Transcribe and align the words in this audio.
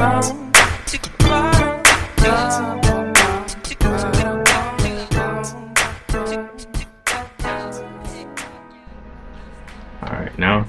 Alright, 0.00 0.32
now. 10.38 10.64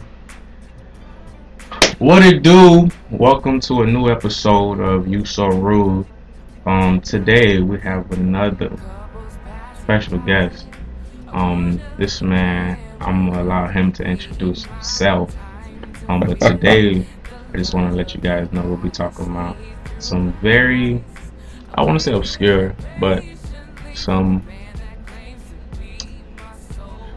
What 2.00 2.26
it 2.26 2.44
do? 2.44 2.90
Welcome 3.10 3.62
to 3.62 3.84
a 3.84 3.88
new 3.88 4.10
episode 4.10 4.82
of 4.82 5.08
You 5.08 5.24
So 5.24 5.48
Rood. 5.48 6.06
Um, 6.66 7.00
today 7.00 7.60
we 7.60 7.80
have 7.80 8.12
another 8.12 8.76
special 9.82 10.18
guest. 10.18 10.68
Um, 11.30 11.80
this 11.98 12.22
man, 12.22 12.78
I'm 13.00 13.30
gonna 13.30 13.44
allow 13.44 13.68
him 13.70 13.94
to 13.94 14.04
introduce 14.04 14.66
himself. 14.66 15.34
Um, 16.10 16.20
but 16.20 16.38
today 16.42 17.08
I 17.54 17.58
just 17.58 17.74
want 17.74 17.90
to 17.90 17.96
let 17.96 18.14
you 18.14 18.22
guys 18.22 18.52
know 18.52 18.62
we'll 18.62 18.78
be 18.78 18.90
talking 18.90 19.26
about 19.26 19.58
some 20.00 20.34
very, 20.42 21.04
I 21.76 21.84
want 21.84 22.00
to 22.00 22.04
say 22.04 22.14
obscure, 22.14 22.76
but 23.00 23.24
some 23.94 24.46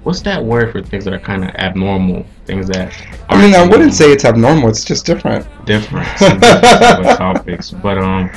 what's 0.02 0.20
that 0.20 0.44
word 0.44 0.70
for 0.70 0.82
things 0.82 1.04
that 1.04 1.14
are 1.14 1.18
kind 1.18 1.44
of 1.44 1.50
abnormal 1.50 2.26
things 2.44 2.68
that 2.68 2.92
I 3.30 3.40
mean, 3.40 3.54
I 3.54 3.66
wouldn't 3.66 3.94
say 3.94 4.12
it's 4.12 4.26
abnormal. 4.26 4.68
It's 4.68 4.84
just 4.84 5.06
different. 5.06 5.46
different 5.64 6.06
some 6.18 6.38
different 6.38 6.62
type 6.62 6.98
of 6.98 7.16
topics 7.16 7.70
but 7.70 7.96
um 7.96 8.30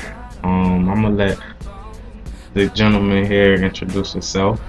um 0.44 0.88
i'm 0.88 1.02
gonna 1.02 1.10
let 1.10 1.38
the 2.54 2.68
gentleman 2.68 3.26
here 3.26 3.54
introduce 3.54 4.12
himself 4.12 4.60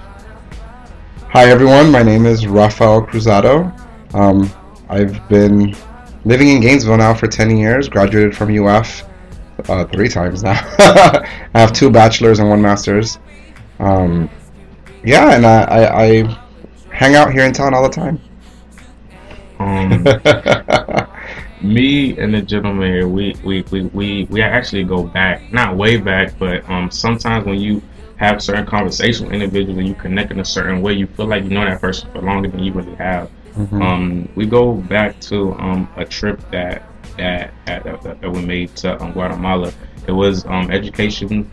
Hi, 1.32 1.48
everyone. 1.48 1.92
My 1.92 2.02
name 2.02 2.26
is 2.26 2.48
Rafael 2.48 3.06
Cruzado. 3.06 3.72
Um, 4.14 4.50
I've 4.88 5.28
been 5.28 5.76
living 6.24 6.48
in 6.48 6.60
Gainesville 6.60 6.98
now 6.98 7.14
for 7.14 7.26
10 7.26 7.56
years. 7.56 7.88
Graduated 7.88 8.36
from 8.36 8.56
UF 8.56 9.04
uh, 9.68 9.84
three 9.86 10.08
times 10.08 10.42
now. 10.42 10.52
I 10.78 11.58
have 11.60 11.72
two 11.72 11.90
bachelors 11.90 12.38
and 12.38 12.48
one 12.48 12.62
master's. 12.62 13.18
Um, 13.78 14.30
yeah, 15.04 15.34
and 15.34 15.46
I, 15.46 15.62
I, 15.62 16.04
I 16.04 16.38
hang 16.92 17.14
out 17.14 17.32
here 17.32 17.44
in 17.44 17.52
town 17.52 17.74
all 17.74 17.82
the 17.82 17.88
time. 17.88 18.20
um 19.58 20.04
me 21.62 22.16
and 22.18 22.32
the 22.34 22.40
gentleman 22.40 22.90
here 22.90 23.06
we 23.08 23.34
we 23.44 23.62
we 23.70 23.82
we, 23.86 24.24
we 24.30 24.40
actually 24.42 24.82
go 24.84 25.02
back 25.04 25.52
not 25.52 25.76
way 25.76 25.96
back 25.98 26.38
but 26.38 26.66
um 26.70 26.90
sometimes 26.90 27.44
when 27.44 27.58
you 27.60 27.82
have 28.16 28.42
certain 28.42 28.64
conversations 28.66 29.22
with 29.22 29.32
individuals 29.32 29.78
and 29.78 29.86
you 29.88 29.94
connect 29.94 30.30
in 30.30 30.40
a 30.40 30.44
certain 30.44 30.80
way 30.80 30.92
you 30.94 31.06
feel 31.06 31.26
like 31.26 31.44
you 31.44 31.50
know 31.50 31.64
that 31.64 31.80
person 31.80 32.10
for 32.12 32.22
longer 32.22 32.48
than 32.48 32.60
you 32.62 32.72
really 32.72 32.94
have 32.94 33.30
Mhm. 33.56 33.82
Um, 33.82 34.28
we 34.36 34.46
go 34.46 34.74
back 34.74 35.18
to 35.22 35.52
um, 35.54 35.88
a 35.96 36.04
trip 36.04 36.40
that 36.50 36.82
that 37.16 37.52
that, 37.66 37.84
that, 37.84 38.20
that 38.20 38.30
we 38.30 38.42
made 38.44 38.74
to 38.76 39.00
um, 39.02 39.12
Guatemala. 39.12 39.72
It 40.06 40.12
was 40.12 40.44
um, 40.46 40.70
education, 40.70 41.50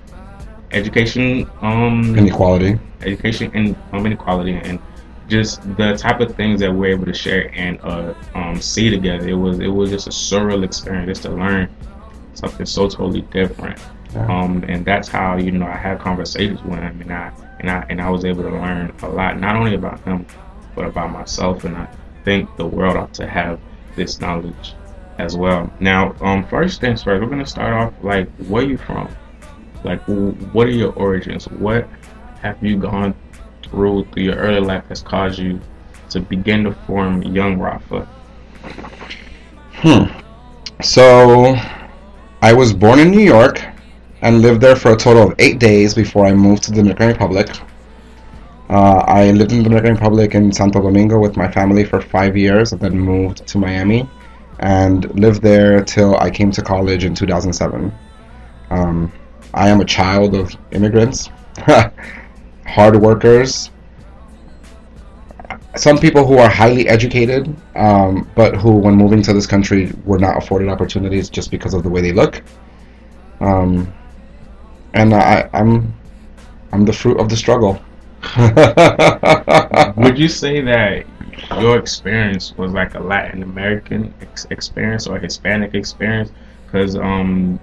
education, 0.71 1.49
um, 1.61 2.15
Inequality. 2.17 2.79
education 3.01 3.51
and 3.53 3.75
um, 3.93 4.05
inequality, 4.05 4.53
and 4.53 4.79
just 5.27 5.61
the 5.75 5.95
type 5.97 6.19
of 6.21 6.35
things 6.35 6.59
that 6.61 6.71
we're 6.73 6.91
able 6.91 7.05
to 7.05 7.13
share 7.13 7.51
and 7.53 7.79
uh, 7.81 8.13
um, 8.35 8.61
see 8.61 8.89
together. 8.89 9.27
It 9.27 9.33
was 9.33 9.59
it 9.59 9.67
was 9.67 9.89
just 9.89 10.07
a 10.07 10.11
surreal 10.11 10.63
experience 10.63 11.07
just 11.09 11.23
to 11.23 11.31
learn 11.31 11.69
something 12.33 12.65
so 12.65 12.87
totally 12.87 13.21
different. 13.21 13.79
Yeah. 14.13 14.25
Um, 14.27 14.63
and 14.69 14.85
that's 14.85 15.07
how 15.09 15.37
you 15.37 15.51
know 15.51 15.65
I 15.65 15.75
had 15.75 15.99
conversations 15.99 16.63
with 16.63 16.79
him, 16.79 17.01
and 17.01 17.11
I 17.11 17.31
and 17.59 17.69
I 17.69 17.85
and 17.89 18.01
I 18.01 18.09
was 18.09 18.23
able 18.23 18.43
to 18.43 18.49
learn 18.51 18.93
a 19.01 19.09
lot, 19.09 19.39
not 19.39 19.55
only 19.57 19.75
about 19.75 19.99
him, 20.05 20.25
but 20.77 20.85
about 20.85 21.11
myself. 21.11 21.65
And 21.65 21.75
I 21.75 21.89
think 22.23 22.55
the 22.55 22.65
world 22.65 22.95
ought 22.95 23.13
to 23.15 23.27
have 23.27 23.59
this 23.97 24.21
knowledge 24.21 24.75
as 25.17 25.35
well. 25.35 25.69
Now, 25.79 26.15
um, 26.21 26.47
first 26.47 26.79
things 26.79 27.03
first, 27.03 27.21
we're 27.21 27.29
gonna 27.29 27.45
start 27.45 27.73
off 27.73 27.93
like 28.03 28.29
where 28.47 28.63
you 28.63 28.77
from, 28.77 29.09
like 29.83 30.01
what 30.53 30.67
are 30.67 30.71
your 30.71 30.93
origins? 30.93 31.45
What 31.45 31.89
have 32.41 32.63
you 32.63 32.77
gone 32.77 33.15
through 33.63 34.05
through 34.13 34.23
your 34.23 34.35
early 34.35 34.61
life 34.61 34.83
that's 34.87 35.01
caused 35.01 35.39
you 35.39 35.59
to 36.11 36.21
begin 36.21 36.63
to 36.65 36.73
form 36.85 37.23
young 37.23 37.57
Rafa? 37.59 38.07
Hmm. 39.73 40.03
So, 40.81 41.55
I 42.43 42.53
was 42.53 42.71
born 42.71 42.99
in 42.99 43.09
New 43.09 43.23
York 43.23 43.65
and 44.21 44.41
lived 44.43 44.61
there 44.61 44.75
for 44.75 44.91
a 44.91 44.95
total 44.95 45.23
of 45.23 45.35
eight 45.39 45.59
days 45.59 45.95
before 45.95 46.27
I 46.27 46.33
moved 46.33 46.63
to 46.63 46.71
the 46.71 46.77
Dominican 46.77 47.07
Republic. 47.07 47.49
Uh, 48.69 49.03
I 49.07 49.31
lived 49.31 49.51
in 49.51 49.59
the 49.59 49.63
Dominican 49.63 49.93
Republic 49.93 50.35
in 50.35 50.51
Santo 50.51 50.81
Domingo 50.81 51.19
with 51.19 51.37
my 51.37 51.49
family 51.49 51.83
for 51.85 52.01
five 52.01 52.35
years 52.35 52.73
and 52.73 52.81
then 52.81 52.99
moved 52.99 53.47
to 53.47 53.57
Miami 53.57 54.09
and 54.59 55.13
lived 55.17 55.41
there 55.41 55.83
till 55.83 56.17
I 56.17 56.29
came 56.29 56.51
to 56.51 56.61
college 56.61 57.05
in 57.05 57.15
2007. 57.15 57.93
Um, 58.69 59.11
I 59.53 59.69
am 59.69 59.79
a 59.79 59.85
child 59.85 60.35
of 60.35 60.53
immigrants, 60.71 61.29
hard 62.65 62.97
workers, 62.97 63.71
some 65.77 65.97
people 65.97 66.25
who 66.25 66.37
are 66.37 66.49
highly 66.49 66.87
educated, 66.87 67.55
um, 67.75 68.29
but 68.35 68.55
who, 68.55 68.71
when 68.71 68.95
moving 68.95 69.21
to 69.23 69.33
this 69.33 69.45
country, 69.45 69.91
were 70.05 70.19
not 70.19 70.37
afforded 70.37 70.69
opportunities 70.69 71.29
just 71.29 71.51
because 71.51 71.73
of 71.73 71.83
the 71.83 71.89
way 71.89 72.01
they 72.01 72.11
look. 72.11 72.41
Um, 73.39 73.93
and 74.93 75.13
I, 75.13 75.49
I'm, 75.53 75.93
I'm 76.71 76.85
the 76.85 76.93
fruit 76.93 77.19
of 77.19 77.29
the 77.29 77.35
struggle. 77.35 77.79
Would 79.97 80.17
you 80.19 80.27
say 80.27 80.61
that 80.61 81.05
your 81.59 81.77
experience 81.77 82.53
was 82.57 82.71
like 82.73 82.95
a 82.95 82.99
Latin 82.99 83.43
American 83.43 84.13
ex- 84.21 84.45
experience 84.49 85.07
or 85.07 85.19
Hispanic 85.19 85.73
experience? 85.75 86.31
Because 86.65 86.95
um, 86.95 87.59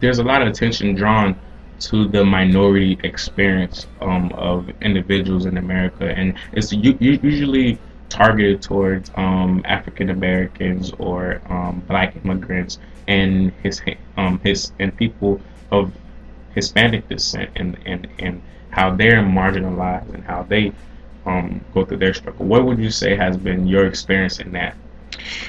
there's 0.00 0.18
a 0.18 0.24
lot 0.24 0.42
of 0.42 0.48
attention 0.48 0.94
drawn 0.94 1.38
to 1.78 2.08
the 2.08 2.24
minority 2.24 2.98
experience 3.04 3.86
um, 4.00 4.30
of 4.32 4.70
individuals 4.80 5.46
in 5.46 5.56
America, 5.58 6.04
and 6.16 6.34
it's 6.52 6.72
u- 6.72 6.98
usually 7.00 7.78
targeted 8.08 8.62
towards 8.62 9.10
um, 9.16 9.62
African 9.64 10.10
Americans 10.10 10.92
or 10.98 11.40
um, 11.48 11.82
Black 11.86 12.16
immigrants 12.24 12.78
and 13.08 13.52
his 13.62 13.82
um, 14.16 14.38
his 14.40 14.72
and 14.78 14.96
people 14.96 15.40
of 15.70 15.92
Hispanic 16.54 17.08
descent, 17.08 17.50
and 17.56 17.78
and 17.86 18.08
and 18.18 18.42
how 18.76 18.94
they're 18.94 19.22
marginalized 19.22 20.12
and 20.12 20.22
how 20.22 20.42
they 20.42 20.70
um, 21.24 21.64
go 21.72 21.82
through 21.82 21.96
their 21.96 22.12
struggle. 22.12 22.44
What 22.44 22.66
would 22.66 22.78
you 22.78 22.90
say 22.90 23.16
has 23.16 23.36
been 23.38 23.66
your 23.66 23.86
experience 23.86 24.38
in 24.38 24.52
that? 24.52 24.76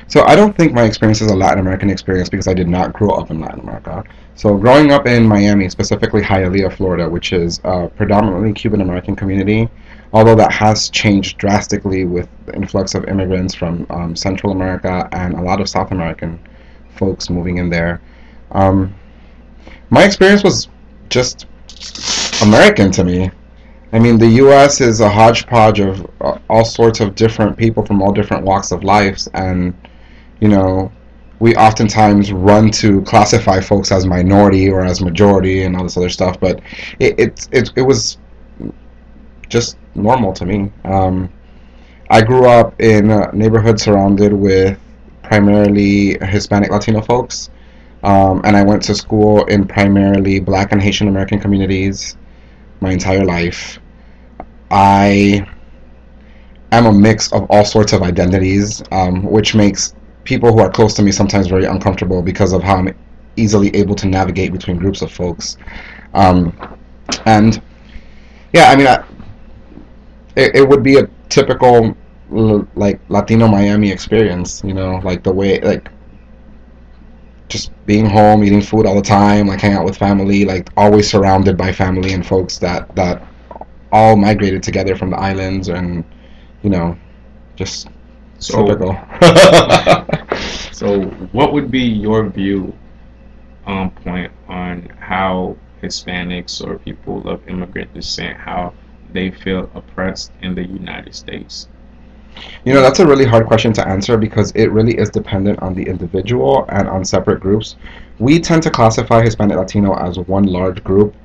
So 0.07 0.23
I 0.23 0.33
don't 0.33 0.55
think 0.55 0.71
my 0.73 0.83
experience 0.83 1.19
is 1.21 1.29
a 1.29 1.35
Latin 1.35 1.59
American 1.59 1.89
experience 1.89 2.29
because 2.29 2.47
I 2.47 2.53
did 2.53 2.69
not 2.69 2.93
grow 2.93 3.09
up 3.09 3.29
in 3.29 3.41
Latin 3.41 3.59
America. 3.59 4.05
So 4.35 4.55
growing 4.55 4.93
up 4.93 5.05
in 5.07 5.27
Miami, 5.27 5.67
specifically 5.67 6.21
Hialeah, 6.21 6.71
Florida, 6.71 7.09
which 7.09 7.33
is 7.33 7.59
a 7.65 7.89
predominantly 7.89 8.53
Cuban 8.53 8.79
American 8.79 9.13
community, 9.13 9.67
although 10.13 10.35
that 10.35 10.53
has 10.53 10.89
changed 10.89 11.37
drastically 11.37 12.05
with 12.05 12.29
the 12.45 12.55
influx 12.55 12.95
of 12.95 13.03
immigrants 13.09 13.53
from 13.53 13.85
um, 13.89 14.15
Central 14.15 14.53
America 14.53 15.09
and 15.11 15.33
a 15.33 15.41
lot 15.41 15.59
of 15.59 15.67
South 15.67 15.91
American 15.91 16.39
folks 16.95 17.29
moving 17.29 17.57
in 17.57 17.69
there. 17.69 17.99
Um, 18.51 18.95
my 19.89 20.05
experience 20.05 20.43
was 20.43 20.69
just 21.09 21.45
American 22.41 22.91
to 22.91 23.03
me. 23.03 23.31
I 23.93 23.99
mean, 23.99 24.17
the 24.17 24.27
U.S. 24.27 24.81
is 24.81 24.99
a 24.99 25.09
hodgepodge 25.09 25.79
of 25.79 26.05
uh, 26.21 26.37
all 26.49 26.65
sorts 26.65 26.99
of 26.99 27.15
different 27.15 27.57
people 27.57 27.85
from 27.85 28.01
all 28.01 28.11
different 28.11 28.43
walks 28.43 28.71
of 28.71 28.83
life, 28.83 29.27
and 29.33 29.73
you 30.39 30.49
know, 30.49 30.91
we 31.39 31.55
oftentimes 31.55 32.31
run 32.31 32.69
to 32.71 33.01
classify 33.03 33.61
folks 33.61 33.91
as 33.91 34.05
minority 34.05 34.69
or 34.69 34.83
as 34.83 35.01
majority 35.01 35.63
and 35.63 35.75
all 35.75 35.83
this 35.83 35.97
other 35.97 36.09
stuff. 36.09 36.39
But 36.39 36.61
it 36.99 37.19
it 37.19 37.47
it, 37.51 37.71
it 37.77 37.81
was 37.81 38.17
just 39.49 39.77
normal 39.95 40.33
to 40.33 40.45
me. 40.45 40.71
Um, 40.83 41.31
I 42.09 42.21
grew 42.21 42.45
up 42.45 42.79
in 42.79 43.09
a 43.09 43.31
neighborhood 43.31 43.79
surrounded 43.79 44.33
with 44.33 44.77
primarily 45.23 46.17
Hispanic 46.21 46.71
Latino 46.71 47.01
folks, 47.01 47.49
um, 48.03 48.41
and 48.43 48.55
I 48.55 48.63
went 48.63 48.83
to 48.83 48.95
school 48.95 49.45
in 49.45 49.65
primarily 49.65 50.39
Black 50.39 50.71
and 50.71 50.81
Haitian 50.81 51.07
American 51.07 51.39
communities 51.39 52.17
my 52.81 52.91
entire 52.91 53.25
life. 53.25 53.79
I 54.71 55.47
am 56.71 56.85
a 56.85 56.91
mix 56.91 57.31
of 57.31 57.49
all 57.49 57.65
sorts 57.65 57.93
of 57.93 58.01
identities, 58.01 58.83
um, 58.91 59.23
which 59.23 59.55
makes 59.55 59.95
people 60.23 60.51
who 60.51 60.59
are 60.59 60.69
close 60.69 60.93
to 60.95 61.01
me 61.01 61.11
sometimes 61.11 61.47
very 61.47 61.65
uncomfortable 61.65 62.21
because 62.21 62.53
of 62.53 62.61
how 62.61 62.77
I'm 62.77 62.93
easily 63.37 63.73
able 63.75 63.95
to 63.95 64.07
navigate 64.07 64.51
between 64.51 64.77
groups 64.77 65.01
of 65.01 65.11
folks. 65.11 65.57
Um, 66.13 66.77
and 67.25 67.61
yeah, 68.53 68.69
I 68.69 68.75
mean, 68.75 68.87
I, 68.87 69.03
it, 70.35 70.55
it 70.55 70.67
would 70.67 70.83
be 70.83 70.97
a 70.97 71.07
typical 71.29 71.95
like 72.29 72.99
Latino 73.09 73.47
Miami 73.47 73.89
experience, 73.89 74.61
you 74.63 74.73
know, 74.73 74.99
like 75.03 75.23
the 75.23 75.31
way 75.31 75.61
like 75.61 75.89
just 77.49 77.71
being 77.85 78.05
home, 78.05 78.43
eating 78.43 78.61
food 78.61 78.85
all 78.85 78.95
the 78.95 79.01
time, 79.01 79.47
like 79.47 79.61
hang 79.61 79.73
out 79.73 79.85
with 79.85 79.97
family, 79.97 80.45
like 80.45 80.69
always 80.77 81.09
surrounded 81.09 81.57
by 81.57 81.71
family 81.71 82.13
and 82.13 82.25
folks 82.25 82.57
that 82.59 82.93
that 82.95 83.23
all 83.91 84.15
migrated 84.17 84.63
together 84.63 84.95
from 84.95 85.09
the 85.11 85.17
islands 85.17 85.69
and 85.69 86.03
you 86.61 86.69
know 86.69 86.97
just 87.55 87.89
So, 88.39 88.65
typical. 88.65 88.97
so 90.71 91.05
what 91.31 91.53
would 91.53 91.71
be 91.71 91.81
your 91.83 92.29
view 92.29 92.77
on 93.65 93.91
point 93.91 94.31
on 94.47 94.89
how 94.99 95.57
Hispanics 95.81 96.65
or 96.65 96.79
people 96.79 97.27
of 97.29 97.47
immigrant 97.47 97.93
descent 97.93 98.37
how 98.37 98.73
they 99.11 99.31
feel 99.31 99.69
oppressed 99.75 100.31
in 100.41 100.55
the 100.55 100.63
United 100.65 101.15
States? 101.15 101.69
You 102.65 102.73
know, 102.73 102.81
that's 102.81 102.99
a 102.99 103.07
really 103.07 103.25
hard 103.25 103.47
question 103.47 103.71
to 103.73 103.87
answer 103.87 104.17
because 104.17 104.51
it 104.51 104.71
really 104.71 104.97
is 104.97 105.09
dependent 105.09 105.61
on 105.61 105.73
the 105.73 105.83
individual 105.83 106.65
and 106.69 106.87
on 106.87 107.05
separate 107.05 107.39
groups. 107.39 107.77
We 108.19 108.39
tend 108.39 108.63
to 108.63 108.69
classify 108.69 109.21
Hispanic 109.23 109.57
Latino 109.57 109.95
as 109.95 110.17
one 110.19 110.43
large 110.43 110.83
group 110.83 111.15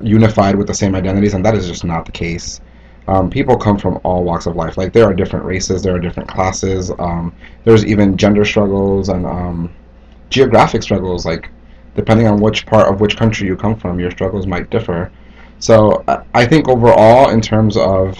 unified 0.00 0.56
with 0.56 0.66
the 0.66 0.74
same 0.74 0.94
identities, 0.94 1.34
and 1.34 1.44
that 1.44 1.54
is 1.54 1.66
just 1.66 1.84
not 1.84 2.04
the 2.06 2.12
case. 2.12 2.60
Um, 3.08 3.30
people 3.30 3.56
come 3.56 3.78
from 3.78 4.00
all 4.04 4.24
walks 4.24 4.46
of 4.46 4.56
life. 4.56 4.76
Like, 4.76 4.92
there 4.92 5.04
are 5.04 5.14
different 5.14 5.44
races, 5.44 5.82
there 5.82 5.94
are 5.94 5.98
different 5.98 6.28
classes, 6.28 6.90
um, 6.98 7.34
there's 7.64 7.84
even 7.84 8.16
gender 8.16 8.44
struggles 8.44 9.08
and 9.08 9.26
um, 9.26 9.72
geographic 10.28 10.82
struggles. 10.82 11.24
Like, 11.24 11.50
depending 11.96 12.26
on 12.26 12.40
which 12.40 12.66
part 12.66 12.92
of 12.92 13.00
which 13.00 13.16
country 13.16 13.46
you 13.46 13.56
come 13.56 13.76
from, 13.76 13.98
your 13.98 14.10
struggles 14.10 14.46
might 14.46 14.70
differ. 14.70 15.10
So, 15.58 16.04
I 16.34 16.46
think 16.46 16.68
overall, 16.68 17.30
in 17.30 17.40
terms 17.40 17.76
of 17.76 18.16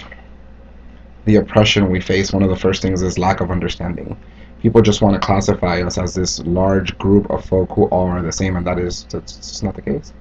the 1.25 1.37
oppression 1.37 1.89
we 1.89 2.01
face, 2.01 2.33
one 2.33 2.43
of 2.43 2.49
the 2.49 2.55
first 2.55 2.81
things 2.81 3.01
is 3.01 3.17
lack 3.17 3.41
of 3.41 3.51
understanding. 3.51 4.17
People 4.61 4.81
just 4.81 5.01
want 5.01 5.15
to 5.15 5.25
classify 5.25 5.81
us 5.81 5.97
as 5.97 6.13
this 6.13 6.39
large 6.39 6.97
group 6.97 7.29
of 7.29 7.45
folk 7.45 7.71
who 7.73 7.85
all 7.85 8.07
are 8.07 8.21
the 8.21 8.31
same, 8.31 8.55
and 8.55 8.65
that 8.67 8.79
is 8.79 9.05
that's 9.11 9.35
just 9.35 9.63
not 9.63 9.75
the 9.75 9.81
case. 9.81 10.13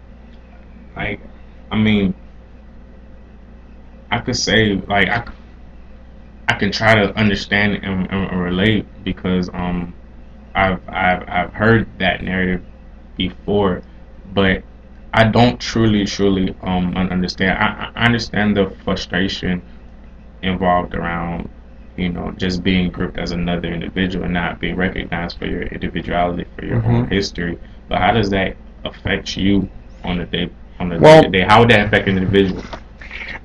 Like, 0.96 1.20
I 1.70 1.76
mean, 1.76 2.14
I 4.10 4.20
could 4.20 4.36
say 4.36 4.74
like 4.88 5.08
I, 5.08 5.24
I 6.48 6.54
can 6.54 6.72
try 6.72 6.94
to 6.94 7.16
understand 7.18 7.74
and, 7.84 8.10
and 8.10 8.40
relate 8.40 8.86
because 9.04 9.48
um 9.54 9.94
I've 10.54 10.80
I've 10.88 11.24
I've 11.28 11.52
heard 11.54 11.88
that 11.98 12.22
narrative 12.22 12.64
before, 13.16 13.82
but 14.34 14.64
I 15.14 15.24
don't 15.24 15.60
truly 15.60 16.04
truly 16.06 16.54
um 16.62 16.96
understand. 16.96 17.58
I, 17.58 17.90
I 17.94 18.04
understand 18.06 18.56
the 18.56 18.70
frustration 18.84 19.62
involved 20.42 20.94
around 20.94 21.48
you 21.96 22.08
know 22.08 22.32
just 22.32 22.62
being 22.62 22.90
grouped 22.90 23.18
as 23.18 23.32
another 23.32 23.72
individual 23.72 24.24
and 24.24 24.34
not 24.34 24.60
being 24.60 24.76
recognized 24.76 25.38
for 25.38 25.46
your 25.46 25.62
individuality 25.62 26.46
for 26.56 26.64
your 26.64 26.80
mm-hmm. 26.80 26.90
own 26.90 27.08
history. 27.08 27.58
But 27.88 27.98
how 27.98 28.12
does 28.12 28.30
that 28.30 28.56
affect 28.84 29.36
you 29.36 29.68
on 30.04 30.18
the 30.18 30.24
day 30.24 30.50
on 30.78 30.88
the 30.88 30.98
well, 30.98 31.28
day? 31.28 31.42
How 31.42 31.60
would 31.60 31.70
that 31.70 31.86
affect 31.86 32.08
an 32.08 32.16
individual? 32.16 32.62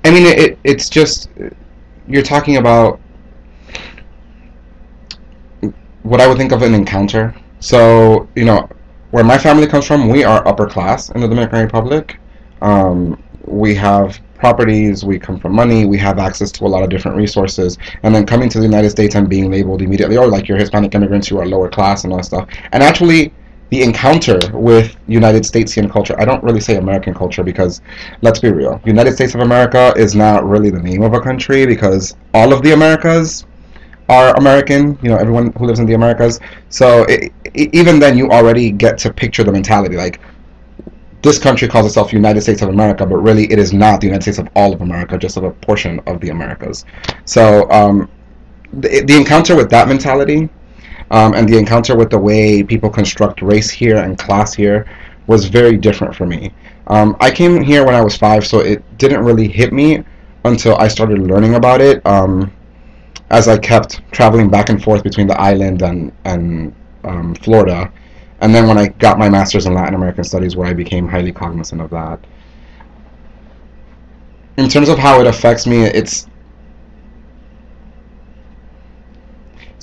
I 0.03 0.11
mean, 0.11 0.25
it, 0.27 0.59
it's 0.63 0.89
just 0.89 1.29
you're 2.07 2.23
talking 2.23 2.57
about 2.57 2.99
what 6.03 6.21
I 6.21 6.27
would 6.27 6.37
think 6.37 6.51
of 6.51 6.61
an 6.61 6.73
encounter. 6.73 7.35
So 7.59 8.29
you 8.35 8.45
know, 8.45 8.69
where 9.11 9.23
my 9.23 9.37
family 9.37 9.67
comes 9.67 9.85
from, 9.85 10.07
we 10.07 10.23
are 10.23 10.47
upper 10.47 10.67
class 10.67 11.09
in 11.09 11.21
the 11.21 11.27
Dominican 11.27 11.59
Republic. 11.63 12.17
Um, 12.61 13.21
we 13.45 13.75
have 13.75 14.19
properties, 14.35 15.03
we 15.03 15.17
come 15.17 15.39
from 15.39 15.53
money, 15.53 15.85
we 15.85 15.97
have 15.97 16.19
access 16.19 16.51
to 16.53 16.65
a 16.65 16.67
lot 16.67 16.83
of 16.83 16.89
different 16.89 17.17
resources, 17.17 17.77
and 18.03 18.13
then 18.13 18.25
coming 18.25 18.49
to 18.49 18.59
the 18.59 18.65
United 18.65 18.89
States 18.89 19.15
and 19.15 19.29
being 19.29 19.49
labeled 19.49 19.81
immediately, 19.81 20.17
or 20.17 20.27
like 20.27 20.47
you're 20.47 20.57
Hispanic 20.57 20.93
immigrants, 20.93 21.29
you 21.29 21.39
are 21.39 21.45
lower 21.45 21.69
class 21.69 22.03
and 22.03 22.13
all 22.13 22.19
that 22.19 22.25
stuff. 22.25 22.47
And 22.71 22.83
actually, 22.83 23.33
the 23.69 23.81
encounter 23.81 24.39
with 24.53 24.95
United 25.07 25.43
Statesian 25.43 25.89
culture. 25.89 26.15
I 26.19 26.25
don't 26.25 26.43
really 26.43 26.59
say 26.59 26.75
American 26.75 27.13
culture 27.13 27.43
because, 27.43 27.81
let's 28.21 28.39
be 28.39 28.51
real, 28.51 28.79
United 28.85 29.13
States 29.13 29.33
of 29.33 29.41
America 29.41 29.93
is 29.97 30.15
not 30.15 30.47
really 30.47 30.69
the 30.69 30.81
name 30.81 31.01
of 31.01 31.13
a 31.13 31.19
country 31.19 31.65
because 31.65 32.15
all 32.33 32.53
of 32.53 32.61
the 32.61 32.73
Americas 32.73 33.45
are 34.07 34.35
American. 34.35 34.97
You 35.01 35.09
know, 35.09 35.17
everyone 35.17 35.51
who 35.53 35.65
lives 35.65 35.79
in 35.79 35.87
the 35.87 35.93
Americas. 35.93 36.39
So 36.69 37.03
it, 37.05 37.33
it, 37.53 37.73
even 37.73 37.99
then, 37.99 38.17
you 38.17 38.29
already 38.29 38.71
get 38.71 38.97
to 38.99 39.11
picture 39.11 39.43
the 39.43 39.51
mentality. 39.51 39.95
Like 39.95 40.19
this 41.25 41.39
country 41.39 41.67
calls 41.67 41.87
itself 41.87 42.13
United 42.13 42.41
States 42.41 42.61
of 42.61 42.69
America, 42.69 43.03
but 43.03 43.17
really 43.17 43.51
it 43.51 43.57
is 43.57 43.73
not 43.73 43.99
the 43.99 44.05
United 44.05 44.21
States 44.21 44.37
of 44.37 44.47
all 44.55 44.71
of 44.71 44.81
America, 44.81 45.17
just 45.17 45.37
of 45.37 45.43
a 45.43 45.49
portion 45.51 45.99
of 46.05 46.21
the 46.21 46.29
Americas. 46.29 46.85
So 47.25 47.69
um, 47.71 48.07
the, 48.71 49.01
the 49.01 49.15
encounter 49.17 49.55
with 49.55 49.71
that 49.71 49.87
mentality 49.87 50.49
um, 51.09 51.33
and 51.33 51.49
the 51.49 51.57
encounter 51.57 51.95
with 51.95 52.11
the 52.11 52.19
way 52.19 52.61
people 52.61 52.91
construct 52.91 53.41
race 53.41 53.71
here 53.71 53.97
and 53.97 54.19
class 54.19 54.53
here 54.53 54.85
was 55.25 55.45
very 55.45 55.77
different 55.77 56.15
for 56.15 56.27
me. 56.27 56.51
Um, 56.87 57.17
I 57.19 57.31
came 57.31 57.63
here 57.63 57.83
when 57.83 57.95
I 57.95 58.01
was 58.01 58.15
five, 58.15 58.45
so 58.45 58.59
it 58.59 58.83
didn't 58.99 59.25
really 59.25 59.47
hit 59.47 59.73
me 59.73 60.03
until 60.43 60.75
I 60.75 60.87
started 60.87 61.17
learning 61.17 61.55
about 61.55 61.81
it. 61.81 62.05
Um, 62.05 62.53
as 63.31 63.47
I 63.47 63.57
kept 63.57 63.99
traveling 64.11 64.49
back 64.51 64.69
and 64.69 64.79
forth 64.83 65.01
between 65.03 65.25
the 65.25 65.39
island 65.41 65.81
and 65.81 66.11
and 66.25 66.75
um, 67.03 67.33
Florida, 67.33 67.91
and 68.41 68.53
then 68.53 68.67
when 68.67 68.77
I 68.77 68.87
got 68.87 69.17
my 69.17 69.29
master's 69.29 69.65
in 69.65 69.73
Latin 69.73 69.95
American 69.95 70.23
Studies, 70.23 70.55
where 70.55 70.67
I 70.67 70.73
became 70.73 71.07
highly 71.07 71.31
cognizant 71.31 71.81
of 71.81 71.89
that. 71.91 72.19
In 74.57 74.69
terms 74.69 74.89
of 74.89 74.97
how 74.97 75.19
it 75.21 75.27
affects 75.27 75.65
me, 75.67 75.83
it's 75.83 76.27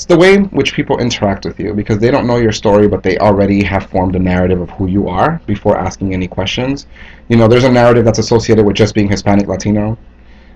it's 0.03 0.07
the 0.07 0.17
way 0.17 0.35
in 0.35 0.47
which 0.47 0.75
people 0.75 0.99
interact 0.99 1.45
with 1.45 1.61
you 1.61 1.73
because 1.75 1.99
they 1.99 2.11
don't 2.11 2.27
know 2.27 2.37
your 2.37 2.51
story 2.51 2.89
but 2.89 3.05
they 3.05 3.17
already 3.19 3.63
have 3.63 3.89
formed 3.89 4.17
a 4.17 4.19
narrative 4.19 4.61
of 4.61 4.69
who 4.71 4.89
you 4.89 5.07
are 5.07 5.41
before 5.47 5.79
asking 5.79 6.13
any 6.13 6.27
questions 6.27 6.87
you 7.29 7.37
know 7.37 7.47
there's 7.47 7.63
a 7.63 7.71
narrative 7.71 8.05
that's 8.05 8.19
associated 8.19 8.65
with 8.67 8.75
just 8.75 8.97
being 8.97 9.09
hispanic 9.09 9.47
latino 9.47 9.97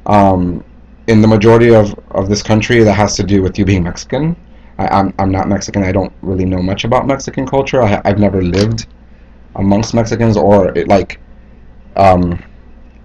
um, 0.07 0.65
in 1.07 1.21
the 1.21 1.29
majority 1.29 1.73
of, 1.73 1.97
of 2.11 2.29
this 2.29 2.43
country 2.43 2.83
that 2.83 2.95
has 2.95 3.15
to 3.15 3.23
do 3.23 3.41
with 3.41 3.57
you 3.57 3.65
being 3.65 3.85
mexican 3.85 4.35
I, 4.78 4.84
am 4.84 5.08
I'm, 5.08 5.14
I'm 5.19 5.31
not 5.31 5.49
mexican 5.49 5.82
i 5.82 5.93
don't 5.93 6.12
really 6.23 6.44
know 6.44 6.62
much 6.62 6.84
about 6.84 7.06
mexican 7.06 7.46
culture 7.46 7.82
I, 7.82 8.00
i've 8.05 8.19
never 8.19 8.43
lived 8.43 8.87
amongst 9.55 9.94
mexicans 9.94 10.37
or 10.37 10.73
like 10.87 11.20
um, 11.96 12.43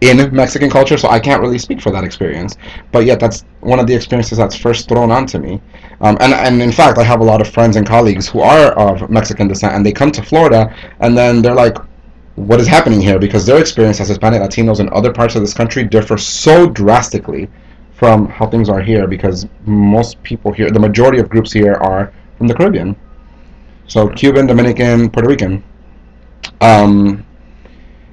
in 0.01 0.33
Mexican 0.35 0.69
culture, 0.69 0.97
so 0.97 1.09
I 1.09 1.19
can't 1.19 1.41
really 1.41 1.59
speak 1.59 1.79
for 1.79 1.91
that 1.91 2.03
experience. 2.03 2.57
But 2.91 3.05
yet, 3.05 3.19
that's 3.19 3.45
one 3.59 3.79
of 3.79 3.85
the 3.85 3.93
experiences 3.93 4.37
that's 4.37 4.55
first 4.55 4.89
thrown 4.89 5.11
onto 5.11 5.37
me. 5.37 5.61
Um, 6.01 6.17
and, 6.19 6.33
and 6.33 6.61
in 6.61 6.71
fact, 6.71 6.97
I 6.97 7.03
have 7.03 7.21
a 7.21 7.23
lot 7.23 7.39
of 7.39 7.47
friends 7.47 7.75
and 7.75 7.85
colleagues 7.85 8.27
who 8.27 8.41
are 8.41 8.71
of 8.73 9.09
Mexican 9.11 9.47
descent, 9.47 9.75
and 9.75 9.85
they 9.85 9.91
come 9.91 10.11
to 10.11 10.23
Florida, 10.23 10.75
and 11.01 11.15
then 11.15 11.43
they're 11.43 11.55
like, 11.55 11.77
what 12.35 12.59
is 12.59 12.67
happening 12.67 12.99
here? 12.99 13.19
Because 13.19 13.45
their 13.45 13.59
experience 13.59 13.99
as 14.01 14.07
Hispanic 14.07 14.41
Latinos 14.41 14.79
in 14.79 14.89
other 14.91 15.13
parts 15.13 15.35
of 15.35 15.41
this 15.41 15.53
country 15.53 15.83
differ 15.83 16.17
so 16.17 16.67
drastically 16.67 17.47
from 18.01 18.27
how 18.29 18.47
things 18.47 18.67
are 18.67 18.81
here, 18.81 19.05
because 19.05 19.47
most 19.67 20.11
people 20.23 20.51
here, 20.51 20.71
the 20.71 20.79
majority 20.79 21.19
of 21.19 21.29
groups 21.29 21.53
here 21.53 21.75
are 21.75 22.11
from 22.35 22.47
the 22.47 22.53
Caribbean. 22.55 22.95
So 23.85 24.09
Cuban, 24.09 24.47
Dominican, 24.47 25.07
Puerto 25.11 25.29
Rican. 25.29 25.63
Um, 26.61 27.23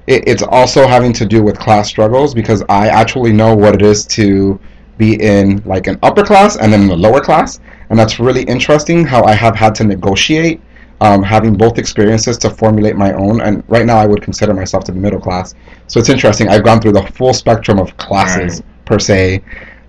it, 0.05 0.27
it's 0.27 0.43
also 0.43 0.85
having 0.85 1.11
to 1.13 1.25
do 1.25 1.41
with 1.41 1.57
class 1.57 1.89
struggles 1.89 2.35
because 2.35 2.63
I 2.69 2.89
actually 2.89 3.33
know 3.33 3.55
what 3.55 3.73
it 3.73 3.81
is 3.81 4.05
to 4.17 4.59
be 4.99 5.19
in 5.19 5.63
like 5.65 5.87
an 5.87 5.97
upper 6.03 6.23
class 6.23 6.57
and 6.57 6.71
then 6.71 6.81
in 6.81 6.87
the 6.87 6.95
lower 6.95 7.19
class, 7.19 7.59
and 7.89 7.97
that's 7.97 8.19
really 8.19 8.43
interesting 8.43 9.03
how 9.03 9.23
I 9.23 9.33
have 9.33 9.55
had 9.55 9.73
to 9.75 9.83
negotiate 9.83 10.61
um, 11.01 11.23
having 11.23 11.55
both 11.55 11.79
experiences 11.79 12.37
to 12.39 12.51
formulate 12.51 12.95
my 12.95 13.13
own. 13.13 13.41
And 13.41 13.63
right 13.67 13.87
now, 13.87 13.97
I 13.97 14.05
would 14.05 14.21
consider 14.21 14.53
myself 14.53 14.83
to 14.83 14.91
be 14.91 14.99
middle 14.99 15.19
class. 15.19 15.55
So 15.87 15.99
it's 15.99 16.09
interesting. 16.09 16.47
I've 16.47 16.63
gone 16.63 16.79
through 16.79 16.91
the 16.91 17.07
full 17.07 17.33
spectrum 17.33 17.79
of 17.79 17.97
classes 17.97 18.61
right. 18.61 18.85
per 18.85 18.99
se, 18.99 19.41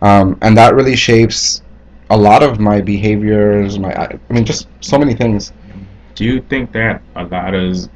um, 0.02 0.38
and 0.42 0.56
that 0.56 0.74
really 0.74 0.96
shapes 0.96 1.62
a 2.10 2.16
lot 2.16 2.42
of 2.42 2.58
my 2.58 2.80
behaviors. 2.80 3.78
My, 3.78 3.94
I 3.94 4.18
mean, 4.32 4.44
just 4.44 4.68
so 4.80 4.98
many 4.98 5.14
things. 5.14 5.52
Do 6.14 6.24
you 6.24 6.40
think 6.42 6.72
that 6.72 7.02
a 7.16 7.24
lot 7.24 7.54
of 7.54 7.88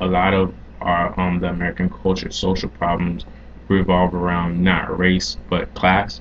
a 0.00 0.06
lot 0.06 0.34
of 0.34 0.54
our 0.80 1.18
um, 1.18 1.40
the 1.40 1.48
American 1.48 1.90
culture 1.90 2.30
social 2.30 2.68
problems 2.68 3.24
revolve 3.68 4.14
around 4.14 4.62
not 4.62 4.96
race 4.96 5.36
but 5.50 5.72
class? 5.74 6.20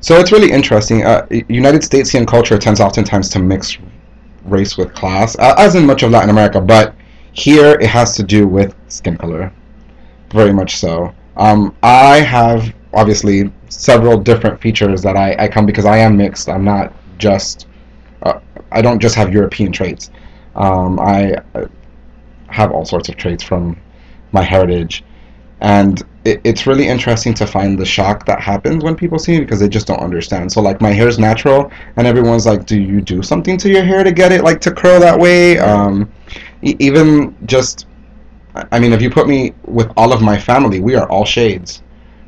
So 0.00 0.18
it's 0.18 0.30
really 0.30 0.52
interesting. 0.52 1.04
Uh, 1.04 1.26
United 1.48 1.82
Statesian 1.82 2.26
culture 2.26 2.58
tends 2.58 2.80
oftentimes 2.80 3.30
to 3.30 3.38
mix 3.40 3.78
race 4.44 4.76
with 4.76 4.94
class, 4.94 5.36
uh, 5.38 5.54
as 5.58 5.74
in 5.74 5.84
much 5.84 6.02
of 6.02 6.10
Latin 6.10 6.30
America, 6.30 6.60
but 6.60 6.94
here 7.32 7.72
it 7.80 7.88
has 7.88 8.14
to 8.16 8.22
do 8.22 8.46
with 8.46 8.74
skin 8.88 9.16
color, 9.16 9.52
very 10.30 10.52
much 10.52 10.76
so. 10.76 11.12
Um, 11.36 11.74
I 11.82 12.20
have 12.20 12.72
obviously 12.94 13.52
several 13.68 14.18
different 14.18 14.60
features 14.60 15.02
that 15.02 15.16
I, 15.16 15.36
I 15.38 15.48
come 15.48 15.66
because 15.66 15.84
I 15.84 15.98
am 15.98 16.16
mixed. 16.16 16.48
I'm 16.48 16.64
not 16.64 16.92
just 17.18 17.66
uh, 18.22 18.40
I 18.72 18.82
don't 18.82 19.00
just 19.00 19.14
have 19.14 19.32
European 19.32 19.72
traits. 19.72 20.10
Um, 20.54 20.98
I 20.98 21.36
have 22.48 22.72
all 22.72 22.84
sorts 22.84 23.08
of 23.08 23.16
traits 23.16 23.42
from 23.42 23.78
my 24.32 24.42
heritage. 24.42 25.04
And 25.60 26.02
it, 26.24 26.40
it's 26.44 26.66
really 26.66 26.86
interesting 26.86 27.34
to 27.34 27.46
find 27.46 27.78
the 27.78 27.84
shock 27.84 28.24
that 28.26 28.40
happens 28.40 28.84
when 28.84 28.94
people 28.94 29.18
see 29.18 29.32
me 29.32 29.40
because 29.40 29.60
they 29.60 29.68
just 29.68 29.86
don't 29.86 30.00
understand. 30.00 30.52
So, 30.52 30.60
like, 30.60 30.80
my 30.80 30.90
hair 30.90 31.08
is 31.08 31.18
natural, 31.18 31.72
and 31.96 32.06
everyone's 32.06 32.46
like, 32.46 32.64
Do 32.64 32.80
you 32.80 33.00
do 33.00 33.22
something 33.22 33.56
to 33.58 33.68
your 33.68 33.82
hair 33.82 34.04
to 34.04 34.12
get 34.12 34.30
it, 34.32 34.44
like, 34.44 34.60
to 34.62 34.70
curl 34.70 35.00
that 35.00 35.18
way? 35.18 35.58
Um, 35.58 36.10
e- 36.62 36.76
even 36.78 37.36
just, 37.46 37.86
I 38.54 38.78
mean, 38.78 38.92
if 38.92 39.02
you 39.02 39.10
put 39.10 39.26
me 39.26 39.52
with 39.64 39.90
all 39.96 40.12
of 40.12 40.22
my 40.22 40.38
family, 40.38 40.80
we 40.80 40.94
are 40.94 41.08
all 41.08 41.24
shades, 41.24 41.82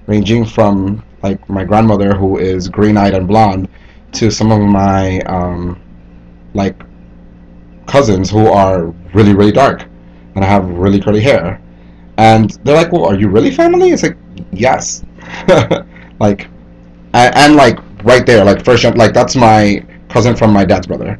ranging 0.07 0.45
from, 0.45 1.03
like, 1.23 1.49
my 1.49 1.65
grandmother, 1.65 2.15
who 2.15 2.39
is 2.39 2.69
green 2.69 2.97
eyed 2.97 3.15
and 3.15 3.29
blonde, 3.29 3.69
to 4.13 4.31
some 4.31 4.51
of 4.53 4.61
my, 4.61 5.21
um, 5.21 5.81
like, 6.55 6.83
cousins 7.91 8.31
who 8.31 8.47
are 8.47 8.87
really 9.15 9.35
really 9.35 9.53
dark, 9.53 9.85
and 10.35 10.45
I 10.45 10.49
have 10.49 10.69
really 10.71 11.01
curly 11.01 11.21
hair, 11.21 11.61
and 12.17 12.51
they're 12.65 12.77
like, 12.77 12.93
"Well, 12.93 13.05
are 13.05 13.17
you 13.17 13.29
really 13.29 13.51
family?" 13.51 13.91
It's 13.91 14.03
like, 14.03 14.17
yes, 14.53 15.05
like, 16.21 16.49
and, 17.15 17.35
and 17.35 17.57
like 17.57 17.79
right 18.05 18.25
there, 18.25 18.45
like 18.45 18.65
first, 18.65 18.85
like 18.97 19.13
that's 19.13 19.35
my 19.37 19.85
cousin 20.09 20.37
from 20.37 20.53
my 20.53 20.65
dad's 20.65 20.87
brother, 20.87 21.19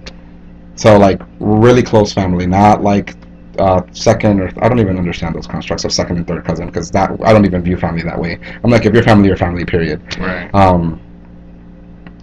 so 0.77 0.97
like 0.99 1.21
really 1.41 1.83
close 1.83 2.13
family, 2.13 2.47
not 2.47 2.83
like 2.83 3.20
uh, 3.61 3.83
second 3.93 4.41
or 4.41 4.49
I 4.63 4.69
don't 4.69 4.81
even 4.81 4.97
understand 4.99 5.35
those 5.35 5.47
constructs 5.47 5.85
of 5.85 5.93
second 5.93 6.17
and 6.19 6.27
third 6.27 6.45
cousin 6.45 6.67
because 6.67 6.91
that 6.93 7.11
I 7.25 7.33
don't 7.33 7.45
even 7.45 7.63
view 7.63 7.77
family 7.77 8.03
that 8.03 8.19
way. 8.19 8.39
I'm 8.65 8.71
like, 8.71 8.87
if 8.87 8.95
you're 8.95 9.03
family, 9.03 9.29
you're 9.29 9.37
family, 9.37 9.65
period. 9.65 10.01
Right. 10.19 10.53
Um, 10.55 11.01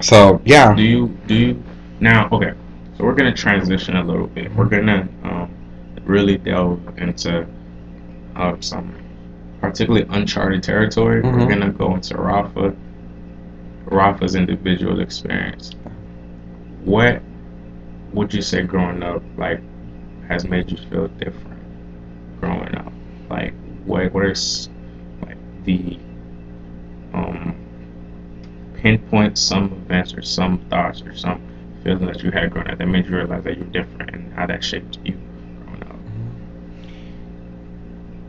so 0.01 0.41
yeah, 0.45 0.73
Do 0.75 0.83
you 0.83 1.07
do 1.27 1.35
you 1.35 1.63
now? 1.99 2.29
Okay, 2.31 2.53
so 2.97 3.03
we're 3.05 3.15
gonna 3.15 3.33
transition 3.33 3.95
a 3.97 4.03
little 4.03 4.27
bit. 4.27 4.53
We're 4.55 4.65
gonna 4.65 5.07
um, 5.23 5.49
really 6.05 6.37
delve 6.37 6.79
into 6.97 7.45
uh, 8.35 8.55
some 8.59 8.93
particularly 9.61 10.05
uncharted 10.09 10.61
territory. 10.63 11.21
We're 11.21 11.31
Mhm. 11.31 11.49
gonna 11.49 11.69
go 11.71 11.95
into 11.95 12.15
Rafa, 12.17 12.75
Rafa's 13.85 14.35
individual 14.35 14.99
experience. 15.01 15.71
What 16.83 17.21
would 18.13 18.33
you 18.33 18.41
say 18.41 18.61
growing 18.63 19.01
up 19.03 19.21
like 19.37 19.61
has 20.27 20.45
made 20.45 20.71
you 20.71 20.77
feel 20.89 21.07
different 21.09 21.61
growing 22.39 22.75
up? 22.75 22.91
Like 23.29 23.53
what 23.85 24.11
what 24.13 24.23
are 24.25 24.31
s- 24.31 24.69
like 25.21 25.37
the 25.65 25.99
um 27.13 27.55
pinpoint 28.75 29.37
some 29.37 29.65
events 29.85 30.13
or 30.13 30.21
some 30.21 30.59
thoughts 30.69 31.01
or 31.01 31.15
some 31.15 31.41
feelings 31.83 32.07
that 32.07 32.23
you 32.23 32.31
had 32.31 32.51
growing 32.51 32.69
up 32.69 32.77
that 32.77 32.87
made 32.87 33.05
you 33.05 33.15
realize 33.15 33.43
that 33.43 33.57
you're 33.57 33.65
different 33.67 34.11
and 34.13 34.33
how 34.33 34.45
that 34.45 34.63
shaped 34.63 34.97
you 35.03 35.17
growing 35.65 35.83
up. 35.83 35.95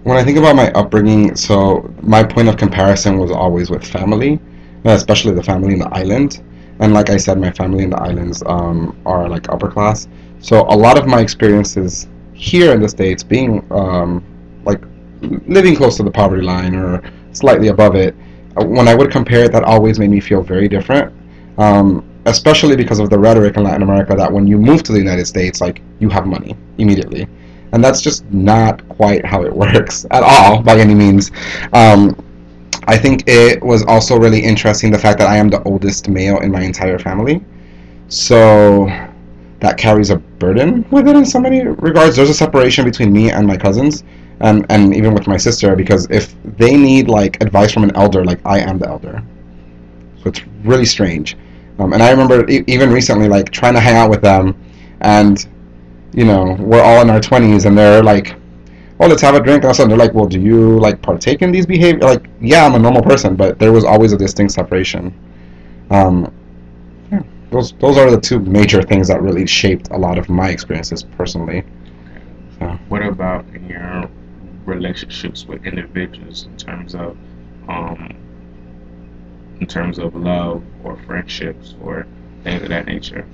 when 0.04 0.16
I 0.16 0.24
think 0.24 0.38
about 0.38 0.56
my 0.56 0.70
upbringing, 0.72 1.34
so 1.36 1.92
my 2.02 2.22
point 2.22 2.48
of 2.48 2.56
comparison 2.56 3.18
was 3.18 3.30
always 3.30 3.70
with 3.70 3.84
family, 3.84 4.40
uh, 4.84 4.90
especially 4.90 5.34
the 5.34 5.42
family 5.42 5.74
in 5.74 5.78
the 5.80 5.88
island. 5.94 6.42
And 6.80 6.94
like 6.94 7.10
I 7.10 7.16
said, 7.16 7.38
my 7.38 7.50
family 7.50 7.84
in 7.84 7.90
the 7.90 8.00
islands 8.00 8.42
um, 8.46 8.96
are 9.04 9.28
like 9.28 9.48
upper 9.50 9.70
class. 9.70 10.08
So 10.40 10.62
a 10.68 10.76
lot 10.76 10.98
of 10.98 11.06
my 11.06 11.20
experiences 11.20 12.08
here 12.32 12.72
in 12.72 12.80
the 12.80 12.88
states, 12.88 13.22
being 13.22 13.66
um, 13.72 14.24
like 14.64 14.82
living 15.20 15.74
close 15.74 15.96
to 15.96 16.02
the 16.02 16.10
poverty 16.10 16.42
line 16.42 16.74
or 16.74 17.02
slightly 17.32 17.68
above 17.68 17.96
it, 17.96 18.14
uh, 18.56 18.64
when 18.64 18.88
I 18.88 18.94
would 18.94 19.10
compare 19.10 19.44
it, 19.44 19.52
that 19.52 19.64
always 19.64 19.98
made 19.98 20.10
me 20.10 20.20
feel 20.20 20.42
very 20.42 20.68
different. 20.68 21.12
Um, 21.58 22.04
especially 22.26 22.76
because 22.76 22.98
of 22.98 23.10
the 23.10 23.18
rhetoric 23.18 23.56
in 23.56 23.64
Latin 23.64 23.82
America 23.82 24.14
that 24.14 24.30
when 24.30 24.46
you 24.46 24.58
move 24.58 24.82
to 24.84 24.92
the 24.92 24.98
United 24.98 25.26
States, 25.26 25.60
like 25.60 25.80
you 25.98 26.08
have 26.08 26.26
money 26.26 26.56
immediately 26.76 27.26
and 27.72 27.84
that's 27.84 28.00
just 28.00 28.24
not 28.32 28.86
quite 28.88 29.24
how 29.24 29.42
it 29.44 29.52
works 29.54 30.06
at 30.10 30.22
all 30.22 30.62
by 30.62 30.78
any 30.78 30.94
means. 30.94 31.30
Um, 31.72 32.16
I 32.86 32.96
think 32.96 33.24
it 33.26 33.62
was 33.62 33.84
also 33.84 34.16
really 34.16 34.42
interesting 34.42 34.90
the 34.90 34.98
fact 34.98 35.18
that 35.18 35.28
I 35.28 35.36
am 35.36 35.48
the 35.48 35.62
oldest 35.64 36.08
male 36.08 36.38
in 36.40 36.50
my 36.50 36.62
entire 36.62 36.98
family, 36.98 37.44
so 38.08 38.86
that 39.60 39.76
carries 39.78 40.10
a 40.10 40.16
burden 40.16 40.84
with 40.90 41.08
it 41.08 41.16
in 41.16 41.24
so 41.24 41.40
many 41.40 41.64
regards. 41.66 42.16
There's 42.16 42.30
a 42.30 42.34
separation 42.34 42.84
between 42.84 43.12
me 43.12 43.30
and 43.30 43.46
my 43.46 43.56
cousins, 43.56 44.04
and 44.40 44.64
and 44.70 44.94
even 44.94 45.14
with 45.14 45.26
my 45.26 45.36
sister 45.36 45.74
because 45.76 46.06
if 46.10 46.34
they 46.44 46.76
need 46.76 47.08
like 47.08 47.42
advice 47.42 47.72
from 47.72 47.84
an 47.84 47.94
elder, 47.96 48.24
like 48.24 48.40
I 48.44 48.60
am 48.60 48.78
the 48.78 48.88
elder, 48.88 49.22
so 50.22 50.28
it's 50.28 50.42
really 50.64 50.84
strange. 50.84 51.36
Um, 51.78 51.92
and 51.92 52.02
I 52.02 52.10
remember 52.10 52.48
e- 52.50 52.64
even 52.66 52.90
recently 52.92 53.28
like 53.28 53.50
trying 53.50 53.74
to 53.74 53.80
hang 53.80 53.96
out 53.96 54.10
with 54.10 54.22
them, 54.22 54.56
and 55.00 55.46
you 56.12 56.24
know, 56.24 56.56
we're 56.58 56.82
all 56.82 57.02
in 57.02 57.10
our 57.10 57.20
20s 57.20 57.66
and 57.66 57.76
they're 57.76 58.02
like, 58.02 58.34
oh, 59.00 59.06
let's 59.06 59.22
have 59.22 59.34
a 59.34 59.40
drink. 59.40 59.58
And 59.58 59.66
all 59.66 59.70
of 59.70 59.74
a 59.74 59.76
sudden 59.76 59.90
they're 59.90 59.98
like, 59.98 60.14
well, 60.14 60.26
do 60.26 60.40
you 60.40 60.78
like 60.78 61.02
partake 61.02 61.42
in 61.42 61.52
these 61.52 61.66
behavior? 61.66 62.00
Like, 62.00 62.28
yeah, 62.40 62.64
I'm 62.64 62.74
a 62.74 62.78
normal 62.78 63.02
person, 63.02 63.36
but 63.36 63.58
there 63.58 63.72
was 63.72 63.84
always 63.84 64.12
a 64.12 64.16
distinct 64.16 64.52
separation. 64.52 65.14
Um, 65.90 66.32
those 67.50 67.72
those 67.74 67.96
are 67.98 68.10
the 68.10 68.20
two 68.20 68.40
major 68.40 68.82
things 68.82 69.08
that 69.08 69.22
really 69.22 69.46
shaped 69.46 69.88
a 69.90 69.96
lot 69.96 70.18
of 70.18 70.28
my 70.28 70.50
experiences 70.50 71.02
personally. 71.02 71.64
What 72.88 73.02
about 73.02 73.44
in 73.54 73.68
your 73.68 74.08
relationships 74.64 75.46
with 75.46 75.64
individuals 75.66 76.46
in 76.46 76.56
terms 76.56 76.94
of 76.94 77.16
um 77.68 78.14
in 79.60 79.66
terms 79.66 79.98
of 79.98 80.14
love 80.14 80.62
or 80.84 80.96
friendships 81.06 81.74
or 81.82 82.06
things 82.44 82.62
of 82.62 82.68
that 82.68 82.86
nature? 82.86 83.26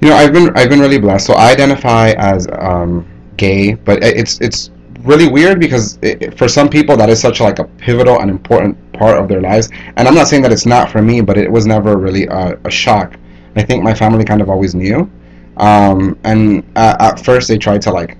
You 0.00 0.10
know, 0.10 0.16
I've 0.16 0.32
been 0.32 0.56
I've 0.56 0.68
been 0.68 0.80
really 0.80 0.98
blessed. 0.98 1.26
So 1.26 1.34
I 1.34 1.52
identify 1.52 2.10
as 2.18 2.46
um, 2.58 3.06
gay, 3.36 3.74
but 3.74 4.02
it's 4.02 4.40
it's 4.40 4.70
really 5.02 5.28
weird 5.28 5.60
because 5.60 5.98
it- 6.02 6.36
for 6.36 6.48
some 6.48 6.68
people 6.68 6.96
that 6.96 7.08
is 7.08 7.20
such 7.20 7.40
like 7.40 7.58
a 7.58 7.64
pivotal 7.64 8.20
and 8.20 8.30
important 8.30 8.76
part 8.92 9.18
of 9.18 9.28
their 9.28 9.40
lives. 9.40 9.70
And 9.96 10.08
I'm 10.08 10.14
not 10.14 10.26
saying 10.28 10.42
that 10.42 10.52
it's 10.52 10.66
not 10.66 10.90
for 10.90 11.02
me, 11.02 11.20
but 11.20 11.36
it 11.38 11.50
was 11.50 11.66
never 11.66 11.96
really 11.96 12.26
a, 12.26 12.58
a 12.64 12.70
shock. 12.70 13.16
I 13.56 13.62
think 13.62 13.82
my 13.82 13.94
family 13.94 14.24
kind 14.24 14.40
of 14.40 14.50
always 14.50 14.74
knew, 14.74 15.10
um, 15.56 16.18
and 16.24 16.62
at, 16.76 17.24
first 17.24 17.48
they 17.48 17.58
tried 17.58 17.82
to 17.82 17.90
like 17.90 18.18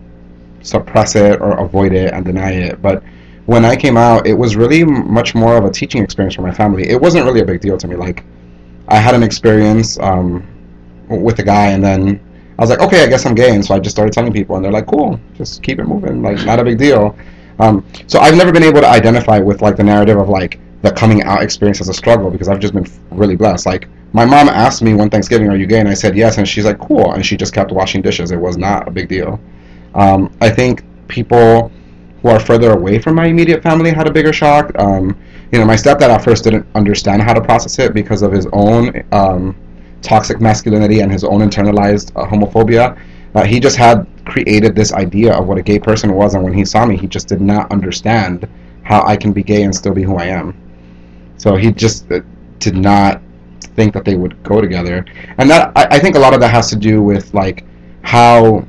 suppress 0.63 1.15
it 1.15 1.41
or 1.41 1.59
avoid 1.59 1.93
it 1.93 2.13
and 2.13 2.25
deny 2.25 2.53
it, 2.53 2.83
but 2.83 3.03
when 3.47 3.65
I 3.65 3.77
came 3.77 3.97
out, 3.97 4.27
it 4.27 4.35
was 4.35 4.57
really 4.57 4.85
much 4.85 5.35
more 5.35 5.57
of 5.57 5.65
a 5.65 5.71
teaching 5.71 6.03
experience 6.03 6.35
for 6.35 6.43
my 6.43 6.53
family. 6.53 6.89
It 6.89 7.01
wasn't 7.01 7.25
really 7.25 7.41
a 7.41 7.45
big 7.45 7.61
deal 7.61 7.79
to 7.79 7.87
me. 7.87 7.95
Like, 7.95 8.25
I 8.89 8.97
had 8.97 9.15
an 9.15 9.23
experience 9.23 9.99
um, 10.01 10.45
with 11.09 11.39
a 11.39 11.45
guy, 11.45 11.69
and 11.69 11.83
then 11.83 12.21
I 12.59 12.63
was 12.63 12.71
like, 12.71 12.81
okay, 12.81 13.05
I 13.05 13.07
guess 13.07 13.25
I'm 13.25 13.35
gay, 13.35 13.55
and 13.55 13.65
so 13.65 13.75
I 13.75 13.79
just 13.79 13.95
started 13.95 14.13
telling 14.13 14.33
people, 14.33 14.57
and 14.57 14.65
they're 14.65 14.73
like, 14.73 14.87
cool, 14.87 15.21
just 15.35 15.63
keep 15.63 15.79
it 15.79 15.85
moving, 15.85 16.23
like 16.23 16.45
not 16.45 16.59
a 16.59 16.65
big 16.65 16.79
deal. 16.79 17.17
Um, 17.59 17.85
so 18.07 18.19
I've 18.19 18.37
never 18.37 18.53
been 18.53 18.65
able 18.65 18.81
to 18.81 18.89
identify 18.89 19.39
with 19.39 19.63
like 19.63 19.77
the 19.77 19.85
narrative 19.85 20.19
of 20.19 20.29
like 20.29 20.59
the 20.83 20.91
coming 20.93 21.23
out 21.23 21.43
experience 21.43 21.81
as 21.81 21.89
a 21.89 21.95
struggle 21.95 22.31
because 22.31 22.49
I've 22.49 22.61
just 22.61 22.75
been 22.75 22.87
really 23.11 23.37
blessed. 23.37 23.67
Like 23.67 23.89
my 24.13 24.25
mom 24.25 24.49
asked 24.49 24.83
me 24.83 24.95
one 24.95 25.11
Thanksgiving, 25.11 25.49
"Are 25.49 25.57
you 25.57 25.67
gay?" 25.67 25.81
and 25.81 25.89
I 25.89 25.95
said 25.95 26.17
yes, 26.17 26.39
and 26.39 26.47
she's 26.47 26.65
like, 26.65 26.79
cool, 26.79 27.13
and 27.13 27.25
she 27.25 27.37
just 27.37 27.53
kept 27.53 27.73
washing 27.73 28.03
dishes. 28.03 28.31
It 28.31 28.41
was 28.41 28.57
not 28.57 28.89
a 28.89 28.91
big 28.91 29.09
deal. 29.09 29.41
Um, 29.95 30.31
I 30.41 30.51
think 30.51 30.85
people 31.09 31.71
who 32.23 32.29
are 32.29 32.41
further 32.41 32.73
away 32.73 32.99
from 32.99 33.15
my 33.15 33.27
immediate 33.27 33.63
family 33.63 33.91
had 33.91 34.07
a 34.07 34.13
bigger 34.13 34.33
shock. 34.33 34.73
Um, 34.79 35.17
you 35.53 35.59
know, 35.59 35.65
my 35.65 35.77
stepdad 35.77 36.09
at 36.09 36.25
first 36.25 36.45
didn't 36.45 36.67
understand 36.75 37.23
how 37.23 37.33
to 37.33 37.41
process 37.41 37.79
it 37.79 37.95
because 37.95 38.23
of 38.23 38.33
his 38.33 38.47
own 38.53 39.05
um, 39.13 39.57
toxic 40.03 40.41
masculinity 40.41 41.01
and 41.01 41.11
his 41.13 41.25
own 41.25 41.41
internalized 41.41 42.13
uh, 42.17 42.27
homophobia. 42.27 42.99
Uh, 43.35 43.45
he 43.45 43.61
just 43.61 43.77
had 43.77 44.07
created 44.25 44.75
this 44.75 44.93
idea 44.93 45.35
of 45.35 45.47
what 45.47 45.59
a 45.59 45.63
gay 45.63 45.79
person 45.79 46.15
was, 46.15 46.35
and 46.35 46.43
when 46.43 46.53
he 46.53 46.65
saw 46.65 46.87
me, 46.87 46.97
he 46.97 47.07
just 47.07 47.29
did 47.29 47.41
not 47.41 47.71
understand 47.71 48.49
how 48.83 49.05
I 49.05 49.17
can 49.17 49.33
be 49.33 49.43
gay 49.43 49.63
and 49.63 49.75
still 49.75 49.93
be 49.93 50.03
who 50.03 50.17
I 50.17 50.25
am. 50.27 50.55
So 51.47 51.55
he 51.55 51.71
just 51.71 52.11
uh, 52.11 52.23
did 52.59 52.77
not 52.77 53.23
think 53.77 53.95
that 53.95 54.05
they 54.05 54.17
would 54.17 54.43
go 54.43 54.61
together, 54.61 55.05
and 55.39 55.49
that 55.49 55.71
I, 55.77 55.87
I 55.93 55.99
think 56.01 56.17
a 56.17 56.19
lot 56.19 56.35
of 56.35 56.41
that 56.41 56.51
has 56.51 56.69
to 56.71 56.77
do 56.77 57.01
with 57.01 57.33
like 57.35 57.65
how 58.03 58.67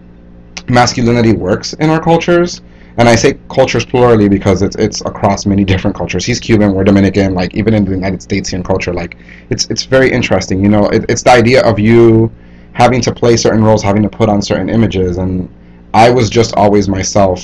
masculinity 0.67 1.33
works 1.33 1.73
in 1.73 1.89
our 1.89 1.99
cultures. 1.99 2.61
And 2.99 3.09
I 3.09 3.15
say 3.15 3.39
cultures 3.49 3.83
plurally 3.83 4.29
because 4.29 4.61
it's 4.61 4.75
it's 4.75 5.01
across 5.01 5.47
many 5.47 5.63
different 5.63 5.97
cultures. 5.97 6.23
He's 6.23 6.39
Cuban, 6.39 6.71
we're 6.75 6.83
Dominican. 6.83 7.33
Like 7.33 7.55
even 7.55 7.73
in 7.73 7.83
the 7.83 7.89
United 7.89 8.19
Statesian 8.19 8.63
culture, 8.63 8.93
like 8.93 9.17
it's 9.49 9.65
it's 9.71 9.85
very 9.85 10.11
interesting. 10.11 10.61
You 10.61 10.69
know, 10.69 10.85
it, 10.89 11.03
it's 11.09 11.23
the 11.23 11.31
idea 11.31 11.63
of 11.63 11.79
you 11.79 12.31
having 12.73 13.01
to 13.01 13.11
play 13.11 13.37
certain 13.37 13.63
roles, 13.63 13.81
having 13.81 14.03
to 14.03 14.09
put 14.09 14.29
on 14.29 14.39
certain 14.39 14.69
images, 14.69 15.17
and 15.17 15.49
I 15.95 16.11
was 16.11 16.29
just 16.29 16.53
always 16.55 16.87
myself, 16.87 17.41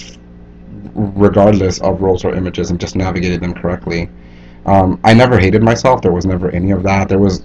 regardless 0.94 1.82
of 1.82 2.02
roles 2.04 2.24
or 2.24 2.36
images, 2.36 2.70
and 2.70 2.80
just 2.80 2.96
navigated 2.96 3.42
them 3.42 3.56
correctly. 3.56 4.10
Um, 4.66 5.00
I 5.04 5.14
never 5.14 5.38
hated 5.38 5.62
myself. 5.62 6.02
There 6.02 6.12
was 6.12 6.26
never 6.26 6.50
any 6.52 6.72
of 6.72 6.84
that. 6.84 7.10
There 7.10 7.20
was 7.20 7.44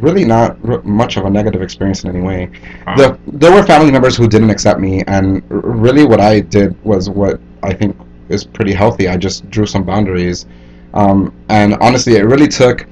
really 0.00 0.24
not 0.24 0.56
r- 0.68 0.82
much 0.82 1.16
of 1.16 1.24
a 1.24 1.30
negative 1.30 1.62
experience 1.62 2.04
in 2.04 2.10
any 2.10 2.20
way. 2.20 2.50
The, 2.96 3.18
there 3.26 3.52
were 3.52 3.62
family 3.62 3.90
members 3.90 4.16
who 4.16 4.28
didn't 4.28 4.50
accept 4.50 4.80
me, 4.80 5.02
and 5.06 5.42
r- 5.50 5.58
really 5.58 6.04
what 6.04 6.20
I 6.20 6.40
did 6.40 6.82
was 6.84 7.08
what 7.10 7.40
I 7.62 7.72
think 7.72 7.96
is 8.28 8.44
pretty 8.44 8.72
healthy. 8.72 9.08
I 9.08 9.16
just 9.16 9.48
drew 9.50 9.66
some 9.66 9.84
boundaries, 9.84 10.46
um, 10.94 11.32
and 11.48 11.74
honestly, 11.80 12.16
it 12.16 12.22
really 12.22 12.48
took 12.48 12.86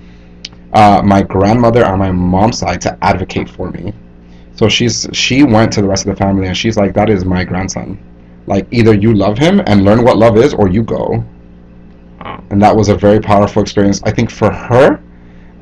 uh, 0.72 1.02
my 1.04 1.22
grandmother 1.22 1.84
on 1.84 1.98
my 1.98 2.10
mom's 2.10 2.58
side 2.58 2.80
to 2.82 2.98
advocate 3.02 3.48
for 3.48 3.70
me. 3.70 3.92
So 4.54 4.68
she's 4.68 5.06
she 5.12 5.42
went 5.42 5.72
to 5.74 5.82
the 5.82 5.88
rest 5.88 6.06
of 6.06 6.14
the 6.14 6.16
family, 6.16 6.46
and 6.46 6.56
she's 6.56 6.76
like, 6.76 6.94
"That 6.94 7.10
is 7.10 7.24
my 7.24 7.44
grandson. 7.44 7.98
Like 8.46 8.66
either 8.70 8.94
you 8.94 9.12
love 9.14 9.36
him 9.38 9.60
and 9.66 9.84
learn 9.84 10.02
what 10.04 10.16
love 10.16 10.36
is, 10.38 10.54
or 10.54 10.68
you 10.68 10.82
go." 10.82 11.24
And 12.50 12.60
that 12.62 12.74
was 12.74 12.88
a 12.88 12.94
very 12.96 13.20
powerful 13.20 13.62
experience. 13.62 14.00
I 14.04 14.10
think 14.10 14.30
for 14.30 14.50
her, 14.50 15.00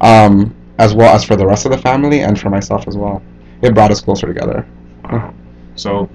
um, 0.00 0.54
as 0.78 0.94
well 0.94 1.14
as 1.14 1.24
for 1.24 1.36
the 1.36 1.46
rest 1.46 1.64
of 1.66 1.72
the 1.72 1.78
family, 1.78 2.20
and 2.20 2.38
for 2.38 2.50
myself 2.50 2.86
as 2.88 2.96
well. 2.96 3.22
It 3.62 3.74
brought 3.74 3.90
us 3.90 4.00
closer 4.00 4.26
together. 4.26 4.66
um, 5.04 5.34
so 5.76 6.08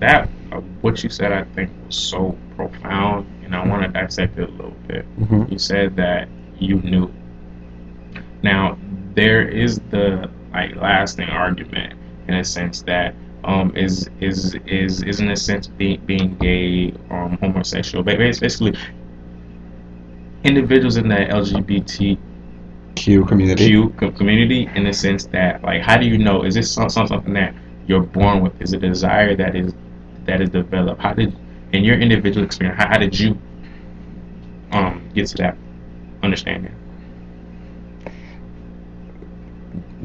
that 0.00 0.28
uh, 0.52 0.60
what 0.82 1.02
you 1.02 1.08
said, 1.10 1.32
I 1.32 1.44
think, 1.54 1.70
was 1.86 1.96
so 1.96 2.36
profound, 2.56 3.26
and 3.44 3.54
I 3.54 3.66
want 3.66 3.82
to 3.82 3.88
dissect 3.88 4.38
it 4.38 4.48
a 4.48 4.52
little 4.52 4.76
bit. 4.86 5.04
hmm 5.28 5.44
You 5.50 5.58
said 5.58 5.96
that 5.96 6.28
you 6.58 6.76
knew. 6.80 7.10
Now 8.42 8.76
there 9.14 9.46
is 9.48 9.80
the 9.90 10.28
like 10.52 10.74
lasting 10.76 11.28
argument 11.28 11.94
in 12.28 12.34
a 12.34 12.44
sense 12.44 12.82
that 12.82 13.14
um, 13.44 13.72
is 13.76 14.08
is 14.20 14.54
is 14.66 15.02
is 15.02 15.20
in 15.20 15.30
a 15.30 15.36
sense 15.36 15.66
being 15.66 16.00
being 16.06 16.36
gay, 16.36 16.92
um, 17.10 17.36
homosexual, 17.40 18.02
but 18.04 18.18
basically 18.18 18.74
individuals 20.44 20.96
in 20.96 21.08
the 21.08 21.16
LGBTQ 21.16 22.18
community. 23.26 23.66
Q 23.66 23.90
community 24.12 24.68
in 24.74 24.84
the 24.84 24.92
sense 24.92 25.26
that 25.26 25.62
like 25.62 25.82
how 25.82 25.96
do 25.96 26.06
you 26.06 26.18
know 26.18 26.44
is 26.44 26.54
this 26.54 26.70
some 26.70 26.88
something 26.88 27.32
that 27.32 27.54
you're 27.86 28.02
born 28.02 28.42
with? 28.42 28.60
Is 28.60 28.72
a 28.72 28.78
desire 28.78 29.34
that 29.36 29.56
is 29.56 29.74
that 30.26 30.40
is 30.40 30.50
developed? 30.50 31.00
How 31.00 31.14
did 31.14 31.34
in 31.72 31.82
your 31.82 31.98
individual 31.98 32.44
experience 32.44 32.78
how, 32.78 32.88
how 32.88 32.98
did 32.98 33.18
you 33.18 33.38
um 34.72 35.08
get 35.14 35.26
to 35.28 35.36
that 35.38 35.56
understanding? 36.22 36.74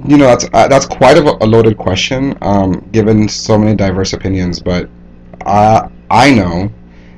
You 0.08 0.18
know 0.18 0.28
that's 0.28 0.46
uh, 0.54 0.68
that's 0.70 0.86
quite 0.86 1.18
a, 1.18 1.44
a 1.44 1.46
loaded 1.46 1.78
question, 1.78 2.38
um, 2.42 2.88
given 2.94 3.28
so 3.28 3.58
many 3.58 3.76
diverse 3.76 4.14
opinions. 4.14 4.62
But 4.62 4.90
I 5.46 5.90
I 6.10 6.34
know, 6.34 6.72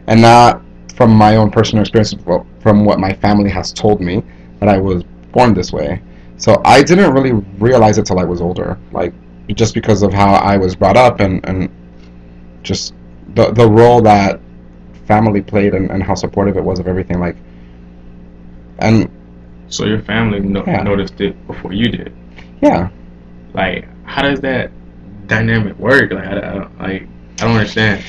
and 0.07 0.21
not 0.21 0.60
from 1.01 1.15
my 1.15 1.35
own 1.35 1.49
personal 1.49 1.81
experience, 1.81 2.13
from 2.61 2.85
what 2.85 2.99
my 2.99 3.11
family 3.11 3.49
has 3.49 3.73
told 3.73 3.99
me, 4.01 4.21
that 4.59 4.69
I 4.69 4.77
was 4.77 5.01
born 5.31 5.55
this 5.55 5.73
way. 5.73 5.99
So 6.37 6.61
I 6.63 6.83
didn't 6.83 7.11
really 7.11 7.31
realize 7.57 7.97
it 7.97 8.05
till 8.05 8.19
I 8.19 8.23
was 8.23 8.39
older, 8.39 8.77
like 8.91 9.11
just 9.47 9.73
because 9.73 10.03
of 10.03 10.13
how 10.13 10.35
I 10.35 10.57
was 10.57 10.75
brought 10.75 10.97
up 10.97 11.19
and, 11.19 11.43
and 11.49 11.71
just 12.61 12.93
the 13.33 13.51
the 13.51 13.67
role 13.67 13.99
that 14.03 14.39
family 15.07 15.41
played 15.41 15.73
and, 15.73 15.89
and 15.89 16.03
how 16.03 16.13
supportive 16.13 16.55
it 16.55 16.63
was 16.63 16.77
of 16.77 16.87
everything. 16.87 17.19
Like, 17.19 17.37
and 18.77 19.09
so 19.69 19.85
your 19.85 20.03
family 20.03 20.39
no- 20.39 20.63
yeah. 20.67 20.83
noticed 20.83 21.19
it 21.19 21.33
before 21.47 21.73
you 21.73 21.85
did. 21.85 22.13
Yeah. 22.61 22.89
Like, 23.55 23.87
how 24.03 24.21
does 24.21 24.39
that 24.41 24.69
dynamic 25.25 25.79
work? 25.79 26.11
Like, 26.11 26.27
I, 26.27 26.37
I 26.37 26.83
like 26.83 27.07
I 27.39 27.45
don't 27.45 27.57
understand. 27.57 28.03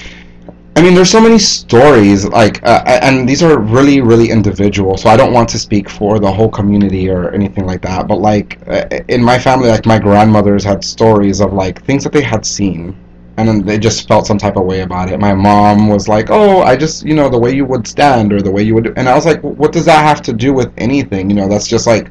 I 0.74 0.80
mean, 0.80 0.94
there's 0.94 1.10
so 1.10 1.20
many 1.20 1.38
stories, 1.38 2.26
like, 2.26 2.62
uh, 2.64 2.82
and 2.86 3.28
these 3.28 3.42
are 3.42 3.58
really, 3.58 4.00
really 4.00 4.30
individual. 4.30 4.96
So 4.96 5.10
I 5.10 5.16
don't 5.16 5.32
want 5.32 5.48
to 5.50 5.58
speak 5.58 5.88
for 5.88 6.18
the 6.18 6.32
whole 6.32 6.48
community 6.48 7.10
or 7.10 7.30
anything 7.32 7.66
like 7.66 7.82
that. 7.82 8.08
But 8.08 8.20
like, 8.20 8.58
uh, 8.66 8.86
in 9.08 9.22
my 9.22 9.38
family, 9.38 9.68
like 9.68 9.84
my 9.84 9.98
grandmothers 9.98 10.64
had 10.64 10.82
stories 10.82 11.40
of 11.40 11.52
like 11.52 11.84
things 11.84 12.04
that 12.04 12.12
they 12.12 12.22
had 12.22 12.46
seen, 12.46 12.96
and 13.36 13.46
then 13.48 13.64
they 13.66 13.78
just 13.78 14.08
felt 14.08 14.26
some 14.26 14.38
type 14.38 14.56
of 14.56 14.64
way 14.64 14.80
about 14.80 15.10
it. 15.12 15.20
My 15.20 15.34
mom 15.34 15.88
was 15.88 16.08
like, 16.08 16.30
"Oh, 16.30 16.62
I 16.62 16.74
just, 16.76 17.04
you 17.04 17.14
know, 17.14 17.28
the 17.28 17.38
way 17.38 17.54
you 17.54 17.66
would 17.66 17.86
stand 17.86 18.32
or 18.32 18.40
the 18.40 18.50
way 18.50 18.62
you 18.62 18.74
would," 18.74 18.94
and 18.96 19.08
I 19.08 19.14
was 19.14 19.26
like, 19.26 19.42
"What 19.42 19.72
does 19.72 19.84
that 19.84 20.02
have 20.04 20.22
to 20.22 20.32
do 20.32 20.54
with 20.54 20.72
anything? 20.78 21.28
You 21.28 21.36
know, 21.36 21.48
that's 21.48 21.68
just 21.68 21.86
like, 21.86 22.10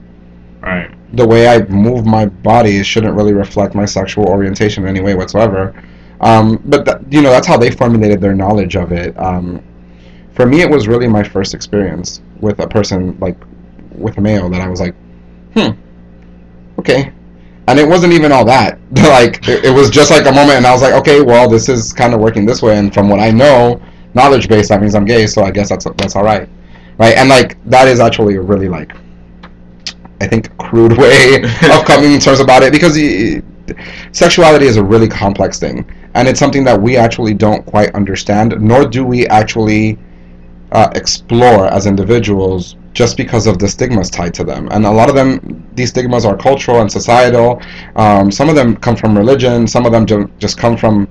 right." 0.61 0.91
The 1.13 1.27
way 1.27 1.47
I 1.49 1.63
move 1.65 2.05
my 2.05 2.25
body 2.27 2.81
shouldn't 2.83 3.15
really 3.15 3.33
reflect 3.33 3.75
my 3.75 3.85
sexual 3.85 4.25
orientation 4.27 4.83
in 4.83 4.89
any 4.89 5.01
way 5.01 5.15
whatsoever. 5.15 5.73
Um, 6.21 6.61
but 6.65 6.85
th- 6.85 6.97
you 7.09 7.21
know 7.21 7.31
that's 7.31 7.47
how 7.47 7.57
they 7.57 7.71
formulated 7.71 8.21
their 8.21 8.35
knowledge 8.35 8.75
of 8.75 8.91
it. 8.91 9.17
Um, 9.19 9.61
for 10.33 10.45
me, 10.45 10.61
it 10.61 10.69
was 10.69 10.87
really 10.87 11.07
my 11.07 11.23
first 11.23 11.53
experience 11.53 12.21
with 12.39 12.59
a 12.59 12.67
person 12.67 13.17
like 13.19 13.37
with 13.95 14.17
a 14.17 14.21
male 14.21 14.49
that 14.49 14.61
I 14.61 14.67
was 14.67 14.79
like, 14.79 14.95
hmm, 15.55 15.69
okay. 16.79 17.11
And 17.67 17.79
it 17.79 17.87
wasn't 17.87 18.13
even 18.13 18.31
all 18.31 18.45
that. 18.45 18.79
like 18.91 19.47
it, 19.47 19.65
it 19.65 19.71
was 19.71 19.89
just 19.89 20.11
like 20.11 20.27
a 20.27 20.31
moment, 20.31 20.57
and 20.57 20.67
I 20.67 20.71
was 20.71 20.83
like, 20.83 20.93
okay, 20.93 21.21
well, 21.21 21.49
this 21.49 21.67
is 21.69 21.91
kind 21.91 22.13
of 22.13 22.19
working 22.19 22.45
this 22.45 22.61
way, 22.61 22.77
and 22.77 22.93
from 22.93 23.09
what 23.09 23.19
I 23.19 23.31
know, 23.31 23.81
knowledge 24.13 24.47
base, 24.47 24.69
that 24.69 24.79
means 24.79 24.93
I'm 24.93 25.05
gay, 25.05 25.25
so 25.25 25.43
I 25.43 25.49
guess 25.49 25.69
that's 25.69 25.85
that's 25.97 26.15
all 26.15 26.23
right, 26.23 26.47
right? 26.99 27.17
And 27.17 27.29
like 27.29 27.63
that 27.65 27.87
is 27.87 27.99
actually 27.99 28.35
a 28.35 28.41
really 28.41 28.69
like, 28.69 28.95
I 30.21 30.27
think, 30.27 30.55
crude 30.57 30.95
way 30.99 31.41
of 31.43 31.85
coming 31.85 32.17
to 32.17 32.23
terms 32.23 32.39
about 32.39 32.61
it 32.61 32.71
because. 32.71 32.95
Sexuality 34.11 34.65
is 34.65 34.75
a 34.75 34.83
really 34.83 35.07
complex 35.07 35.57
thing 35.57 35.85
and 36.13 36.27
it's 36.27 36.39
something 36.39 36.63
that 36.65 36.79
we 36.79 36.97
actually 36.97 37.33
don't 37.33 37.65
quite 37.65 37.93
understand, 37.95 38.59
nor 38.59 38.85
do 38.85 39.05
we 39.05 39.27
actually 39.27 39.97
uh, 40.71 40.89
explore 40.95 41.67
as 41.67 41.85
individuals 41.85 42.75
just 42.93 43.15
because 43.15 43.47
of 43.47 43.57
the 43.59 43.67
stigmas 43.67 44.09
tied 44.09 44.33
to 44.33 44.43
them. 44.43 44.67
And 44.71 44.85
a 44.85 44.91
lot 44.91 45.09
of 45.09 45.15
them, 45.15 45.65
these 45.75 45.89
stigmas 45.89 46.25
are 46.25 46.35
cultural 46.35 46.81
and 46.81 46.91
societal. 46.91 47.61
Um, 47.95 48.31
some 48.31 48.49
of 48.49 48.55
them 48.55 48.75
come 48.75 48.95
from 48.95 49.17
religion. 49.17 49.67
Some 49.67 49.85
of 49.85 49.91
them 49.91 50.05
just 50.39 50.57
come 50.57 50.75
from 50.75 51.07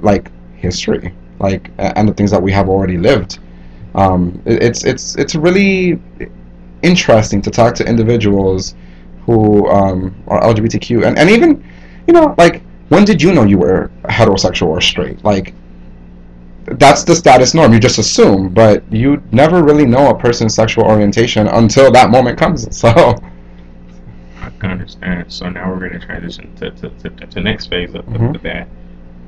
like 0.00 0.30
history, 0.56 1.12
like 1.40 1.70
and 1.78 2.08
the 2.08 2.14
things 2.14 2.30
that 2.30 2.42
we 2.42 2.52
have 2.52 2.68
already 2.68 2.98
lived. 2.98 3.40
Um, 3.94 4.40
it, 4.44 4.62
it's 4.62 4.84
it's 4.84 5.16
it's 5.16 5.34
really 5.34 6.00
interesting 6.82 7.42
to 7.42 7.50
talk 7.50 7.74
to 7.76 7.88
individuals 7.88 8.74
who 9.24 9.68
um, 9.68 10.14
are 10.28 10.40
LGBTQ 10.42 11.06
and, 11.06 11.18
and 11.18 11.28
even 11.30 11.64
you 12.06 12.14
know 12.14 12.34
like 12.38 12.62
when 12.88 13.04
did 13.04 13.20
you 13.20 13.32
know 13.32 13.44
you 13.44 13.58
were 13.58 13.90
heterosexual 14.04 14.68
or 14.68 14.80
straight? 14.80 15.24
Like, 15.24 15.54
that's 16.66 17.04
the 17.04 17.14
status 17.14 17.54
norm. 17.54 17.72
You 17.72 17.80
just 17.80 17.98
assume, 17.98 18.52
but 18.52 18.90
you 18.92 19.22
never 19.32 19.62
really 19.62 19.86
know 19.86 20.10
a 20.10 20.18
person's 20.18 20.54
sexual 20.54 20.84
orientation 20.84 21.46
until 21.48 21.90
that 21.92 22.10
moment 22.10 22.38
comes. 22.38 22.66
So. 22.76 23.16
I 24.40 24.50
can 24.60 24.70
understand. 24.70 25.32
So 25.32 25.48
now 25.48 25.72
we're 25.72 25.88
going 25.88 26.00
to 26.00 26.06
transition 26.06 26.54
to, 26.56 26.70
to, 26.70 26.90
to, 26.90 27.10
to 27.10 27.26
the 27.26 27.40
next 27.40 27.66
phase 27.66 27.94
of, 27.94 28.04
mm-hmm. 28.04 28.36
of, 28.36 28.42
that, 28.42 28.68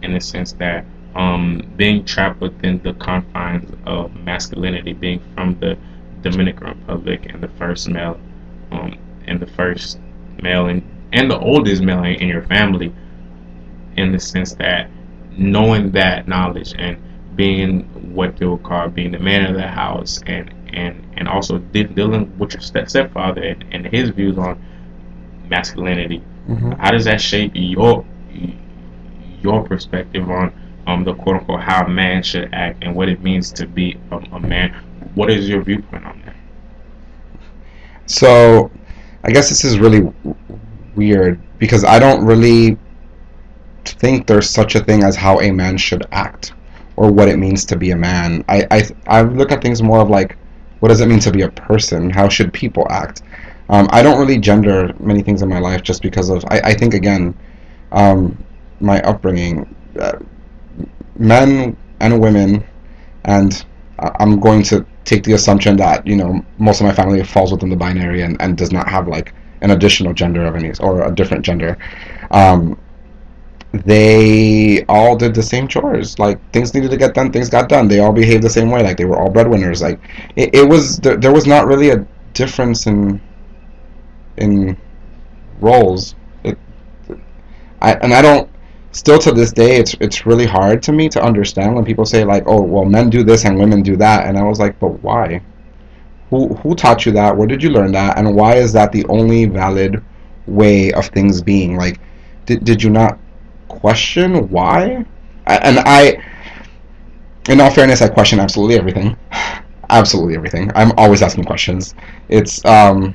in 0.02 0.12
the 0.12 0.20
sense 0.20 0.52
that 0.52 0.84
um, 1.16 1.72
being 1.76 2.04
trapped 2.04 2.40
within 2.40 2.80
the 2.82 2.92
confines 2.94 3.72
of 3.86 4.14
masculinity, 4.14 4.92
being 4.92 5.20
from 5.34 5.58
the 5.58 5.76
Dominican 6.22 6.68
Republic 6.68 7.26
and 7.30 7.42
the 7.42 7.48
first 7.48 7.88
male, 7.88 8.20
um, 8.70 8.96
and 9.26 9.40
the 9.40 9.46
first 9.46 9.98
male 10.42 10.66
and, 10.66 10.82
and 11.12 11.30
the 11.30 11.38
oldest 11.38 11.82
male 11.82 12.04
in, 12.04 12.14
in 12.16 12.28
your 12.28 12.42
family, 12.42 12.92
in 13.98 14.12
the 14.12 14.18
sense 14.18 14.54
that 14.54 14.88
knowing 15.36 15.90
that 15.92 16.26
knowledge 16.28 16.74
and 16.78 16.96
being 17.36 17.82
what 18.14 18.36
they 18.36 18.46
would 18.46 18.62
call 18.62 18.88
being 18.88 19.12
the 19.12 19.18
man 19.18 19.44
of 19.44 19.54
the 19.54 19.66
house 19.66 20.20
and 20.26 20.52
and 20.72 21.04
and 21.16 21.28
also 21.28 21.58
de- 21.58 21.84
dealing 21.84 22.36
with 22.38 22.52
your 22.52 22.60
step- 22.60 22.88
stepfather 22.88 23.42
and, 23.42 23.64
and 23.70 23.86
his 23.86 24.10
views 24.10 24.36
on 24.38 24.60
masculinity 25.48 26.22
mm-hmm. 26.48 26.72
how 26.72 26.90
does 26.90 27.04
that 27.04 27.20
shape 27.20 27.52
your 27.54 28.04
your 29.40 29.62
perspective 29.62 30.28
on 30.30 30.52
um 30.86 31.04
the 31.04 31.14
quote 31.14 31.36
unquote 31.36 31.60
how 31.60 31.84
a 31.84 31.88
man 31.88 32.22
should 32.22 32.52
act 32.52 32.82
and 32.82 32.94
what 32.94 33.08
it 33.08 33.22
means 33.22 33.52
to 33.52 33.66
be 33.66 33.96
a, 34.10 34.16
a 34.16 34.40
man 34.40 34.70
what 35.14 35.30
is 35.30 35.48
your 35.48 35.62
viewpoint 35.62 36.04
on 36.04 36.20
that 36.24 36.36
so 38.06 38.70
i 39.24 39.30
guess 39.30 39.48
this 39.48 39.64
is 39.64 39.78
really 39.78 40.12
weird 40.96 41.40
because 41.58 41.84
i 41.84 41.98
don't 41.98 42.24
really 42.24 42.76
think 43.92 44.26
there's 44.26 44.48
such 44.48 44.74
a 44.74 44.80
thing 44.84 45.02
as 45.04 45.16
how 45.16 45.40
a 45.40 45.50
man 45.50 45.76
should 45.76 46.06
act 46.12 46.52
or 46.96 47.10
what 47.10 47.28
it 47.28 47.38
means 47.38 47.64
to 47.66 47.76
be 47.76 47.90
a 47.92 47.96
man. 47.96 48.44
I, 48.48 48.66
I, 48.70 48.82
I 49.06 49.22
look 49.22 49.52
at 49.52 49.62
things 49.62 49.82
more 49.82 50.00
of 50.00 50.10
like, 50.10 50.36
what 50.80 50.88
does 50.88 51.00
it 51.00 51.08
mean 51.08 51.20
to 51.20 51.30
be 51.30 51.42
a 51.42 51.50
person? 51.50 52.10
How 52.10 52.28
should 52.28 52.52
people 52.52 52.86
act? 52.90 53.22
Um, 53.68 53.88
I 53.90 54.02
don't 54.02 54.18
really 54.18 54.38
gender 54.38 54.92
many 54.98 55.22
things 55.22 55.42
in 55.42 55.48
my 55.48 55.58
life 55.58 55.82
just 55.82 56.02
because 56.02 56.30
of, 56.30 56.44
I, 56.46 56.60
I 56.60 56.74
think, 56.74 56.94
again, 56.94 57.36
um, 57.92 58.42
my 58.80 59.00
upbringing. 59.02 59.74
Uh, 59.98 60.18
men 61.16 61.76
and 62.00 62.20
women, 62.20 62.64
and 63.24 63.64
I'm 63.98 64.38
going 64.40 64.62
to 64.64 64.86
take 65.04 65.24
the 65.24 65.32
assumption 65.32 65.76
that, 65.76 66.06
you 66.06 66.16
know, 66.16 66.44
most 66.58 66.80
of 66.80 66.86
my 66.86 66.94
family 66.94 67.22
falls 67.24 67.50
within 67.50 67.70
the 67.70 67.76
binary 67.76 68.22
and, 68.22 68.40
and 68.40 68.56
does 68.56 68.72
not 68.72 68.88
have 68.88 69.08
like 69.08 69.34
an 69.60 69.72
additional 69.72 70.14
gender 70.14 70.46
of 70.46 70.54
any, 70.54 70.72
or 70.80 71.02
a 71.02 71.14
different 71.14 71.44
gender. 71.44 71.76
Um, 72.30 72.78
they 73.72 74.84
all 74.88 75.16
did 75.16 75.34
the 75.34 75.42
same 75.42 75.68
chores. 75.68 76.18
Like 76.18 76.38
things 76.52 76.74
needed 76.74 76.90
to 76.90 76.96
get 76.96 77.14
done, 77.14 77.32
things 77.32 77.48
got 77.48 77.68
done. 77.68 77.88
They 77.88 78.00
all 78.00 78.12
behaved 78.12 78.42
the 78.42 78.50
same 78.50 78.70
way. 78.70 78.82
Like 78.82 78.96
they 78.96 79.04
were 79.04 79.18
all 79.18 79.30
breadwinners. 79.30 79.82
Like 79.82 80.00
it, 80.36 80.54
it 80.54 80.68
was 80.68 80.98
there, 80.98 81.16
there 81.16 81.32
was 81.32 81.46
not 81.46 81.66
really 81.66 81.90
a 81.90 82.06
difference 82.32 82.86
in 82.86 83.20
in 84.38 84.76
roles. 85.60 86.14
It, 86.44 86.58
I 87.82 87.94
and 87.94 88.14
I 88.14 88.22
don't 88.22 88.48
still 88.92 89.18
to 89.18 89.32
this 89.32 89.52
day 89.52 89.76
it's 89.76 89.94
it's 90.00 90.24
really 90.24 90.46
hard 90.46 90.82
to 90.82 90.92
me 90.92 91.08
to 91.10 91.22
understand 91.22 91.74
when 91.74 91.84
people 91.84 92.06
say 92.06 92.24
like 92.24 92.42
oh 92.46 92.60
well 92.60 92.86
men 92.86 93.10
do 93.10 93.22
this 93.22 93.44
and 93.44 93.58
women 93.58 93.82
do 93.82 93.96
that 93.96 94.26
and 94.26 94.38
I 94.38 94.42
was 94.42 94.58
like 94.58 94.80
but 94.80 95.02
why 95.02 95.42
who 96.30 96.54
who 96.54 96.74
taught 96.74 97.04
you 97.04 97.12
that 97.12 97.36
where 97.36 97.46
did 97.46 97.62
you 97.62 97.70
learn 97.70 97.92
that 97.92 98.18
and 98.18 98.34
why 98.34 98.54
is 98.54 98.72
that 98.72 98.90
the 98.92 99.04
only 99.06 99.44
valid 99.44 100.02
way 100.46 100.90
of 100.92 101.06
things 101.08 101.42
being 101.42 101.76
like 101.76 102.00
did, 102.46 102.64
did 102.64 102.82
you 102.82 102.88
not 102.88 103.18
question 103.80 104.48
why. 104.48 105.04
And 105.46 105.78
I, 105.80 106.22
in 107.48 107.60
all 107.60 107.70
fairness, 107.70 108.02
I 108.02 108.08
question 108.08 108.40
absolutely 108.40 108.76
everything. 108.76 109.16
absolutely 109.90 110.34
everything. 110.34 110.70
I'm 110.74 110.92
always 110.98 111.22
asking 111.22 111.44
questions. 111.44 111.94
It's, 112.28 112.64
um, 112.64 113.14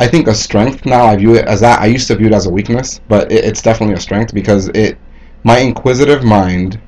I 0.00 0.06
think 0.06 0.28
a 0.28 0.34
strength 0.34 0.86
now. 0.86 1.04
I 1.04 1.16
view 1.16 1.34
it 1.34 1.44
as 1.46 1.60
that. 1.60 1.80
I 1.80 1.86
used 1.86 2.06
to 2.08 2.14
view 2.14 2.28
it 2.28 2.32
as 2.32 2.46
a 2.46 2.50
weakness, 2.50 3.00
but 3.08 3.30
it, 3.32 3.44
it's 3.44 3.60
definitely 3.60 3.94
a 3.96 4.00
strength 4.00 4.32
because 4.32 4.68
it, 4.68 4.96
my 5.44 5.58
inquisitive 5.58 6.24
mind, 6.24 6.80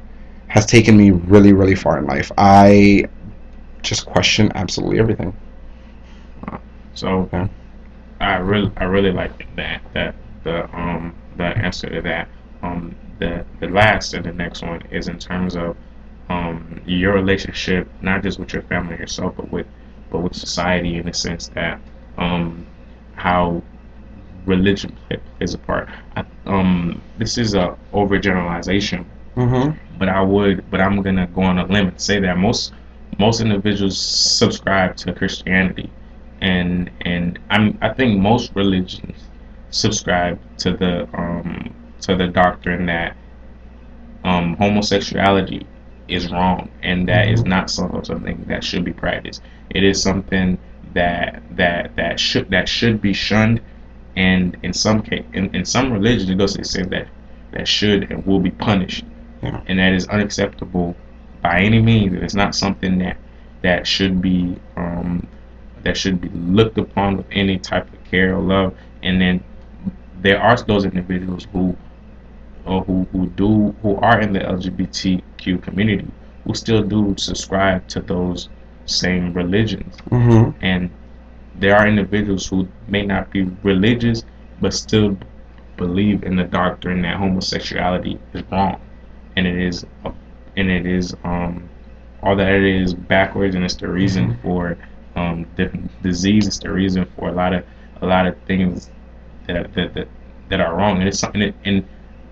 has 0.51 0.67
taken 0.67 0.97
me 0.97 1.13
really, 1.13 1.53
really 1.53 1.77
far 1.77 1.99
in 1.99 2.07
life. 2.07 2.33
I 2.37 3.09
just 3.83 4.05
question 4.05 4.51
absolutely 4.57 4.99
everything. 4.99 5.35
So, 6.95 7.29
yeah. 7.33 7.47
I 8.21 8.37
really, 8.37 8.71
I 8.77 8.85
really 8.85 9.13
like 9.13 9.47
that. 9.57 9.81
That 9.95 10.15
the 10.43 10.65
um 10.77 11.15
the 11.37 11.45
answer 11.45 11.89
to 11.91 12.03
that. 12.03 12.29
Um, 12.63 12.97
the 13.19 13.45
the 13.61 13.69
last 13.69 14.15
and 14.15 14.25
the 14.25 14.33
next 14.33 14.63
one 14.63 14.83
is 14.91 15.09
in 15.09 15.19
terms 15.19 15.57
of 15.57 15.77
um, 16.29 16.81
your 16.87 17.15
relationship, 17.15 17.89
not 18.03 18.23
just 18.23 18.39
with 18.39 18.53
your 18.53 18.63
family 18.63 18.97
yourself, 18.97 19.37
but 19.37 19.51
with 19.51 19.67
but 20.11 20.21
with 20.21 20.35
society 20.35 20.97
in 20.97 21.07
the 21.07 21.15
sense 21.15 21.49
that 21.49 21.81
um, 22.19 22.67
how 23.15 23.63
religion 24.47 24.97
plays 25.39 25.55
a 25.55 25.59
part. 25.59 25.89
I, 26.17 26.25
um, 26.47 27.03
this 27.19 27.39
is 27.39 27.55
a 27.55 27.77
overgeneralization, 27.93 29.07
Mm-hmm. 29.37 29.73
but 29.99 30.09
I 30.09 30.21
would, 30.23 30.71
but 30.71 30.81
I'm 30.81 31.03
gonna 31.03 31.27
go 31.29 31.43
on 31.43 31.59
a 31.59 31.67
limb 31.67 31.89
and 31.89 32.01
say 32.01 32.21
that 32.21 32.39
most 32.39 32.73
most 33.19 33.41
individuals 33.41 33.99
subscribe 33.99 34.97
to 34.99 35.13
Christianity, 35.15 35.91
and 36.41 36.91
and 37.03 37.39
I'm 37.51 37.79
I 37.83 37.93
think 37.95 38.19
most 38.21 38.53
religions 38.57 39.30
subscribe 39.71 40.39
to 40.59 40.73
the 40.77 41.09
um, 41.15 41.75
to 42.03 42.17
the 42.17 42.29
doctrine 42.29 42.87
that 42.87 43.17
um, 44.25 44.57
homosexuality 44.57 45.67
is 46.09 46.31
wrong 46.31 46.69
and 46.83 47.09
that 47.09 47.29
is 47.29 47.45
not 47.45 47.71
some- 47.71 48.05
something 48.05 48.45
that 48.49 48.65
should 48.65 48.85
be 48.85 48.93
practiced. 48.93 49.43
It 49.71 49.85
is 49.85 50.03
something 50.03 50.59
that 50.95 51.43
that 51.57 51.95
that 51.97 52.19
should 52.19 52.51
that 52.51 52.69
should 52.69 53.01
be 53.01 53.13
shunned, 53.13 53.61
and 54.17 54.57
in 54.63 54.73
some 54.73 55.03
case, 55.03 55.25
in, 55.33 55.55
in 55.55 55.65
some 55.65 55.93
religions, 55.93 56.29
it 56.29 56.37
goes 56.39 56.57
to 56.57 56.65
say 56.65 56.83
that 56.83 57.07
that 57.53 57.69
should 57.69 58.11
and 58.11 58.27
will 58.27 58.41
be 58.41 58.51
punished, 58.51 59.05
Yeah. 59.43 59.61
and 59.67 59.79
that 59.79 59.93
is 59.93 60.07
unacceptable 60.09 60.97
by 61.43 61.61
any 61.61 61.81
means. 61.81 62.21
It's 62.23 62.35
not 62.35 62.55
something 62.55 62.99
that 62.99 63.17
that 63.63 63.87
should 63.87 64.21
be 64.21 64.57
um, 64.77 65.27
that 65.85 65.97
should 65.97 66.21
be 66.21 66.29
looked 66.31 66.79
upon 66.79 67.17
with 67.19 67.27
any 67.31 67.59
type 67.59 67.93
of 67.93 68.05
care 68.05 68.35
or 68.35 68.41
love. 68.43 68.75
And 69.03 69.21
then 69.21 69.43
there 70.23 70.41
are 70.41 70.57
those 70.57 70.85
individuals 70.85 71.47
who 71.53 71.77
or 72.67 72.83
who, 72.85 73.07
who 73.13 73.27
do 73.31 73.75
who 73.83 73.97
are 73.97 74.21
in 74.21 74.33
the 74.33 74.41
LGBTQ 74.41 75.63
community 75.63 76.09
who 76.45 76.55
still 76.55 76.83
do 76.83 77.15
subscribe 77.19 77.87
to 77.89 78.01
those 78.01 78.49
same 78.87 79.33
religions. 79.33 79.97
Mm-hmm. 80.11 80.51
and 80.65 80.91
there 81.57 81.77
are 81.77 81.87
individuals 81.87 82.47
who 82.49 82.69
may 82.89 83.05
not 83.05 83.31
be 83.31 83.43
religious 83.63 84.25
but 84.61 84.73
still 84.75 85.17
believe 85.77 86.23
in 86.25 86.37
the 86.37 86.45
doctrine 86.45 87.03
that 87.03 87.17
homosexuality 87.17 88.19
is 88.35 88.43
wrong. 88.51 88.81
And 89.37 89.47
it 89.47 89.59
is 89.59 89.85
and 90.57 90.71
it 90.71 90.87
is 90.87 91.15
um 91.25 91.69
all 92.23 92.37
that 92.37 92.53
it 92.53 92.65
is 92.65 92.95
backwards 92.95 93.55
and 93.55 93.65
it's 93.65 93.77
the 93.77 93.89
reason 93.89 94.37
for 94.43 94.77
um 95.17 95.47
the 95.57 95.67
disease 96.03 96.47
it's 96.47 96.59
the 96.59 96.71
reason 96.71 97.05
for 97.17 97.29
a 97.29 97.33
lot 97.33 97.53
of 97.55 97.65
a 98.03 98.07
lot 98.07 98.27
of 98.27 98.37
things 98.47 98.91
that 99.47 99.73
that 99.75 99.95
that, 99.95 100.09
that 100.49 100.61
are 100.61 100.75
wrong 100.77 100.99
and 100.99 101.09
it's 101.09 101.19
something 101.19 101.41
that, 101.41 101.55
and 101.65 101.87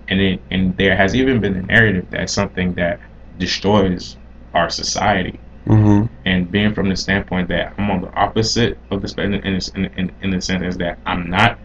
and 0.09 0.19
it 0.21 0.41
and 0.51 0.75
there 0.77 0.95
has 0.95 1.15
even 1.15 1.39
been 1.39 1.55
a 1.55 1.61
narrative 1.63 2.05
that's 2.09 2.33
something 2.33 2.73
that 2.75 2.99
destroys 3.37 4.17
our 4.53 4.69
society 4.69 5.39
Mm-hmm. 5.67 6.07
and 6.25 6.49
being 6.49 6.73
from 6.73 6.89
the 6.89 6.95
standpoint 6.95 7.47
that 7.49 7.73
I'm 7.77 7.91
on 7.91 8.01
the 8.01 8.11
opposite 8.13 8.79
of 8.89 9.01
the 9.03 9.07
spectrum 9.07 9.35
in, 9.35 9.59
in, 9.75 9.85
in, 9.97 10.11
in 10.21 10.29
the 10.31 10.41
sense 10.41 10.63
is 10.63 10.77
that 10.77 10.97
I'm 11.05 11.29
not 11.29 11.59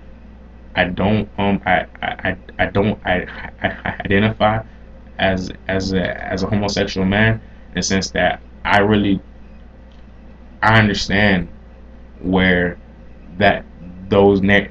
I 0.74 0.84
don't 0.84 1.28
um 1.38 1.62
I 1.64 1.86
I, 2.02 2.36
I- 2.58 2.66
don't 2.66 2.98
I, 3.06 3.22
I, 3.62 3.68
I 3.68 3.96
identify 4.04 4.62
as 5.18 5.50
as 5.68 5.92
a 5.94 6.04
as 6.32 6.42
a 6.42 6.48
homosexual 6.48 7.06
man 7.06 7.34
in 7.68 7.74
the 7.76 7.82
sense 7.82 8.10
that 8.10 8.40
I 8.64 8.80
really 8.80 9.20
I 10.62 10.78
understand 10.78 11.48
where 12.20 12.78
that 13.38 13.64
those 14.08 14.40
na- 14.42 14.66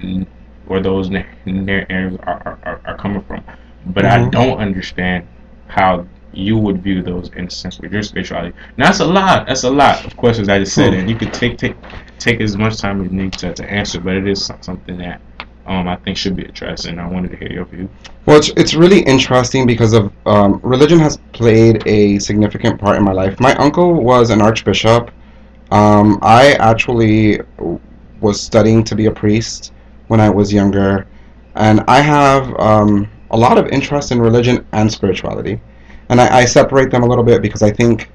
where 0.68 0.82
those 0.82 1.10
na- 1.10 1.24
narratives 1.46 2.18
are, 2.24 2.60
are, 2.64 2.82
are 2.86 2.98
coming 2.98 3.22
from 3.24 3.44
but 3.88 4.06
I 4.06 4.18
Mhm. 4.20 4.32
don't 4.32 4.58
understand 4.60 5.26
how 5.68 6.06
you 6.34 6.58
would 6.58 6.82
view 6.82 7.04
those 7.04 7.30
in 7.36 7.46
a 7.46 7.50
sense 7.50 7.80
with 7.80 7.92
your 7.92 8.02
spirituality. 8.02 8.56
Now 8.78 8.86
that's 8.86 9.02
a 9.02 9.06
lot. 9.06 9.48
That's 9.48 9.64
a 9.64 9.70
lot 9.70 10.06
of 10.06 10.16
questions 10.18 10.50
I 10.50 10.60
just 10.60 10.74
said, 10.74 10.94
and 10.94 11.10
you 11.10 11.16
could 11.16 11.34
take 11.34 11.58
take 11.58 11.76
take 12.18 12.42
as 12.42 12.58
much 12.58 12.78
time 12.78 13.02
as 13.02 13.12
you 13.12 13.18
need 13.18 13.34
to, 13.34 13.54
to 13.54 13.72
answer. 13.72 14.00
But 14.00 14.16
it 14.16 14.28
is 14.28 14.50
something 14.62 14.98
that 14.98 15.22
um, 15.68 15.88
I 15.88 15.96
think 15.98 16.18
should 16.18 16.36
be 16.36 16.44
addressed, 16.46 16.86
and 16.88 17.00
I 17.00 17.08
wanted 17.08 17.32
to 17.32 17.38
hear 17.38 17.52
your 17.52 17.66
view. 17.66 17.88
Well, 18.26 18.38
it's, 18.38 18.50
it's 18.58 18.74
really 18.74 19.02
interesting 19.02 19.68
because 19.68 19.94
of 19.94 20.12
um, 20.26 20.60
religion 20.64 21.00
has 21.00 21.18
played 21.34 21.84
a 21.86 22.20
significant 22.20 22.80
part 22.80 22.98
in 22.98 23.04
my 23.04 23.12
life. 23.14 23.40
My 23.40 23.54
uncle 23.56 23.94
was 23.94 24.30
an 24.30 24.42
archbishop. 24.42 25.12
Um, 25.72 26.20
I 26.22 26.54
actually 26.54 27.40
was 28.22 28.42
studying 28.42 28.84
to 28.86 28.96
be 28.96 29.06
a 29.06 29.12
priest 29.12 29.73
when 30.08 30.20
I 30.20 30.30
was 30.30 30.52
younger, 30.52 31.08
and 31.56 31.82
I 31.88 32.02
have 32.02 32.54
um, 32.60 33.10
a 33.32 33.38
lot 33.38 33.58
of 33.58 33.68
interest 33.68 34.12
in 34.12 34.22
religion 34.22 34.66
and 34.72 34.92
spirituality. 34.92 35.60
And 36.10 36.20
I, 36.22 36.40
I 36.40 36.46
separate 36.46 36.92
them 36.92 37.04
a 37.04 37.06
little 37.06 37.24
bit 37.24 37.42
because 37.42 37.64
I 37.64 37.72
think, 37.72 38.12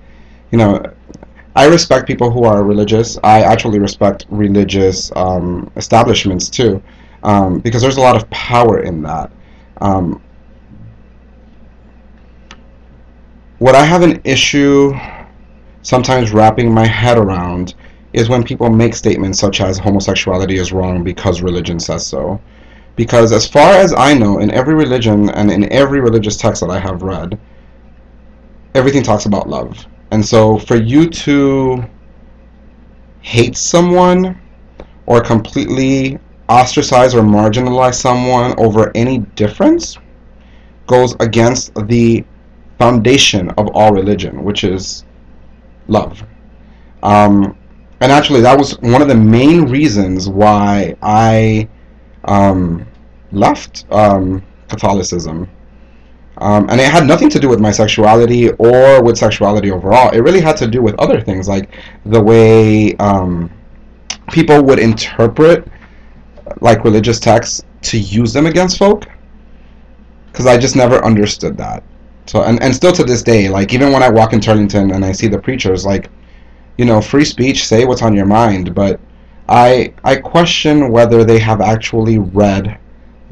you 0.52 0.58
know, 0.58 0.82
I 1.56 1.66
respect 1.66 2.06
people 2.06 2.30
who 2.30 2.44
are 2.44 2.62
religious. 2.62 3.18
I 3.24 3.42
actually 3.42 3.80
respect 3.80 4.26
religious 4.28 5.10
um, 5.16 5.70
establishments 5.76 6.48
too, 6.48 6.82
um, 7.24 7.58
because 7.58 7.82
there's 7.82 7.96
a 7.96 8.00
lot 8.00 8.16
of 8.16 8.28
power 8.30 8.82
in 8.82 9.02
that. 9.02 9.32
Um, 9.80 10.22
what 13.58 13.74
I 13.74 13.84
have 13.84 14.02
an 14.02 14.20
issue 14.22 14.94
sometimes 15.82 16.32
wrapping 16.32 16.72
my 16.72 16.86
head 16.86 17.18
around 17.18 17.74
is 18.12 18.28
when 18.28 18.42
people 18.42 18.70
make 18.70 18.94
statements 18.94 19.38
such 19.38 19.60
as 19.60 19.78
homosexuality 19.78 20.56
is 20.56 20.72
wrong 20.72 21.04
because 21.04 21.42
religion 21.42 21.78
says 21.78 22.06
so. 22.06 22.40
Because 22.96 23.32
as 23.32 23.46
far 23.46 23.72
as 23.72 23.94
I 23.94 24.14
know, 24.14 24.38
in 24.38 24.50
every 24.50 24.74
religion 24.74 25.30
and 25.30 25.50
in 25.50 25.70
every 25.72 26.00
religious 26.00 26.36
text 26.36 26.62
that 26.62 26.70
I 26.70 26.78
have 26.78 27.02
read, 27.02 27.38
everything 28.74 29.02
talks 29.02 29.26
about 29.26 29.48
love. 29.48 29.86
And 30.10 30.24
so 30.24 30.58
for 30.58 30.76
you 30.76 31.08
to 31.08 31.84
hate 33.20 33.56
someone 33.56 34.40
or 35.06 35.20
completely 35.20 36.18
ostracize 36.48 37.14
or 37.14 37.22
marginalize 37.22 37.94
someone 37.94 38.58
over 38.58 38.90
any 38.94 39.18
difference 39.36 39.98
goes 40.86 41.14
against 41.20 41.74
the 41.86 42.24
foundation 42.78 43.50
of 43.50 43.68
all 43.74 43.92
religion, 43.92 44.44
which 44.44 44.64
is 44.64 45.04
love. 45.88 46.22
Um, 47.02 47.57
and 48.00 48.12
actually, 48.12 48.40
that 48.42 48.56
was 48.56 48.78
one 48.80 49.02
of 49.02 49.08
the 49.08 49.14
main 49.14 49.64
reasons 49.64 50.28
why 50.28 50.96
I 51.02 51.68
um, 52.24 52.86
left 53.32 53.86
um, 53.90 54.44
Catholicism. 54.68 55.48
Um, 56.40 56.70
and 56.70 56.80
it 56.80 56.88
had 56.88 57.04
nothing 57.04 57.28
to 57.30 57.40
do 57.40 57.48
with 57.48 57.58
my 57.58 57.72
sexuality 57.72 58.50
or 58.52 59.02
with 59.02 59.18
sexuality 59.18 59.72
overall. 59.72 60.10
It 60.10 60.20
really 60.20 60.40
had 60.40 60.56
to 60.58 60.68
do 60.68 60.80
with 60.80 60.94
other 61.00 61.20
things, 61.20 61.48
like 61.48 61.74
the 62.06 62.22
way 62.22 62.94
um, 62.96 63.50
people 64.30 64.62
would 64.62 64.78
interpret 64.78 65.66
like 66.60 66.84
religious 66.84 67.18
texts 67.18 67.64
to 67.82 67.98
use 67.98 68.32
them 68.32 68.46
against 68.46 68.78
folk. 68.78 69.06
Because 70.26 70.46
I 70.46 70.56
just 70.56 70.76
never 70.76 71.04
understood 71.04 71.56
that. 71.56 71.82
So 72.26 72.42
and, 72.42 72.62
and 72.62 72.72
still 72.72 72.92
to 72.92 73.02
this 73.02 73.22
day, 73.22 73.48
like 73.48 73.72
even 73.72 73.92
when 73.92 74.02
I 74.04 74.08
walk 74.08 74.32
in 74.32 74.38
Turlington 74.38 74.94
and 74.94 75.04
I 75.04 75.10
see 75.10 75.26
the 75.26 75.38
preachers, 75.38 75.84
like, 75.84 76.08
you 76.78 76.84
know, 76.84 77.00
free 77.02 77.24
speech, 77.24 77.66
say 77.66 77.84
what's 77.84 78.02
on 78.02 78.14
your 78.14 78.26
mind, 78.26 78.74
but 78.74 79.00
I 79.48 79.92
I 80.04 80.16
question 80.16 80.90
whether 80.90 81.24
they 81.24 81.38
have 81.40 81.60
actually 81.60 82.18
read 82.18 82.78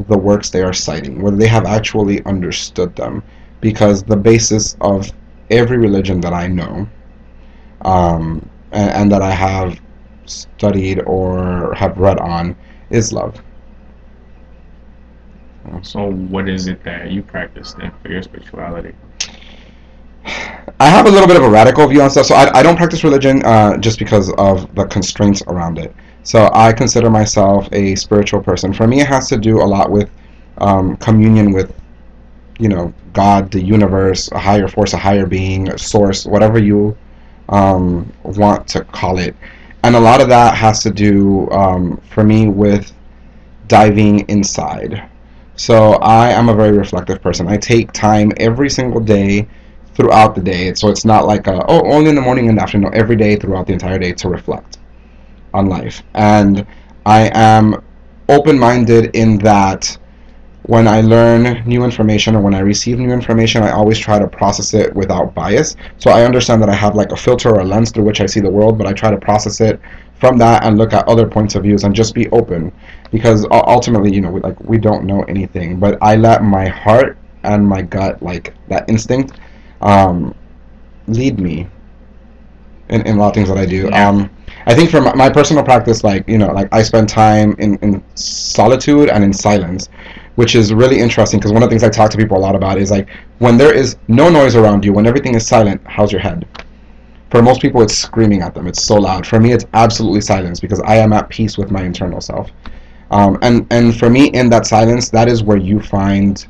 the 0.08 0.18
works 0.18 0.50
they 0.50 0.62
are 0.62 0.72
citing, 0.72 1.22
whether 1.22 1.36
they 1.36 1.48
have 1.48 1.64
actually 1.64 2.24
understood 2.26 2.94
them, 2.96 3.22
because 3.60 4.02
the 4.02 4.16
basis 4.16 4.76
of 4.80 5.10
every 5.50 5.78
religion 5.78 6.20
that 6.20 6.32
I 6.32 6.48
know, 6.48 6.88
um, 7.82 8.48
and, 8.72 8.90
and 8.90 9.12
that 9.12 9.22
I 9.22 9.30
have 9.30 9.80
studied 10.26 11.00
or 11.06 11.72
have 11.74 11.98
read 11.98 12.18
on, 12.18 12.56
is 12.90 13.12
love. 13.12 13.40
So, 15.82 16.10
what 16.10 16.48
is 16.48 16.68
it 16.68 16.82
that 16.84 17.10
you 17.10 17.22
practice 17.22 17.74
then 17.74 17.92
for 18.02 18.10
your 18.10 18.22
spirituality? 18.22 18.94
I 20.78 20.88
have 20.90 21.06
a 21.06 21.10
little 21.10 21.26
bit 21.26 21.38
of 21.38 21.42
a 21.42 21.48
radical 21.48 21.86
view 21.88 22.02
on 22.02 22.10
stuff, 22.10 22.26
so 22.26 22.34
I, 22.34 22.58
I 22.58 22.62
don't 22.62 22.76
practice 22.76 23.02
religion 23.02 23.42
uh, 23.46 23.78
just 23.78 23.98
because 23.98 24.30
of 24.34 24.74
the 24.74 24.84
constraints 24.84 25.42
around 25.46 25.78
it. 25.78 25.94
So 26.22 26.50
I 26.52 26.72
consider 26.72 27.08
myself 27.08 27.66
a 27.72 27.94
spiritual 27.94 28.42
person. 28.42 28.74
For 28.74 28.86
me, 28.86 29.00
it 29.00 29.06
has 29.06 29.26
to 29.30 29.38
do 29.38 29.62
a 29.62 29.64
lot 29.64 29.90
with 29.90 30.10
um, 30.58 30.96
communion 30.98 31.52
with, 31.52 31.74
you 32.58 32.68
know, 32.68 32.92
God, 33.14 33.50
the 33.50 33.62
universe, 33.62 34.30
a 34.32 34.38
higher 34.38 34.68
force, 34.68 34.92
a 34.92 34.98
higher 34.98 35.24
being, 35.24 35.70
a 35.70 35.78
source, 35.78 36.26
whatever 36.26 36.58
you 36.58 36.94
um, 37.48 38.12
want 38.22 38.68
to 38.68 38.84
call 38.84 39.18
it. 39.18 39.34
And 39.82 39.96
a 39.96 40.00
lot 40.00 40.20
of 40.20 40.28
that 40.28 40.56
has 40.56 40.82
to 40.82 40.90
do, 40.90 41.50
um, 41.52 41.96
for 42.10 42.22
me, 42.22 42.48
with 42.48 42.92
diving 43.66 44.28
inside. 44.28 45.08
So 45.54 45.94
I 45.94 46.30
am 46.30 46.50
a 46.50 46.54
very 46.54 46.76
reflective 46.76 47.22
person. 47.22 47.48
I 47.48 47.56
take 47.56 47.92
time 47.92 48.30
every 48.36 48.68
single 48.68 49.00
day 49.00 49.48
throughout 49.96 50.34
the 50.34 50.42
day. 50.42 50.74
So 50.74 50.88
it's 50.88 51.04
not 51.04 51.26
like 51.26 51.46
a, 51.46 51.64
oh 51.68 51.90
only 51.90 52.10
in 52.10 52.14
the 52.14 52.20
morning 52.20 52.48
and 52.48 52.58
afternoon. 52.58 52.90
No, 52.90 52.98
every 52.98 53.16
day 53.16 53.36
throughout 53.36 53.66
the 53.66 53.72
entire 53.72 53.98
day 53.98 54.12
to 54.12 54.28
reflect 54.28 54.78
on 55.54 55.66
life. 55.68 56.02
And 56.14 56.66
I 57.06 57.30
am 57.32 57.82
open-minded 58.28 59.16
in 59.16 59.38
that 59.38 59.96
when 60.64 60.88
I 60.88 61.00
learn 61.00 61.62
new 61.64 61.84
information 61.84 62.34
or 62.34 62.40
when 62.40 62.52
I 62.52 62.58
receive 62.58 62.98
new 62.98 63.12
information, 63.12 63.62
I 63.62 63.70
always 63.70 63.98
try 63.98 64.18
to 64.18 64.26
process 64.26 64.74
it 64.74 64.92
without 64.94 65.32
bias. 65.32 65.76
So 65.98 66.10
I 66.10 66.24
understand 66.24 66.60
that 66.62 66.68
I 66.68 66.74
have 66.74 66.96
like 66.96 67.12
a 67.12 67.16
filter 67.16 67.50
or 67.50 67.60
a 67.60 67.64
lens 67.64 67.92
through 67.92 68.04
which 68.04 68.20
I 68.20 68.26
see 68.26 68.40
the 68.40 68.50
world, 68.50 68.76
but 68.76 68.86
I 68.86 68.92
try 68.92 69.12
to 69.12 69.16
process 69.16 69.60
it 69.60 69.80
from 70.18 70.38
that 70.38 70.64
and 70.64 70.76
look 70.76 70.92
at 70.92 71.06
other 71.06 71.26
points 71.26 71.54
of 71.54 71.62
views 71.62 71.84
and 71.84 71.94
just 71.94 72.14
be 72.14 72.28
open 72.30 72.72
because 73.12 73.46
ultimately, 73.50 74.12
you 74.12 74.20
know, 74.20 74.30
we, 74.30 74.40
like 74.40 74.58
we 74.60 74.76
don't 74.76 75.04
know 75.04 75.22
anything, 75.24 75.78
but 75.78 75.98
I 76.02 76.16
let 76.16 76.42
my 76.42 76.66
heart 76.66 77.16
and 77.44 77.64
my 77.64 77.82
gut, 77.82 78.20
like 78.20 78.52
that 78.68 78.88
instinct, 78.88 79.38
um, 79.80 80.34
lead 81.08 81.38
me 81.38 81.68
in, 82.88 83.02
in 83.02 83.16
a 83.16 83.20
lot 83.20 83.28
of 83.28 83.34
things 83.34 83.48
that 83.48 83.58
I 83.58 83.66
do. 83.66 83.88
Yeah. 83.88 84.08
Um, 84.08 84.30
I 84.66 84.74
think 84.74 84.90
for 84.90 85.00
my, 85.00 85.14
my 85.14 85.30
personal 85.30 85.62
practice, 85.62 86.02
like 86.02 86.28
you 86.28 86.38
know, 86.38 86.52
like 86.52 86.68
I 86.72 86.82
spend 86.82 87.08
time 87.08 87.54
in, 87.58 87.76
in 87.78 88.02
solitude 88.14 89.08
and 89.08 89.22
in 89.22 89.32
silence, 89.32 89.88
which 90.34 90.54
is 90.54 90.72
really 90.72 90.98
interesting 90.98 91.38
because 91.38 91.52
one 91.52 91.62
of 91.62 91.68
the 91.68 91.72
things 91.72 91.84
I 91.84 91.88
talk 91.88 92.10
to 92.10 92.16
people 92.16 92.36
a 92.36 92.40
lot 92.40 92.56
about 92.56 92.78
is 92.78 92.90
like 92.90 93.08
when 93.38 93.56
there 93.56 93.74
is 93.74 93.96
no 94.08 94.28
noise 94.28 94.56
around 94.56 94.84
you, 94.84 94.92
when 94.92 95.06
everything 95.06 95.34
is 95.34 95.46
silent, 95.46 95.80
how's 95.86 96.12
your 96.12 96.20
head? 96.20 96.46
For 97.30 97.42
most 97.42 97.60
people, 97.60 97.82
it's 97.82 97.96
screaming 97.96 98.42
at 98.42 98.54
them. 98.54 98.66
It's 98.66 98.82
so 98.82 98.96
loud. 98.96 99.26
For 99.26 99.40
me, 99.40 99.52
it's 99.52 99.64
absolutely 99.74 100.20
silence 100.20 100.60
because 100.60 100.80
I 100.80 100.96
am 100.96 101.12
at 101.12 101.28
peace 101.28 101.58
with 101.58 101.70
my 101.70 101.82
internal 101.82 102.20
self. 102.20 102.50
Um, 103.10 103.38
and 103.42 103.66
and 103.70 103.96
for 103.96 104.10
me, 104.10 104.28
in 104.28 104.48
that 104.50 104.66
silence, 104.66 105.10
that 105.10 105.28
is 105.28 105.42
where 105.42 105.56
you 105.56 105.80
find, 105.80 106.44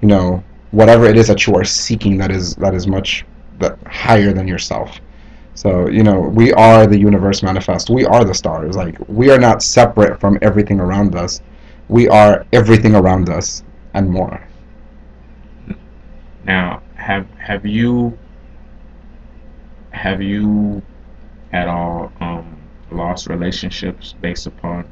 you 0.00 0.08
know, 0.08 0.42
whatever 0.70 1.06
it 1.06 1.16
is 1.16 1.26
that 1.28 1.46
you 1.46 1.54
are 1.54 1.64
seeking. 1.64 2.18
That 2.18 2.30
is 2.30 2.54
that 2.56 2.74
is 2.74 2.86
much 2.86 3.24
that 3.58 3.78
higher 3.86 4.32
than 4.32 4.46
yourself. 4.48 5.00
So 5.54 5.88
you 5.88 6.02
know, 6.02 6.20
we 6.20 6.52
are 6.52 6.86
the 6.86 6.98
universe 6.98 7.42
manifest. 7.42 7.90
We 7.90 8.04
are 8.04 8.24
the 8.24 8.34
stars. 8.34 8.76
Like 8.76 8.96
we 9.08 9.30
are 9.30 9.38
not 9.38 9.62
separate 9.62 10.20
from 10.20 10.38
everything 10.42 10.80
around 10.80 11.14
us. 11.14 11.40
We 11.88 12.08
are 12.08 12.46
everything 12.52 12.94
around 12.94 13.28
us 13.28 13.64
and 13.94 14.08
more. 14.08 14.46
Now, 16.44 16.82
have 16.94 17.26
have 17.38 17.66
you 17.66 18.18
have 19.90 20.22
you 20.22 20.82
at 21.52 21.66
all 21.66 22.12
um, 22.20 22.56
lost 22.90 23.26
relationships 23.26 24.14
based 24.20 24.46
upon 24.46 24.88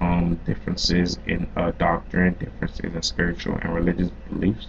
um, 0.00 0.40
differences 0.46 1.18
in 1.26 1.48
uh, 1.56 1.72
doctrine, 1.72 2.34
differences 2.34 2.94
in 2.94 3.02
spiritual 3.02 3.56
and 3.62 3.74
religious 3.74 4.10
beliefs? 4.30 4.68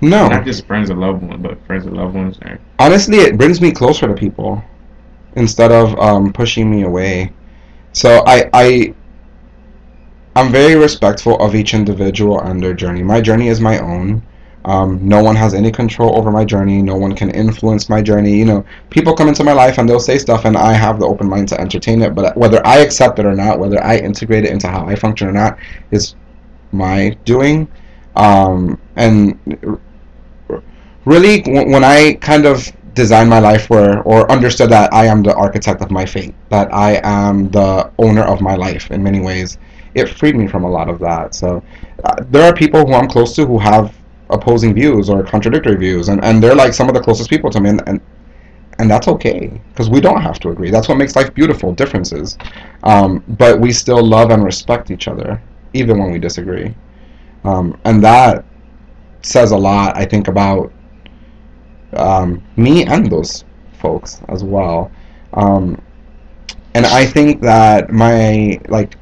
No, 0.00 0.28
Not 0.28 0.44
just 0.44 0.66
friends 0.66 0.90
and 0.90 1.00
loved 1.00 1.22
ones, 1.22 1.42
but 1.42 1.64
friends 1.66 1.86
and 1.86 1.96
loved 1.96 2.14
ones. 2.14 2.38
Honestly, 2.78 3.18
it 3.18 3.36
brings 3.36 3.60
me 3.60 3.72
closer 3.72 4.06
to 4.06 4.14
people 4.14 4.62
instead 5.34 5.72
of 5.72 5.98
um, 5.98 6.32
pushing 6.32 6.70
me 6.70 6.82
away. 6.82 7.32
So 7.92 8.22
I, 8.26 8.48
I, 8.52 8.94
I'm 10.36 10.52
very 10.52 10.76
respectful 10.76 11.36
of 11.40 11.54
each 11.56 11.74
individual 11.74 12.40
and 12.40 12.62
their 12.62 12.74
journey. 12.74 13.02
My 13.02 13.20
journey 13.20 13.48
is 13.48 13.60
my 13.60 13.80
own. 13.80 14.22
Um, 14.64 15.00
no 15.02 15.22
one 15.22 15.34
has 15.34 15.54
any 15.54 15.72
control 15.72 16.16
over 16.16 16.30
my 16.30 16.44
journey. 16.44 16.82
No 16.82 16.94
one 16.96 17.14
can 17.14 17.30
influence 17.30 17.88
my 17.88 18.02
journey. 18.02 18.36
You 18.36 18.44
know, 18.44 18.64
people 18.90 19.14
come 19.14 19.28
into 19.28 19.42
my 19.42 19.52
life 19.52 19.78
and 19.78 19.88
they'll 19.88 19.98
say 19.98 20.18
stuff, 20.18 20.44
and 20.44 20.56
I 20.56 20.74
have 20.74 21.00
the 21.00 21.06
open 21.06 21.28
mind 21.28 21.48
to 21.48 21.60
entertain 21.60 22.02
it. 22.02 22.14
But 22.14 22.36
whether 22.36 22.64
I 22.66 22.78
accept 22.78 23.18
it 23.18 23.26
or 23.26 23.34
not, 23.34 23.58
whether 23.58 23.82
I 23.82 23.96
integrate 23.96 24.44
it 24.44 24.50
into 24.50 24.68
how 24.68 24.86
I 24.86 24.94
function 24.94 25.26
or 25.26 25.32
not, 25.32 25.58
is 25.90 26.14
my 26.70 27.16
doing. 27.24 27.66
Um, 28.14 28.80
and 28.96 29.38
really 31.08 31.42
when 31.72 31.84
I 31.84 32.14
kind 32.20 32.44
of 32.44 32.70
designed 32.94 33.30
my 33.30 33.38
life 33.38 33.70
where 33.70 34.02
or 34.02 34.30
understood 34.30 34.70
that 34.70 34.92
I 34.92 35.06
am 35.06 35.22
the 35.22 35.34
architect 35.34 35.80
of 35.80 35.90
my 35.90 36.04
fate, 36.04 36.34
that 36.50 36.72
I 36.74 37.00
am 37.02 37.48
the 37.50 37.90
owner 37.98 38.22
of 38.22 38.40
my 38.40 38.54
life 38.56 38.90
in 38.90 39.02
many 39.02 39.20
ways, 39.20 39.56
it 39.94 40.08
freed 40.08 40.36
me 40.36 40.46
from 40.46 40.64
a 40.64 40.70
lot 40.70 40.88
of 40.90 40.98
that. 40.98 41.34
So 41.34 41.62
uh, 42.04 42.24
there 42.28 42.42
are 42.42 42.54
people 42.54 42.86
who 42.86 42.92
I'm 42.92 43.08
close 43.08 43.34
to 43.36 43.46
who 43.46 43.58
have 43.58 43.94
opposing 44.30 44.74
views 44.74 45.08
or 45.08 45.22
contradictory 45.22 45.76
views, 45.76 46.08
and, 46.08 46.22
and 46.22 46.42
they're 46.42 46.54
like 46.54 46.74
some 46.74 46.88
of 46.88 46.94
the 46.94 47.00
closest 47.00 47.30
people 47.30 47.50
to 47.50 47.60
me, 47.60 47.70
and 47.70 47.82
and, 47.88 48.00
and 48.78 48.90
that's 48.90 49.08
okay 49.08 49.60
because 49.70 49.88
we 49.88 50.00
don't 50.00 50.20
have 50.20 50.38
to 50.40 50.50
agree. 50.50 50.70
That's 50.70 50.88
what 50.88 50.98
makes 50.98 51.16
life 51.16 51.32
beautiful, 51.32 51.72
differences. 51.72 52.36
Um, 52.82 53.24
but 53.42 53.58
we 53.58 53.72
still 53.72 54.02
love 54.04 54.30
and 54.30 54.44
respect 54.44 54.90
each 54.90 55.08
other 55.08 55.40
even 55.72 55.98
when 55.98 56.10
we 56.12 56.18
disagree, 56.18 56.74
um, 57.44 57.78
and 57.84 58.04
that 58.04 58.44
says 59.22 59.50
a 59.52 59.56
lot, 59.56 59.96
I 59.96 60.04
think, 60.04 60.28
about 60.28 60.72
um, 61.94 62.42
me 62.56 62.84
and 62.84 63.10
those 63.10 63.44
folks 63.78 64.20
as 64.28 64.44
well. 64.44 64.90
Um, 65.32 65.80
and 66.74 66.86
I 66.86 67.04
think 67.04 67.40
that 67.42 67.90
my 67.90 68.60
like 68.68 68.96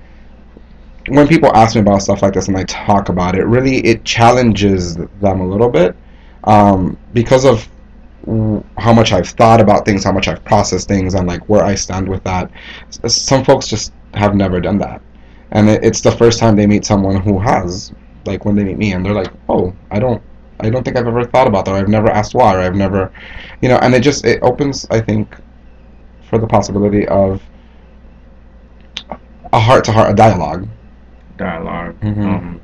when 1.09 1.29
people 1.29 1.55
ask 1.55 1.75
me 1.75 1.81
about 1.81 2.03
stuff 2.03 2.23
like 2.23 2.35
this 2.35 2.49
and 2.49 2.57
I 2.57 2.65
talk 2.65 3.09
about 3.09 3.37
it, 3.37 3.45
really 3.45 3.79
it 3.79 4.05
challenges 4.05 4.97
them 4.97 5.41
a 5.41 5.47
little 5.47 5.69
bit 5.69 5.97
um, 6.45 6.99
because 7.13 7.45
of 7.45 7.69
how 8.77 8.93
much 8.93 9.13
I've 9.13 9.29
thought 9.29 9.61
about 9.61 9.85
things, 9.85 10.03
how 10.03 10.13
much 10.13 10.27
I've 10.27 10.45
processed 10.45 10.89
things, 10.89 11.15
and 11.15 11.29
like 11.29 11.49
where 11.49 11.63
I 11.63 11.75
stand 11.77 12.09
with 12.09 12.25
that. 12.25 12.51
Some 13.07 13.45
folks 13.45 13.69
just 13.69 13.93
have 14.15 14.35
never 14.35 14.61
done 14.61 14.79
that, 14.79 15.01
and 15.53 15.69
it, 15.69 15.85
it's 15.85 16.01
the 16.01 16.11
first 16.11 16.41
time 16.41 16.57
they 16.57 16.67
meet 16.67 16.85
someone 16.85 17.21
who 17.21 17.39
has. 17.39 17.93
Like 18.25 18.45
when 18.45 18.57
they 18.57 18.65
meet 18.65 18.79
me, 18.79 18.93
and 18.93 19.07
they're 19.07 19.15
like, 19.15 19.33
"Oh, 19.49 19.73
I 19.93 20.01
don't 20.01 20.21
I 20.61 20.71
don't 20.71 20.85
think 20.85 20.97
I've 20.97 21.07
ever 21.07 21.25
thought 21.25 21.47
about 21.47 21.65
that. 21.67 21.75
I've 21.75 21.89
never 21.89 22.09
asked 22.11 22.35
why. 22.35 22.65
I've 22.65 22.75
never, 22.75 23.13
you 23.61 23.69
know, 23.69 23.77
and 23.79 23.95
it 23.95 24.01
just 24.03 24.25
it 24.25 24.43
opens, 24.43 24.87
I 24.91 25.01
think, 25.01 25.37
for 26.29 26.39
the 26.39 26.47
possibility 26.47 27.07
of 27.09 27.43
a 29.53 29.61
heart 29.61 29.85
to 29.85 29.93
heart, 29.93 30.11
a 30.11 30.15
dialogue. 30.15 30.69
dialogue. 31.37 31.99
Mhm. 32.01 32.25
Um, 32.27 32.61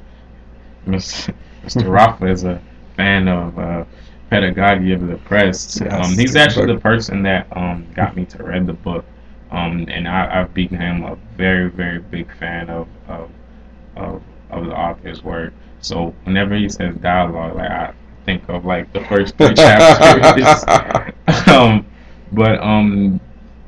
Mr. 0.87 1.35
Mr. 1.65 1.89
Rafa 1.91 2.27
is 2.27 2.45
a 2.45 2.61
fan 2.97 3.29
of 3.29 3.59
uh, 3.59 3.85
Pedagogy 4.31 4.93
of 4.93 5.07
the 5.07 5.15
Oppressed. 5.15 5.81
Yes, 5.81 5.93
um, 5.93 6.17
he's 6.19 6.37
actually 6.37 6.67
book. 6.67 6.77
the 6.77 6.81
person 6.83 7.23
that 7.23 7.47
um, 7.57 7.87
got 7.95 8.17
me 8.17 8.25
to 8.27 8.43
read 8.43 8.67
the 8.67 8.73
book, 8.73 9.05
um, 9.51 9.87
and 9.89 10.09
I, 10.09 10.41
I've 10.41 10.55
become 10.55 11.05
a 11.05 11.17
very, 11.37 11.71
very 11.71 11.99
big 11.99 12.35
fan 12.39 12.69
of 12.71 12.89
of, 13.09 13.31
of 13.97 14.23
of 14.51 14.67
the 14.67 14.73
author's 14.77 15.23
work. 15.23 15.53
So 15.83 16.15
whenever 16.25 16.55
he 16.55 16.69
says 16.69 16.95
dialogue, 16.97 17.57
like 17.57 17.71
I 17.71 17.95
think 18.25 18.49
of 18.49 18.65
like 18.65 18.93
the 18.93 19.05
first 19.05 19.37
three 19.37 19.55
chapters. 19.55 20.65
um, 21.49 21.87
but 22.33 22.61
um, 22.61 23.21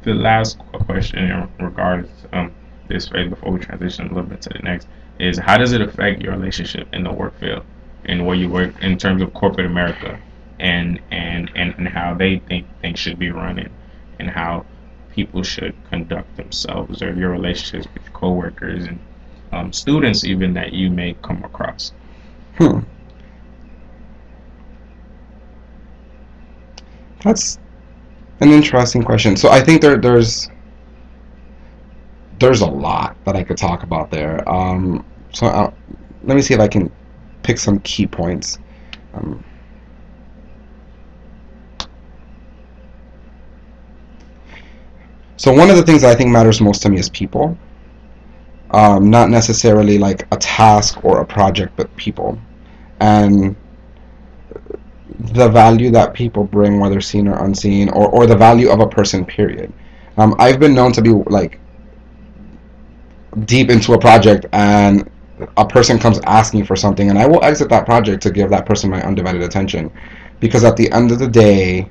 the 0.03 0.15
last 0.15 0.59
question 0.87 1.31
in 1.31 1.49
regards 1.65 2.09
to 2.23 2.39
um, 2.39 2.55
this 2.89 3.09
phase 3.09 3.29
before 3.29 3.53
we 3.53 3.59
transition 3.59 4.07
a 4.07 4.09
little 4.09 4.29
bit 4.29 4.43
to 4.43 4.51
the 4.51 4.61
next 4.61 4.87
is 5.19 5.39
how 5.39 5.57
does 5.57 5.73
it 5.73 5.81
affect 5.81 6.23
your 6.23 6.33
relationship 6.33 6.89
in 6.93 7.03
the 7.03 7.13
work 7.13 7.39
field 7.39 7.65
and 8.05 8.25
where 8.27 8.37
you 8.37 8.49
work 8.49 8.73
in 8.83 8.97
terms 8.99 9.23
of 9.23 9.33
corporate 9.35 9.67
America 9.67 10.19
and 10.61 11.01
and 11.11 11.51
and, 11.55 11.75
and 11.79 11.89
how 11.89 12.15
they 12.15 12.39
think 12.39 12.67
things 12.81 12.99
should 12.99 13.19
be 13.19 13.31
running 13.31 13.71
and 14.19 14.31
how 14.31 14.65
people 15.11 15.43
should 15.43 15.75
conduct 15.91 16.37
themselves 16.37 17.03
or 17.03 17.13
your 17.15 17.31
relationships 17.31 17.87
with 17.95 18.13
coworkers 18.13 18.85
and 18.87 18.99
um, 19.53 19.73
students 19.73 20.25
even 20.25 20.55
that 20.55 20.73
you 20.73 20.91
may 20.91 21.15
come 21.23 21.43
across. 21.45 21.93
Hmm. 22.59 22.81
That's 27.23 27.59
an 28.41 28.51
interesting 28.51 29.03
question. 29.03 29.37
So 29.37 29.49
I 29.49 29.61
think 29.61 29.81
there 29.81 29.97
there's 29.97 30.51
there's 32.39 32.61
a 32.61 32.67
lot 32.67 33.17
that 33.25 33.37
I 33.37 33.43
could 33.43 33.57
talk 33.57 33.83
about 33.83 34.11
there. 34.11 34.47
Um, 34.49 35.05
so 35.33 35.47
uh, 35.47 35.73
let 36.25 36.37
me 36.37 36.43
see 36.43 36.55
if 36.55 36.61
I 36.61 36.69
can 36.69 36.93
pick 37.43 37.59
some 37.59 37.79
key 37.81 38.07
points. 38.07 38.59
Um, 39.15 39.43
so 45.37 45.53
one 45.53 45.71
of 45.71 45.77
the 45.77 45.83
things 45.83 46.03
that 46.03 46.11
I 46.11 46.15
think 46.15 46.31
matters 46.31 46.61
most 46.61 46.83
to 46.83 46.89
me 46.89 46.99
is 46.99 47.09
people. 47.09 47.57
Um, 48.75 49.09
not 49.09 49.31
necessarily 49.31 49.99
like 49.99 50.27
a 50.33 50.37
task 50.37 51.05
or 51.05 51.21
a 51.21 51.25
project, 51.25 51.75
but 51.77 51.95
people. 51.97 52.37
And 52.99 53.55
the 55.33 55.49
value 55.49 55.93
that 55.93 56.13
people 56.13 56.43
bring, 56.43 56.81
whether 56.81 57.01
seen 57.01 57.29
or 57.29 57.45
unseen, 57.45 57.89
or, 57.91 58.09
or 58.09 58.27
the 58.27 58.37
value 58.37 58.71
of 58.71 58.81
a 58.81 58.89
person, 58.89 59.25
period. 59.25 59.73
Um, 60.17 60.35
I've 60.41 60.59
been 60.59 60.75
known 60.75 60.91
to 60.93 61.03
be 61.03 61.11
like 61.11 61.61
deep 63.45 63.71
into 63.71 63.93
a 63.93 63.99
project 63.99 64.47
and 64.53 65.09
a 65.57 65.67
person 65.67 65.97
comes 65.97 66.19
asking 66.25 66.65
for 66.65 66.75
something 66.75 67.11
and 67.11 67.19
I 67.19 67.27
will 67.27 67.45
exit 67.45 67.69
that 67.69 67.85
project 67.85 68.23
to 68.25 68.31
give 68.31 68.51
that 68.51 68.67
person 68.67 68.91
my 68.91 69.03
undivided 69.03 69.43
attention 69.43 69.91
because 70.41 70.65
at 70.65 70.77
the 70.77 70.91
end 70.93 71.11
of 71.11 71.19
the 71.19 71.29
day 71.29 71.91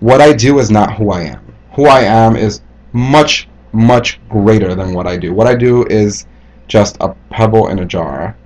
what 0.00 0.20
I 0.20 0.32
do 0.32 0.58
is 0.58 0.70
not 0.70 0.94
who 0.94 1.10
I 1.10 1.22
am. 1.22 1.54
Who 1.72 1.86
I 1.86 2.00
am 2.00 2.36
is 2.36 2.60
much 2.92 3.48
much 3.74 4.20
greater 4.28 4.74
than 4.74 4.94
what 4.94 5.06
I 5.06 5.16
do. 5.16 5.34
What 5.34 5.46
I 5.46 5.54
do 5.54 5.84
is 5.86 6.26
just 6.68 6.96
a 7.00 7.14
pebble 7.30 7.68
in 7.68 7.80
a 7.80 7.84
jar. 7.84 8.36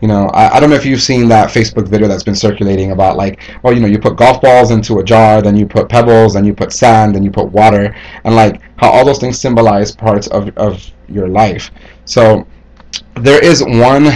You 0.00 0.06
know, 0.06 0.26
I, 0.28 0.56
I 0.56 0.60
don't 0.60 0.70
know 0.70 0.76
if 0.76 0.84
you've 0.84 1.02
seen 1.02 1.28
that 1.28 1.48
Facebook 1.48 1.88
video 1.88 2.06
that's 2.06 2.22
been 2.22 2.34
circulating 2.34 2.92
about 2.92 3.16
like, 3.16 3.40
oh, 3.64 3.70
you 3.70 3.80
know, 3.80 3.88
you 3.88 3.98
put 3.98 4.16
golf 4.16 4.40
balls 4.40 4.70
into 4.70 5.00
a 5.00 5.04
jar, 5.04 5.42
then 5.42 5.56
you 5.56 5.66
put 5.66 5.88
pebbles, 5.88 6.34
then 6.34 6.44
you 6.44 6.54
put 6.54 6.72
sand, 6.72 7.14
then 7.14 7.24
you 7.24 7.30
put 7.30 7.48
water, 7.48 7.96
and 8.24 8.36
like 8.36 8.60
how 8.76 8.90
all 8.90 9.04
those 9.04 9.18
things 9.18 9.40
symbolize 9.40 9.90
parts 9.90 10.28
of, 10.28 10.56
of 10.56 10.88
your 11.08 11.28
life. 11.28 11.70
So 12.04 12.46
there 13.16 13.42
is 13.44 13.64
one 13.64 14.12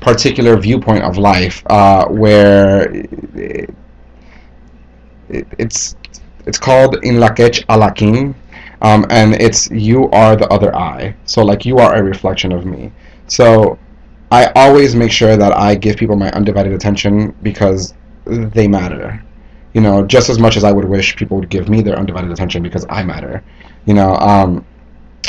particular 0.00 0.56
viewpoint 0.56 1.04
of 1.04 1.16
life 1.16 1.62
uh, 1.66 2.06
where 2.08 2.90
it, 2.90 3.74
it, 5.28 5.46
it's 5.58 5.94
it's 6.46 6.58
called 6.58 6.96
in 7.02 7.16
Lak'ech 7.16 7.64
Ala 7.68 7.92
K'in, 7.92 8.34
um, 8.82 9.06
and 9.10 9.34
it's 9.34 9.70
you 9.70 10.08
are 10.10 10.36
the 10.36 10.48
other 10.48 10.74
eye. 10.74 11.14
So 11.24 11.44
like 11.44 11.64
you 11.64 11.78
are 11.78 11.96
a 11.96 12.02
reflection 12.02 12.52
of 12.52 12.66
me. 12.66 12.92
So 13.26 13.78
I 14.30 14.46
always 14.54 14.94
make 14.94 15.10
sure 15.12 15.36
that 15.36 15.56
I 15.56 15.74
give 15.74 15.96
people 15.96 16.16
my 16.16 16.30
undivided 16.32 16.72
attention 16.72 17.34
because 17.42 17.94
they 18.24 18.68
matter. 18.68 19.22
You 19.74 19.80
know, 19.80 20.04
just 20.04 20.28
as 20.28 20.38
much 20.38 20.56
as 20.56 20.64
I 20.64 20.72
would 20.72 20.84
wish 20.84 21.16
people 21.16 21.38
would 21.38 21.48
give 21.48 21.68
me 21.68 21.82
their 21.82 21.96
undivided 21.96 22.30
attention 22.30 22.62
because 22.62 22.86
I 22.88 23.04
matter. 23.04 23.42
You 23.86 23.94
know, 23.94 24.14
um, 24.16 24.64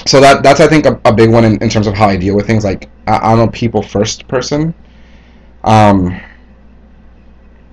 so 0.06 0.19
that 0.21 0.43
that's 0.43 0.60
I 0.60 0.67
think 0.67 0.86
a, 0.86 1.00
a 1.06 1.13
big 1.13 1.30
one 1.32 1.45
in, 1.45 1.62
in 1.62 1.69
terms 1.69 1.88
of 1.88 1.93
how 1.93 2.08
I 2.08 2.17
deal 2.17 2.36
with 2.36 2.47
things. 2.47 2.63
Like 2.63 2.89
I, 3.08 3.17
I'm 3.17 3.39
a 3.39 3.52
people 3.52 3.82
first 3.82 4.28
person. 4.28 4.74
Um, 5.63 6.19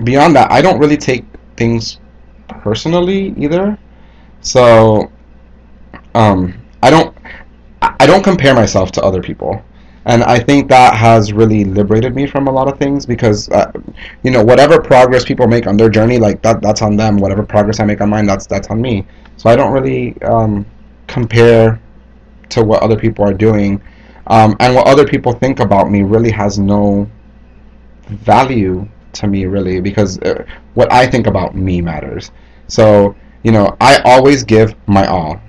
beyond 0.05 0.37
that, 0.37 0.51
I 0.53 0.61
don't 0.61 0.79
really 0.79 0.97
take 0.97 1.25
things 1.57 2.01
personally 2.49 3.35
either. 3.37 3.79
So 4.41 5.11
um, 6.15 6.55
I 6.83 6.91
don't 6.91 7.17
I 7.83 8.07
don't 8.07 8.23
compare 8.25 8.55
myself 8.55 8.91
to 8.93 9.03
other 9.03 9.23
people. 9.23 9.63
And 10.05 10.25
I 10.25 10.39
think 10.39 10.69
that 10.71 10.95
has 10.95 11.35
really 11.35 11.65
liberated 11.65 12.15
me 12.15 12.27
from 12.27 12.49
a 12.49 12.51
lot 12.51 12.67
of 12.67 12.79
things 12.79 13.05
because, 13.05 13.51
uh, 13.51 13.71
you 14.23 14.31
know, 14.31 14.43
whatever 14.43 14.81
progress 14.81 15.23
people 15.23 15.47
make 15.47 15.67
on 15.67 15.77
their 15.77 15.91
journey, 15.91 16.19
like 16.19 16.41
that, 16.43 16.63
that's 16.63 16.81
on 16.81 16.97
them. 16.97 17.19
Whatever 17.19 17.43
progress 17.43 17.79
I 17.79 17.85
make 17.85 18.01
on 18.01 18.09
mine, 18.09 18.25
that's 18.25 18.47
that's 18.47 18.69
on 18.69 18.81
me. 18.81 19.07
So 19.37 19.51
I 19.51 19.57
don't 19.57 19.71
really 19.71 20.21
um, 20.23 20.65
compare 21.09 21.79
to 22.49 22.65
what 22.65 22.83
other 22.83 22.97
people 22.97 23.23
are 23.23 23.35
doing, 23.35 23.83
um, 24.29 24.57
and 24.61 24.75
what 24.75 24.87
other 24.87 25.07
people 25.07 25.33
think 25.35 25.61
about 25.61 25.91
me 25.91 26.03
really 26.03 26.31
has 26.31 26.59
no 26.59 27.07
value 28.07 28.89
to 29.19 29.27
me, 29.27 29.47
really, 29.47 29.81
because 29.81 30.19
uh, 30.21 30.45
what 30.75 30.93
I 30.93 31.07
think 31.07 31.27
about 31.27 31.55
me 31.55 31.81
matters. 31.81 32.31
So 32.67 33.15
you 33.43 33.53
know, 33.53 33.77
I 33.81 34.01
always 34.05 34.45
give 34.45 34.75
my 34.87 35.07
all. 35.07 35.41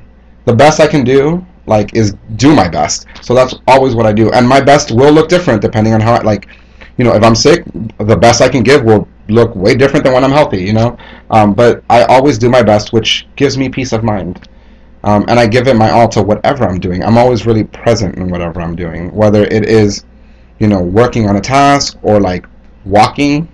The 0.46 0.54
best 0.56 0.80
I 0.80 0.88
can 0.88 1.04
do 1.04 1.46
like 1.66 1.96
is 1.96 2.16
do 2.36 2.54
my 2.54 2.68
best. 2.68 3.06
So 3.22 3.34
that's 3.34 3.54
always 3.68 3.96
what 3.96 4.06
I 4.06 4.12
do, 4.12 4.32
and 4.32 4.48
my 4.48 4.60
best 4.60 4.92
will 4.92 5.12
look 5.12 5.30
different 5.30 5.62
depending 5.62 5.94
on 5.94 6.02
how 6.02 6.16
I, 6.16 6.22
like, 6.22 6.48
you 6.98 7.06
know, 7.06 7.14
if 7.14 7.24
I'm 7.24 7.36
sick, 7.36 7.64
the 8.00 8.18
best 8.18 8.42
I 8.42 8.50
can 8.50 8.64
give 8.64 8.84
will 8.84 9.08
look 9.30 9.56
way 9.56 9.76
different 9.76 10.04
than 10.04 10.14
when 10.14 10.24
I'm 10.24 10.32
healthy, 10.32 10.64
you 10.64 10.74
know. 10.74 10.98
Um, 11.30 11.54
but 11.54 11.84
I 11.90 12.04
always 12.06 12.38
do 12.38 12.50
my 12.50 12.64
best, 12.64 12.92
which 12.92 13.28
gives 13.36 13.58
me 13.58 13.70
peace 13.70 13.94
of 13.94 14.04
mind, 14.04 14.50
um, 15.04 15.26
and 15.30 15.40
I 15.40 15.46
give 15.48 15.68
it 15.68 15.76
my 15.76 15.92
all 15.92 16.10
to 16.10 16.24
whatever 16.24 16.68
I'm 16.68 16.80
doing. 16.80 17.04
I'm 17.04 17.18
always 17.18 17.46
really 17.46 17.64
present 17.64 18.16
in 18.16 18.30
whatever 18.30 18.62
I'm 18.62 18.76
doing, 18.76 19.14
whether 19.14 19.44
it 19.44 19.66
is, 19.66 20.04
you 20.58 20.68
know, 20.68 20.82
working 20.82 21.30
on 21.30 21.36
a 21.38 21.42
task 21.42 21.98
or 22.02 22.20
like 22.20 22.48
walking. 22.84 23.48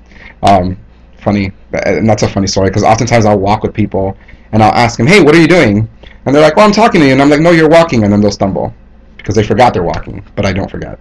Um, 0.48 0.78
funny, 1.18 1.52
and 1.86 2.08
that's 2.10 2.24
a 2.24 2.28
funny 2.28 2.48
story 2.48 2.70
because 2.70 2.84
oftentimes 2.84 3.26
I'll 3.26 3.40
walk 3.40 3.64
with 3.64 3.74
people 3.74 4.18
and 4.52 4.62
I'll 4.64 4.74
ask 4.74 4.98
them, 4.98 5.08
"Hey, 5.08 5.22
what 5.22 5.36
are 5.36 5.42
you 5.42 5.48
doing?" 5.48 5.88
And 6.26 6.36
they're 6.36 6.42
like, 6.42 6.56
"Well, 6.56 6.66
I'm 6.66 6.72
talking 6.72 7.02
to 7.02 7.08
you," 7.08 7.14
and 7.14 7.22
I'm 7.22 7.30
like, 7.30 7.42
"No, 7.42 7.52
you're 7.52 7.70
walking," 7.70 8.04
and 8.04 8.12
then 8.14 8.22
they'll 8.22 8.32
stumble 8.32 8.74
because 9.18 9.36
they 9.36 9.44
forgot 9.44 9.74
they're 9.74 9.84
walking, 9.84 10.24
but 10.36 10.46
I 10.46 10.54
don't 10.54 10.70
forget. 10.70 11.00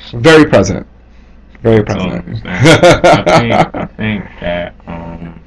So 0.00 0.18
very 0.18 0.44
present, 0.46 0.86
very 1.62 1.82
present. 1.84 2.22
I 2.44 3.24
think 3.32 3.68
I 3.74 3.86
think 3.86 4.24
that 4.40 4.74
um, 4.86 5.40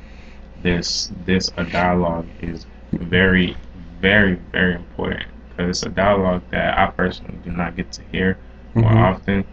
this 0.62 1.12
this 1.26 1.50
a 1.58 1.64
dialogue 1.64 2.28
is 2.42 2.66
very 2.94 3.56
very 4.02 4.36
very 4.52 4.76
important 4.76 5.28
because 5.50 5.70
it's 5.70 5.84
a 5.86 5.90
dialogue 5.90 6.44
that 6.52 6.78
I 6.78 6.88
personally 6.92 7.38
do 7.44 7.52
not 7.52 7.76
get 7.76 7.92
to 7.94 8.02
hear 8.12 8.38
more 8.80 8.92
Mhm. 8.92 8.98
often. 8.98 9.46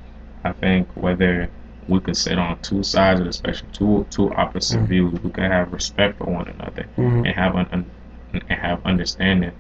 I 0.45 0.53
think 0.53 0.89
whether 0.95 1.49
we 1.91 2.01
could 2.01 2.17
sit 2.17 2.39
on 2.39 2.59
two 2.61 2.83
sides 2.83 3.21
of 3.21 3.27
the 3.27 3.33
spectrum, 3.33 3.71
two 3.73 4.07
two 4.11 4.33
opposite 4.35 4.81
Mhm. 4.81 4.87
views, 4.87 5.21
we 5.23 5.31
can 5.31 5.51
have 5.51 5.73
respect 5.73 6.19
for 6.19 6.25
one 6.25 6.49
another 6.49 6.87
Mhm. 6.97 7.27
and 7.27 7.35
have 7.35 7.57
an 7.57 7.67
un, 7.73 7.85
and 8.33 8.43
have 8.49 8.81
understanding. 8.87 9.53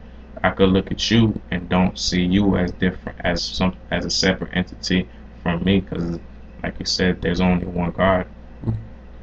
I 0.42 0.50
could 0.50 0.70
look 0.70 0.90
at 0.92 1.10
you 1.10 1.38
and 1.50 1.68
don't 1.68 1.98
see 1.98 2.24
you 2.24 2.56
as 2.56 2.72
different 2.72 3.18
as 3.24 3.42
some 3.42 3.74
as 3.90 4.04
a 4.04 4.10
separate 4.10 4.56
entity 4.56 5.08
from 5.42 5.62
me 5.64 5.80
because, 5.80 6.20
like 6.62 6.78
you 6.78 6.86
said, 6.86 7.20
there's 7.20 7.40
only 7.40 7.66
one 7.66 7.90
God. 7.90 8.26
Mhm. 8.64 8.74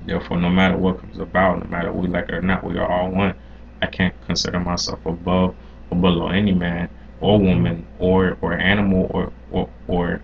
Therefore, 0.05 0.37
no 0.37 0.49
matter 0.49 0.77
what 0.77 0.99
comes 0.99 1.17
about, 1.17 1.63
no 1.63 1.69
matter 1.71 1.91
we 1.91 2.07
like 2.07 2.29
it 2.29 2.35
or 2.35 2.41
not, 2.41 2.63
we 2.63 2.77
are 2.77 2.87
all 2.91 3.09
one. 3.09 3.33
I 3.81 3.85
can't 3.87 4.13
consider 4.25 4.59
myself 4.59 5.05
above 5.05 5.55
or 5.89 5.97
below 5.97 6.27
any 6.27 6.53
man 6.53 6.89
or 7.21 7.39
woman 7.39 7.85
or 7.99 8.37
or 8.41 8.53
animal 8.53 9.07
or 9.13 9.31
or 9.51 9.69
or 9.87 10.21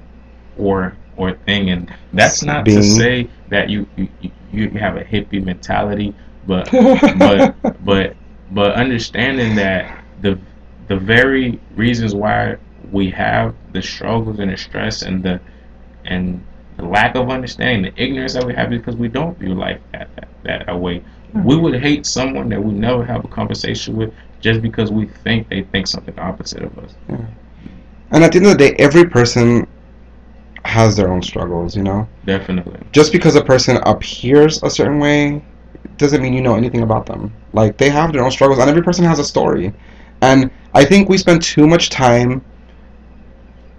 or, 0.57 0.93
or 1.17 1.33
thing. 1.33 1.69
And 1.69 1.93
that's 2.13 2.43
not 2.43 2.65
Being. 2.65 2.81
to 2.81 2.83
say 2.83 3.29
that 3.49 3.69
you 3.69 3.87
you, 3.95 4.31
you 4.51 4.69
have 4.71 4.97
a 4.97 5.03
hippie 5.03 5.43
mentality, 5.43 6.13
but 6.47 6.69
but 7.17 7.85
but 7.85 8.15
but 8.51 8.73
understanding 8.73 9.55
that 9.55 10.03
the 10.21 10.39
the 10.87 10.97
very 10.97 11.59
reasons 11.75 12.13
why 12.13 12.57
we 12.91 13.09
have 13.09 13.55
the 13.71 13.81
struggles 13.81 14.39
and 14.39 14.51
the 14.51 14.57
stress 14.57 15.01
and 15.01 15.23
the 15.23 15.39
and 16.05 16.43
the 16.77 16.85
lack 16.85 17.15
of 17.15 17.29
understanding, 17.29 17.93
the 17.93 18.03
ignorance 18.03 18.33
that 18.33 18.45
we 18.45 18.53
have 18.53 18.69
because 18.69 18.95
we 18.95 19.07
don't 19.07 19.37
view 19.37 19.53
life 19.53 19.79
that 19.91 20.09
that, 20.15 20.29
that 20.43 20.69
a 20.69 20.77
way. 20.77 20.99
Hmm. 21.31 21.43
We 21.43 21.57
would 21.57 21.79
hate 21.81 22.05
someone 22.05 22.49
that 22.49 22.63
we 22.63 22.73
never 22.73 23.03
have 23.05 23.23
a 23.23 23.27
conversation 23.27 23.95
with 23.95 24.13
just 24.41 24.61
because 24.61 24.91
we 24.91 25.05
think 25.07 25.49
they 25.49 25.63
think 25.63 25.87
something 25.87 26.17
opposite 26.19 26.63
of 26.63 26.77
us. 26.77 26.93
And 28.11 28.23
at 28.23 28.31
the 28.31 28.37
end 28.37 28.45
of 28.47 28.51
the 28.51 28.57
day, 28.57 28.75
every 28.77 29.09
person 29.09 29.67
has 30.65 30.95
their 30.95 31.11
own 31.11 31.21
struggles, 31.21 31.75
you 31.75 31.83
know? 31.83 32.07
Definitely. 32.25 32.79
Just 32.91 33.11
because 33.11 33.35
a 33.35 33.43
person 33.43 33.77
appears 33.83 34.61
a 34.63 34.69
certain 34.69 34.99
way 34.99 35.43
doesn't 35.97 36.21
mean 36.21 36.33
you 36.33 36.41
know 36.41 36.55
anything 36.55 36.81
about 36.81 37.05
them. 37.05 37.33
Like, 37.53 37.77
they 37.77 37.89
have 37.89 38.13
their 38.13 38.23
own 38.23 38.31
struggles, 38.31 38.59
and 38.59 38.69
every 38.69 38.81
person 38.81 39.05
has 39.05 39.19
a 39.19 39.23
story. 39.23 39.73
And 40.21 40.49
I 40.73 40.85
think 40.85 41.09
we 41.09 41.17
spend 41.17 41.41
too 41.41 41.67
much 41.67 41.89
time 41.89 42.43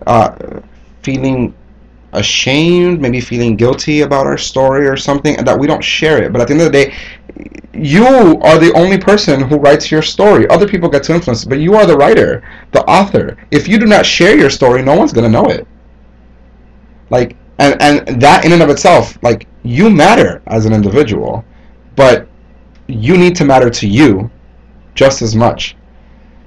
uh, 0.06 0.60
feeling 1.02 1.54
ashamed, 2.12 3.00
maybe 3.00 3.20
feeling 3.20 3.56
guilty 3.56 4.02
about 4.02 4.26
our 4.26 4.38
story 4.38 4.86
or 4.86 4.96
something, 4.96 5.36
and 5.36 5.46
that 5.46 5.58
we 5.58 5.66
don't 5.66 5.82
share 5.82 6.22
it. 6.22 6.32
But 6.32 6.42
at 6.42 6.48
the 6.48 6.54
end 6.54 6.62
of 6.62 6.70
the 6.70 6.84
day, 6.84 6.94
you 7.72 8.06
are 8.42 8.58
the 8.58 8.72
only 8.74 8.98
person 8.98 9.40
who 9.40 9.56
writes 9.56 9.90
your 9.90 10.02
story. 10.02 10.46
Other 10.48 10.68
people 10.68 10.88
get 10.88 11.02
to 11.04 11.14
influence, 11.14 11.44
but 11.44 11.58
you 11.58 11.74
are 11.74 11.86
the 11.86 11.96
writer, 11.96 12.42
the 12.72 12.84
author. 12.84 13.36
If 13.50 13.66
you 13.66 13.78
do 13.78 13.86
not 13.86 14.06
share 14.06 14.38
your 14.38 14.50
story, 14.50 14.82
no 14.82 14.96
one's 14.96 15.12
gonna 15.12 15.28
know 15.28 15.46
it. 15.46 15.66
Like, 17.10 17.36
and 17.58 17.80
and 17.80 18.20
that 18.20 18.44
in 18.44 18.52
and 18.52 18.62
of 18.62 18.70
itself, 18.70 19.18
like, 19.22 19.46
you 19.62 19.90
matter 19.90 20.42
as 20.46 20.66
an 20.66 20.72
individual, 20.72 21.44
but 21.96 22.26
you 22.86 23.16
need 23.16 23.36
to 23.36 23.44
matter 23.44 23.70
to 23.70 23.88
you 23.88 24.30
just 24.94 25.22
as 25.22 25.34
much. 25.34 25.76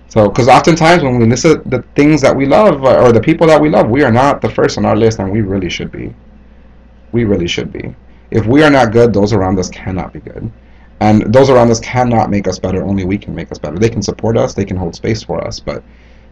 So, 0.09 0.29
because 0.29 0.47
oftentimes 0.47 1.03
when 1.03 1.19
we 1.19 1.35
to 1.35 1.61
the 1.65 1.83
things 1.95 2.21
that 2.21 2.35
we 2.35 2.45
love 2.45 2.83
uh, 2.83 3.03
or 3.03 3.11
the 3.11 3.21
people 3.21 3.47
that 3.47 3.61
we 3.61 3.69
love, 3.69 3.89
we 3.89 4.03
are 4.03 4.11
not 4.11 4.41
the 4.41 4.49
first 4.49 4.77
on 4.77 4.85
our 4.85 4.95
list, 4.95 5.19
and 5.19 5.31
we 5.31 5.41
really 5.41 5.69
should 5.69 5.91
be. 5.91 6.13
We 7.11 7.25
really 7.25 7.47
should 7.47 7.71
be. 7.71 7.93
If 8.31 8.45
we 8.45 8.63
are 8.63 8.69
not 8.69 8.91
good, 8.91 9.13
those 9.13 9.33
around 9.33 9.59
us 9.59 9.69
cannot 9.69 10.13
be 10.13 10.19
good. 10.19 10.51
And 10.99 11.31
those 11.33 11.49
around 11.49 11.69
us 11.69 11.79
cannot 11.79 12.29
make 12.29 12.47
us 12.47 12.57
better. 12.57 12.83
Only 12.83 13.05
we 13.05 13.17
can 13.17 13.35
make 13.35 13.51
us 13.51 13.59
better. 13.59 13.77
They 13.77 13.89
can 13.89 14.01
support 14.01 14.37
us. 14.37 14.53
They 14.53 14.65
can 14.65 14.77
hold 14.77 14.95
space 14.95 15.21
for 15.23 15.45
us. 15.45 15.59
But, 15.59 15.83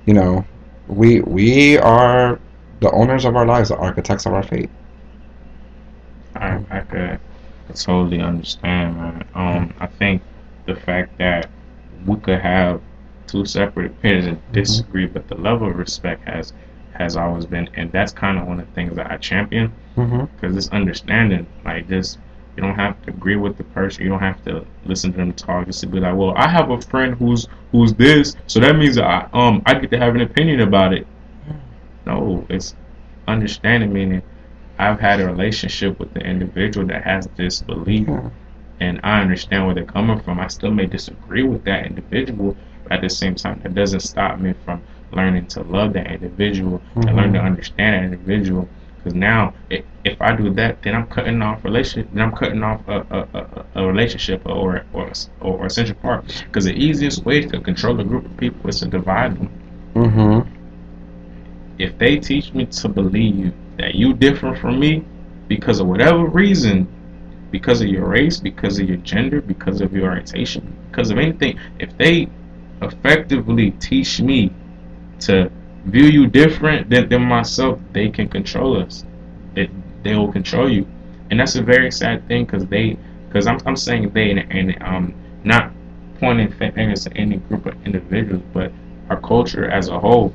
you 0.06 0.14
know, 0.14 0.46
we 0.88 1.22
we 1.22 1.78
are 1.78 2.40
the 2.86 2.92
owners 2.92 3.26
of 3.26 3.36
our 3.36 3.48
lives, 3.48 3.70
the 3.70 3.78
architects 3.78 4.28
of 4.28 4.34
our 4.34 4.44
fate. 4.44 4.70
I 6.36 6.60
I 6.70 6.80
could 6.82 7.20
totally 7.74 8.22
understand, 8.22 8.98
man. 8.98 9.28
Um, 9.34 9.74
I 9.80 9.88
think 9.88 10.22
the 10.68 10.76
fact 10.76 11.18
that 11.18 11.50
we 12.06 12.16
could 12.18 12.40
have 12.40 12.82
two 13.26 13.44
separate 13.46 13.88
opinions 13.92 14.28
and 14.28 14.40
disagree, 14.52 15.08
but 15.08 15.28
the 15.28 15.36
level 15.36 15.68
of 15.70 15.78
respect 15.78 16.28
has 16.28 16.54
has 16.94 17.18
always 17.18 17.46
been, 17.48 17.68
and 17.74 17.92
that's 17.92 18.14
kind 18.14 18.38
of 18.38 18.46
one 18.48 18.60
of 18.60 18.68
the 18.68 18.74
things 18.74 18.96
that 18.96 19.12
I 19.12 19.18
champion 19.18 19.74
Mm-hmm. 19.98 20.26
because 20.36 20.54
this 20.56 20.70
understanding, 20.70 21.48
like 21.64 21.88
this, 21.88 22.18
you 22.56 22.62
don't 22.62 22.76
have 22.76 23.02
to 23.04 23.10
agree 23.12 23.38
with 23.38 23.58
the 23.58 23.64
person, 23.64 24.04
you 24.04 24.10
don't 24.10 24.20
have 24.20 24.44
to 24.46 24.66
listen 24.86 25.12
to 25.14 25.18
them 25.18 25.34
talk. 25.34 25.66
Just 25.66 25.80
to 25.82 25.88
be 25.88 26.00
like, 26.00 26.16
well, 26.16 26.34
I 26.36 26.48
have 26.50 26.70
a 26.70 26.80
friend 26.82 27.16
who's 27.16 27.48
who's 27.72 27.94
this, 27.96 28.36
so 28.46 28.60
that 28.60 28.76
means 28.76 28.98
I 29.00 29.28
um 29.34 29.64
I 29.66 29.74
get 29.74 29.90
to 29.92 29.98
have 29.98 30.14
an 30.16 30.22
opinion 30.22 30.60
about 30.62 30.94
it. 30.94 31.08
No, 32.06 32.46
it's 32.50 32.76
understanding 33.28 33.94
meaning 33.94 34.22
I've 34.78 35.00
had 35.00 35.20
a 35.22 35.26
relationship 35.26 36.00
with 36.00 36.14
the 36.14 36.20
individual 36.22 36.86
that 36.88 37.04
has 37.04 37.28
this 37.38 37.62
belief 37.62 38.08
Yeah. 38.08 38.30
and 38.80 39.00
I 39.04 39.22
understand 39.22 39.66
where 39.66 39.76
they're 39.76 39.86
coming 39.86 40.20
from. 40.20 40.40
I 40.40 40.48
still 40.48 40.72
may 40.72 40.86
disagree 40.86 41.44
with 41.44 41.64
that 41.66 41.86
individual, 41.86 42.58
but 42.84 42.94
at 42.94 43.02
the 43.02 43.10
same 43.10 43.36
time, 43.36 43.60
that 43.64 43.74
doesn't 43.74 44.02
stop 44.02 44.40
me 44.40 44.54
from 44.66 44.82
learning 45.12 45.46
to 45.48 45.62
love 45.64 45.94
that 45.94 46.08
individual 46.12 46.82
and 46.96 47.16
learn 47.16 47.34
to 47.34 47.40
Mhm. 47.40 47.46
understand 47.46 47.96
that 47.96 48.04
individual. 48.14 48.68
Because 48.98 49.16
now, 49.16 49.54
i- 49.72 49.84
if 50.04 50.20
I 50.22 50.36
do 50.36 50.50
that, 50.56 50.82
then 50.82 50.96
I'm 50.96 51.06
cutting 51.08 51.42
off 51.42 51.64
relationship. 51.64 52.12
Then 52.14 52.24
I'm 52.24 52.32
cutting 52.32 52.64
off 52.64 52.82
a, 52.88 53.06
a, 53.12 53.28
a, 53.40 53.66
a 53.84 53.88
relationship 53.88 54.42
or 54.46 54.84
or 54.94 55.12
or, 55.42 55.60
or 55.60 55.66
essential 55.68 55.96
part. 55.96 56.26
Because 56.48 56.66
the 56.66 56.74
easiest 56.76 57.24
way 57.24 57.42
to 57.42 57.60
control 57.60 58.00
a 58.00 58.04
group 58.04 58.26
of 58.26 58.36
people 58.38 58.68
is 58.70 58.80
to 58.82 58.88
divide 58.88 59.38
them. 59.38 59.50
Mm-hmm. 59.96 60.55
If 61.78 61.98
they 61.98 62.18
teach 62.18 62.54
me 62.54 62.66
to 62.66 62.90
believe 62.90 63.54
that 63.78 63.96
you 63.96 64.14
different 64.14 64.58
from 64.60 64.80
me 64.80 65.04
because 65.48 65.80
of 65.80 65.88
whatever 65.88 66.26
reason, 66.26 66.88
because 67.52 67.82
of 67.82 67.88
your 67.88 68.08
race, 68.08 68.40
because 68.40 68.80
of 68.80 68.88
your 68.88 68.98
gender, 68.98 69.42
because 69.42 69.82
of 69.82 69.94
your 69.94 70.06
orientation, 70.06 70.76
because 70.90 71.12
of 71.12 71.18
anything, 71.18 71.60
if 71.80 71.96
they 71.98 72.28
effectively 72.82 73.72
teach 73.72 74.22
me 74.22 74.52
to 75.20 75.52
view 75.86 76.06
you 76.06 76.28
different 76.28 76.90
than, 76.90 77.08
than 77.10 77.22
myself, 77.22 77.80
they 77.94 78.10
can 78.10 78.28
control 78.28 78.82
us. 78.82 79.06
It, 79.56 79.70
they 80.04 80.16
will 80.16 80.32
control 80.32 80.70
you, 80.72 80.86
and 81.30 81.40
that's 81.40 81.56
a 81.56 81.62
very 81.62 81.92
sad 81.92 82.28
thing 82.28 82.46
because 82.46 82.66
they, 82.66 82.98
because 83.28 83.48
I'm, 83.48 83.60
I'm 83.66 83.76
saying 83.76 84.10
they 84.12 84.32
and, 84.32 84.52
and 84.52 84.84
um 84.84 85.14
not 85.44 85.72
pointing 86.20 86.52
fingers 86.52 87.06
at 87.06 87.18
any 87.18 87.38
group 87.38 87.66
of 87.66 87.76
individuals, 87.86 88.44
but 88.54 88.72
our 89.10 89.20
culture 89.22 89.70
as 89.70 89.90
a 89.90 90.00
whole. 90.00 90.34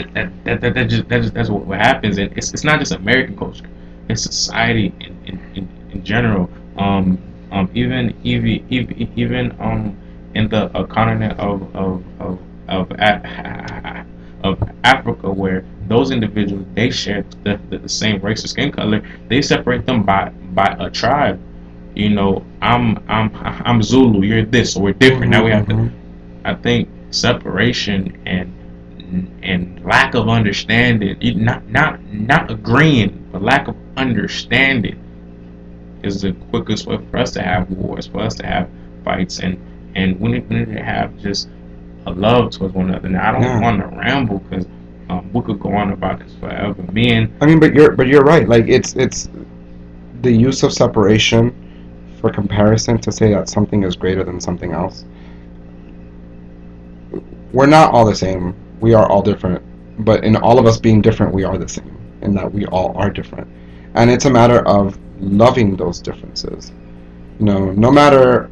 That 0.00 0.14
that, 0.14 0.44
that, 0.44 0.60
that, 0.60 0.74
that 0.74 0.84
just, 0.88 1.08
that 1.08 1.22
just 1.22 1.34
that's 1.34 1.48
what, 1.50 1.64
what 1.66 1.78
happens, 1.78 2.18
and 2.18 2.32
it's, 2.36 2.52
it's 2.52 2.64
not 2.64 2.78
just 2.78 2.92
American 2.92 3.36
culture; 3.36 3.68
it's 4.08 4.22
society 4.22 4.92
in 5.00 5.16
in, 5.26 5.38
in, 5.54 5.68
in 5.92 6.04
general. 6.04 6.50
Um, 6.76 7.18
um, 7.52 7.70
even 7.74 8.14
even 8.22 8.66
even 8.70 9.12
even 9.18 9.56
um 9.60 9.96
in 10.34 10.48
the 10.48 10.66
uh, 10.76 10.84
continent 10.86 11.38
of 11.38 11.74
of 11.74 12.04
of 12.20 12.38
of, 12.68 12.92
of 14.44 14.62
Africa, 14.84 15.30
where 15.30 15.64
those 15.88 16.10
individuals 16.10 16.64
they 16.74 16.90
share 16.90 17.24
the, 17.44 17.60
the, 17.68 17.78
the 17.78 17.88
same 17.88 18.20
race 18.20 18.44
or 18.44 18.48
skin 18.48 18.70
color, 18.72 19.02
they 19.28 19.42
separate 19.42 19.86
them 19.86 20.02
by 20.04 20.30
by 20.54 20.76
a 20.78 20.90
tribe. 20.90 21.40
You 21.94 22.10
know, 22.10 22.44
I'm 22.62 22.98
I'm 23.08 23.30
I'm 23.66 23.82
Zulu, 23.82 24.22
you're 24.24 24.44
this, 24.44 24.74
so 24.74 24.80
we're 24.80 24.92
different. 24.94 25.30
Now 25.30 25.44
we 25.44 25.50
have 25.50 25.66
to. 25.68 25.74
Mhm. 25.74 25.92
I 26.44 26.54
think 26.54 26.88
separation 27.10 28.20
and 28.26 28.52
and 29.42 29.84
lack 29.84 30.14
of 30.14 30.28
understanding, 30.28 31.16
not 31.44 31.66
not 31.68 32.02
not 32.12 32.50
agreeing, 32.50 33.28
but 33.32 33.42
lack 33.42 33.68
of 33.68 33.76
understanding, 33.96 34.98
is 36.02 36.22
the 36.22 36.32
quickest 36.50 36.86
way 36.86 36.98
for 37.10 37.18
us 37.18 37.30
to 37.32 37.42
have 37.42 37.70
wars, 37.70 38.06
for 38.06 38.20
us 38.20 38.34
to 38.36 38.46
have 38.46 38.68
fights, 39.04 39.40
and 39.40 39.58
and 39.96 40.18
we 40.20 40.28
need, 40.32 40.48
we 40.48 40.56
need 40.56 40.72
to 40.76 40.82
have 40.82 41.16
just 41.18 41.48
a 42.06 42.10
love 42.12 42.50
towards 42.52 42.74
one 42.74 42.88
another. 42.90 43.08
Now 43.08 43.28
I 43.28 43.32
don't 43.32 43.42
Yeah. 43.42 43.60
want 43.60 43.80
to 43.80 43.88
ramble 43.96 44.38
because 44.38 44.66
um, 45.10 45.30
we 45.32 45.42
could 45.42 45.58
go 45.60 45.72
on 45.72 45.92
about 45.92 46.20
this 46.20 46.34
forever. 46.36 46.82
Me 46.92 47.10
and 47.12 47.32
I 47.42 47.46
mean, 47.46 47.58
but 47.60 47.74
you're 47.74 47.92
but 47.92 48.06
you're 48.06 48.22
right. 48.24 48.48
Like 48.48 48.68
it's 48.68 48.94
it's 48.96 49.28
the 50.22 50.30
use 50.32 50.62
of 50.62 50.72
separation 50.72 51.52
for 52.20 52.30
comparison 52.30 52.98
to 52.98 53.10
say 53.10 53.32
that 53.32 53.48
something 53.48 53.82
is 53.82 53.96
greater 53.96 54.22
than 54.22 54.40
something 54.40 54.72
else. 54.72 55.04
We're 57.52 57.66
not 57.66 57.92
all 57.92 58.04
the 58.04 58.14
same. 58.14 58.54
We 58.80 58.94
are 58.94 59.08
all 59.08 59.22
different. 59.22 59.62
But 60.04 60.24
in 60.24 60.36
all 60.36 60.58
of 60.58 60.66
us 60.66 60.78
being 60.78 61.02
different, 61.02 61.34
we 61.34 61.44
are 61.44 61.58
the 61.58 61.68
same. 61.68 61.96
In 62.22 62.34
that 62.34 62.52
we 62.52 62.66
all 62.66 62.96
are 62.96 63.10
different. 63.10 63.48
And 63.94 64.10
it's 64.10 64.24
a 64.24 64.30
matter 64.30 64.66
of 64.66 64.98
loving 65.20 65.76
those 65.76 66.00
differences. 66.00 66.72
You 67.38 67.46
know, 67.46 67.72
no 67.72 67.90
matter 67.90 68.50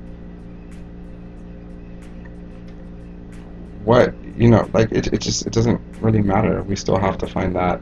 what 3.84 4.14
you 4.38 4.48
know, 4.48 4.68
like 4.72 4.92
it, 4.92 5.08
it 5.08 5.20
just 5.20 5.46
it 5.46 5.52
doesn't 5.52 5.80
really 6.00 6.22
matter. 6.22 6.62
We 6.62 6.76
still 6.76 6.98
have 6.98 7.18
to 7.18 7.26
find 7.26 7.54
that 7.56 7.80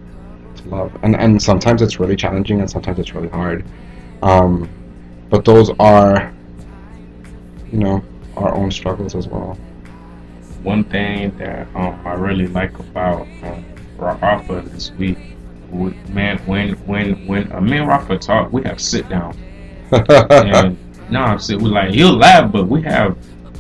to 0.57 0.68
love, 0.68 0.97
and 1.03 1.14
and 1.16 1.40
sometimes 1.40 1.82
it's 1.82 2.01
really 2.01 2.16
challenging, 2.16 2.61
and 2.61 2.70
sometimes 2.70 2.99
it's 2.99 3.14
really 3.14 3.28
hard. 3.28 3.64
Um, 4.22 4.68
but 5.28 5.44
those 5.44 5.70
are, 5.78 6.32
you 7.70 7.78
know, 7.78 8.03
our 8.36 8.55
own 8.55 8.70
struggles 8.70 9.14
as 9.14 9.28
well. 9.28 9.59
One 10.67 10.83
thing 10.83 11.31
that 11.39 11.69
um, 11.77 12.05
I 12.05 12.14
really 12.14 12.49
like 12.49 12.77
about 12.81 13.23
um, 13.45 13.64
Rafa 13.97 14.62
this 14.73 14.91
week, 14.93 15.17
we- 15.71 15.95
man, 16.11 16.39
when 16.39 16.75
when 16.87 17.25
when 17.29 17.51
uh, 17.53 17.61
me 17.61 17.79
and 17.79 17.87
Rafa 17.89 18.19
talk, 18.19 18.53
we 18.53 18.64
have 18.64 18.81
sit 18.81 19.09
down. 19.09 19.37
and 19.93 20.77
no, 21.11 21.21
I'm 21.21 21.39
saying 21.39 21.62
we 21.62 21.71
like 21.71 21.95
he'll 21.95 22.17
laugh, 22.17 22.51
but 22.51 22.67
we 22.67 22.83
have 22.83 23.17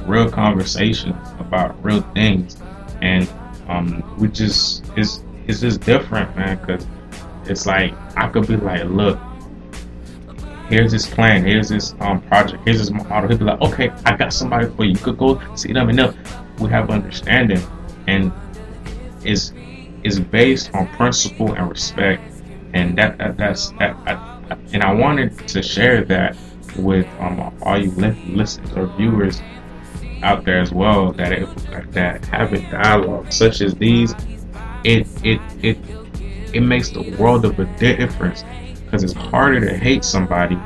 real 0.08 0.28
conversations 0.28 1.14
about 1.38 1.82
real 1.82 2.02
things, 2.12 2.56
and 3.02 3.28
um, 3.68 4.02
we 4.18 4.26
just 4.26 4.84
it's 4.96 5.22
it's 5.46 5.60
just 5.60 5.82
different, 5.82 6.36
man, 6.36 6.58
because 6.58 6.84
it's 7.44 7.66
like 7.66 7.94
I 8.16 8.28
could 8.28 8.48
be 8.48 8.56
like, 8.56 8.82
look, 8.86 9.16
here's 10.68 10.90
this 10.90 11.08
plan, 11.08 11.44
here's 11.44 11.68
this 11.68 11.94
um 12.00 12.20
project, 12.22 12.64
here's 12.64 12.80
this 12.80 12.90
model. 12.90 13.28
He'll 13.28 13.38
be 13.38 13.44
like, 13.44 13.60
okay, 13.60 13.90
I 14.04 14.16
got 14.16 14.32
somebody 14.32 14.66
for 14.70 14.84
you. 14.84 14.90
You 14.94 14.98
could 14.98 15.18
go 15.18 15.40
see 15.54 15.72
them 15.72 15.88
enough. 15.88 16.16
We 16.58 16.70
have 16.70 16.90
understanding, 16.90 17.62
and 18.06 18.32
is 19.24 19.52
is 20.04 20.20
based 20.20 20.72
on 20.74 20.86
principle 20.88 21.52
and 21.52 21.68
respect, 21.68 22.22
and 22.72 22.96
that, 22.98 23.18
that 23.18 23.36
that's 23.36 23.70
that. 23.72 23.96
I, 24.06 24.56
and 24.72 24.82
I 24.82 24.92
wanted 24.92 25.36
to 25.48 25.62
share 25.62 26.04
that 26.04 26.36
with 26.76 27.06
um, 27.18 27.52
all 27.62 27.78
you 27.78 27.90
li- 27.92 28.16
listeners 28.28 28.72
or 28.76 28.86
viewers 28.96 29.40
out 30.22 30.44
there 30.44 30.60
as 30.60 30.72
well. 30.72 31.12
That 31.12 31.32
it, 31.32 31.92
that 31.92 32.24
having 32.26 32.62
dialogue 32.70 33.32
such 33.32 33.60
as 33.60 33.74
these, 33.74 34.14
it 34.84 35.06
it 35.24 35.40
it 35.62 35.78
it 36.54 36.60
makes 36.60 36.90
the 36.90 37.02
world 37.18 37.44
of 37.44 37.58
a 37.58 37.64
difference 37.76 38.44
because 38.84 39.02
it's 39.02 39.12
harder 39.12 39.60
to 39.60 39.76
hate 39.76 40.04
somebody 40.04 40.56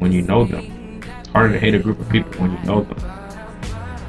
when 0.00 0.12
you 0.12 0.22
know 0.22 0.44
them. 0.44 1.00
It's 1.20 1.28
harder 1.28 1.54
to 1.54 1.60
hate 1.60 1.74
a 1.74 1.78
group 1.78 2.00
of 2.00 2.08
people 2.08 2.32
when 2.40 2.52
you 2.52 2.58
know 2.64 2.82
them. 2.82 2.98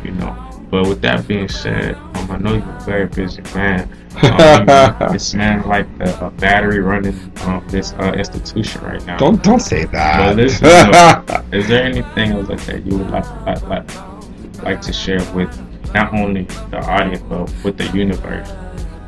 You 0.03 0.11
know. 0.11 0.44
But 0.75 0.89
with 0.89 1.01
that 1.03 1.25
being 1.25 1.47
said, 1.47 1.95
um, 1.95 2.31
I 2.31 2.37
know 2.37 2.55
you're 2.55 2.75
a 2.75 2.81
very 2.81 3.07
busy 3.07 3.41
man. 3.55 3.87
Um, 4.15 5.11
this 5.11 5.33
man 5.33 5.67
like 5.67 5.87
a, 5.99 6.27
a 6.27 6.31
battery 6.31 6.79
running 6.79 7.19
um, 7.41 7.65
this 7.67 7.91
uh, 7.93 8.13
institution 8.13 8.81
right 8.81 9.05
now. 9.05 9.17
don't 9.17 9.43
don't 9.43 9.59
say 9.59 9.83
that. 9.85 10.39
Is 11.53 11.67
there 11.67 11.83
anything 11.83 12.31
else 12.31 12.47
like 12.47 12.65
that 12.65 12.85
you 12.85 12.97
would 12.97 13.09
like 13.09 13.25
like, 13.45 13.61
like 13.67 14.63
like 14.63 14.81
to 14.81 14.93
share 14.93 15.19
with 15.33 15.51
not 15.93 16.13
only 16.13 16.43
the 16.71 16.79
audience 16.79 17.23
but 17.27 17.51
with 17.63 17.77
the 17.77 17.87
universe? 17.97 18.49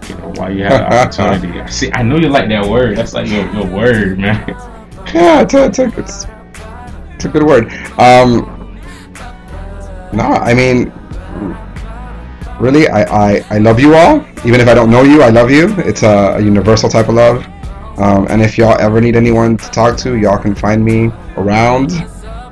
You 0.10 0.16
know, 0.16 0.34
while 0.36 0.54
you 0.54 0.64
have 0.64 0.90
the 0.90 0.98
opportunity. 0.98 1.72
See, 1.72 1.90
I 1.94 2.02
know 2.04 2.18
you 2.18 2.28
like 2.28 2.50
that 2.50 2.66
word. 2.66 2.98
That's 2.98 3.14
like 3.14 3.28
your, 3.28 3.50
your 3.54 3.66
word, 3.66 4.20
man. 4.20 4.46
yeah, 5.14 5.42
it's 5.42 5.54
a, 5.54 5.66
it's 5.66 5.80
a, 5.80 6.00
it's, 6.00 6.28
it's 7.16 7.26
a 7.26 7.30
good 7.30 7.44
word. 7.44 7.72
Um, 7.98 8.54
no, 10.14 10.24
I 10.24 10.54
mean, 10.54 10.92
really, 12.60 12.88
I, 12.88 13.04
I, 13.04 13.46
I 13.50 13.58
love 13.58 13.80
you 13.80 13.96
all. 13.96 14.26
Even 14.46 14.60
if 14.60 14.68
I 14.68 14.74
don't 14.74 14.90
know 14.90 15.04
you, 15.04 15.22
I 15.22 15.30
love 15.30 15.50
you. 15.52 15.74
It's 15.80 16.04
a, 16.04 16.36
a 16.38 16.42
universal 16.42 16.90
type 16.90 17.10
of 17.10 17.16
love. 17.16 17.46
Um, 18.00 18.28
and 18.30 18.42
if 18.42 18.58
y'all 18.58 18.80
ever 18.80 19.02
need 19.02 19.16
anyone 19.16 19.58
to 19.58 19.70
talk 19.72 19.98
to, 20.00 20.18
y'all 20.18 20.38
can 20.38 20.54
find 20.54 20.84
me 20.86 21.12
around. 21.36 21.90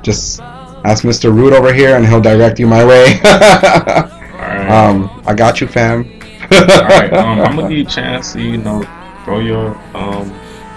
Just 0.02 0.40
ask 0.40 1.04
Mr. 1.04 1.34
Rood 1.34 1.52
over 1.52 1.72
here, 1.72 1.96
and 1.96 2.06
he'll 2.06 2.20
direct 2.20 2.58
you 2.58 2.66
my 2.66 2.84
way. 2.84 3.20
Right. 4.36 4.68
um, 4.68 5.22
I 5.26 5.34
got 5.34 5.62
you, 5.62 5.66
fam. 5.66 6.04
All 6.52 6.60
right. 6.66 7.12
Um, 7.12 7.40
I'm 7.40 7.56
gonna 7.56 7.62
give 7.68 7.78
you 7.78 7.84
a 7.84 7.88
chance 7.88 8.34
to 8.34 8.40
you 8.40 8.58
know 8.58 8.82
throw 9.24 9.40
your 9.40 9.74
um 9.96 10.30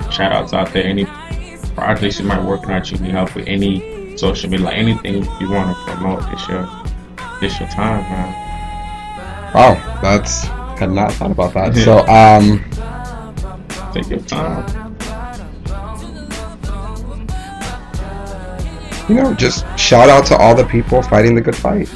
shout 0.09 0.31
outs 0.31 0.53
out 0.53 0.71
there. 0.71 0.85
Any 0.85 1.05
projects 1.75 2.19
you 2.19 2.25
might 2.25 2.43
work 2.43 2.61
on, 2.63 2.69
that 2.69 2.89
you 2.89 2.97
need 2.99 3.11
help 3.11 3.35
with 3.35 3.47
any 3.47 4.17
social 4.17 4.49
media, 4.49 4.65
like 4.65 4.77
anything 4.77 5.25
you 5.39 5.51
want 5.51 5.75
to 5.75 5.83
promote. 5.83 6.23
It's 6.33 6.47
your 6.47 6.67
it's 7.41 7.59
your 7.59 7.69
time, 7.69 8.01
man. 8.03 8.48
Wow, 9.53 9.99
that's 10.01 10.45
had 10.79 10.91
not 10.91 11.11
thought 11.13 11.31
about 11.31 11.53
that. 11.53 11.75
So, 11.75 12.05
um, 12.07 12.63
Take 13.93 14.09
your 14.09 14.19
time. 14.21 14.95
you 19.09 19.15
know, 19.15 19.33
just 19.33 19.65
shout 19.77 20.07
out 20.07 20.25
to 20.27 20.37
all 20.37 20.55
the 20.55 20.65
people 20.65 21.01
fighting 21.01 21.33
the 21.33 21.41
good 21.41 21.55
fight. 21.55 21.89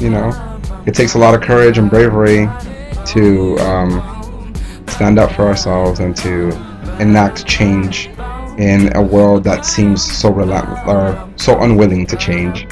You 0.00 0.10
know, 0.10 0.60
it 0.86 0.94
takes 0.94 1.14
a 1.14 1.18
lot 1.18 1.34
of 1.34 1.42
courage 1.42 1.76
and 1.78 1.90
bravery 1.90 2.48
to 3.06 3.58
um, 3.58 4.54
stand 4.88 5.18
up 5.18 5.32
for 5.32 5.42
ourselves 5.42 6.00
and 6.00 6.16
to 6.16 6.48
enact 6.98 7.46
change 7.46 8.08
in 8.58 8.94
a 8.96 9.02
world 9.02 9.44
that 9.44 9.64
seems 9.64 10.02
so 10.02 10.30
relentless 10.32 10.80
or 10.86 11.30
so 11.36 11.60
unwilling 11.60 12.06
to 12.06 12.16
change. 12.16 12.64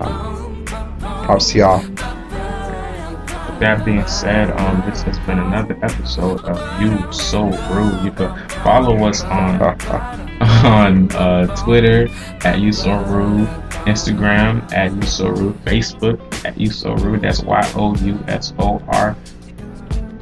Um, 0.00 0.64
props 1.24 1.52
to 1.52 1.58
y'all. 1.58 1.84
That 3.58 3.84
being 3.84 4.06
said, 4.06 4.50
um, 4.52 4.82
this 4.88 5.02
has 5.02 5.18
been 5.20 5.40
another 5.40 5.76
episode 5.82 6.44
of 6.44 6.80
You 6.80 7.12
So 7.12 7.46
Rood. 7.72 8.04
You 8.04 8.12
can 8.12 8.48
follow 8.62 9.04
us 9.08 9.24
on 9.24 9.60
on 10.64 11.10
uh, 11.12 11.56
Twitter 11.56 12.08
at 12.44 12.60
You 12.60 12.72
So 12.72 12.92
Rood, 13.04 13.48
Instagram 13.84 14.72
at 14.72 14.94
You 14.94 15.02
So 15.02 15.30
Rood, 15.30 15.56
Facebook 15.64 16.20
at 16.44 16.56
You 16.56 16.70
So 16.70 16.94
Rood. 16.94 17.22
That's 17.22 17.42
Y 17.42 17.72
O 17.74 17.96
U 17.96 18.24
S 18.28 18.54
O 18.60 18.80
R 18.88 19.16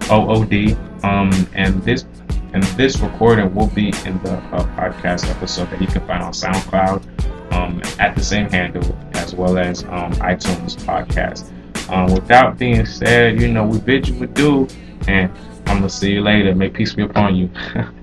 O 0.09 0.29
O 0.31 0.45
D. 0.45 0.75
Um, 1.03 1.31
and 1.55 1.83
this 1.83 2.07
and 2.55 2.63
this 2.79 2.99
recording 3.01 3.55
will 3.55 3.69
be 3.69 3.89
in 4.07 4.19
the 4.23 4.39
uh, 4.53 4.65
podcast 4.77 5.29
episode 5.31 5.69
that 5.71 5.81
you 5.83 5.89
can 5.89 6.07
find 6.07 6.23
on 6.23 6.33
SoundCloud 6.33 7.53
um, 7.53 7.83
at 7.99 8.17
the 8.17 8.25
same 8.25 8.49
handle 8.49 8.97
as 9.13 9.35
well 9.35 9.59
as 9.59 9.85
um, 9.85 10.13
iTunes 10.15 10.75
podcast. 10.77 11.53
Um, 11.89 12.13
with 12.13 12.27
that 12.29 12.59
being 12.59 12.85
said, 12.85 13.41
you 13.41 13.49
know, 13.49 13.65
we 13.65 13.79
bid 13.79 14.09
you 14.09 14.23
adieu 14.23 14.67
And 15.07 15.31
I'm 15.67 15.79
gonna 15.79 15.89
see 15.89 16.13
you 16.13 16.23
later. 16.23 16.55
May 16.55 16.69
peace 16.69 16.95
be 16.95 17.03
upon 17.03 17.37
you. 17.37 17.51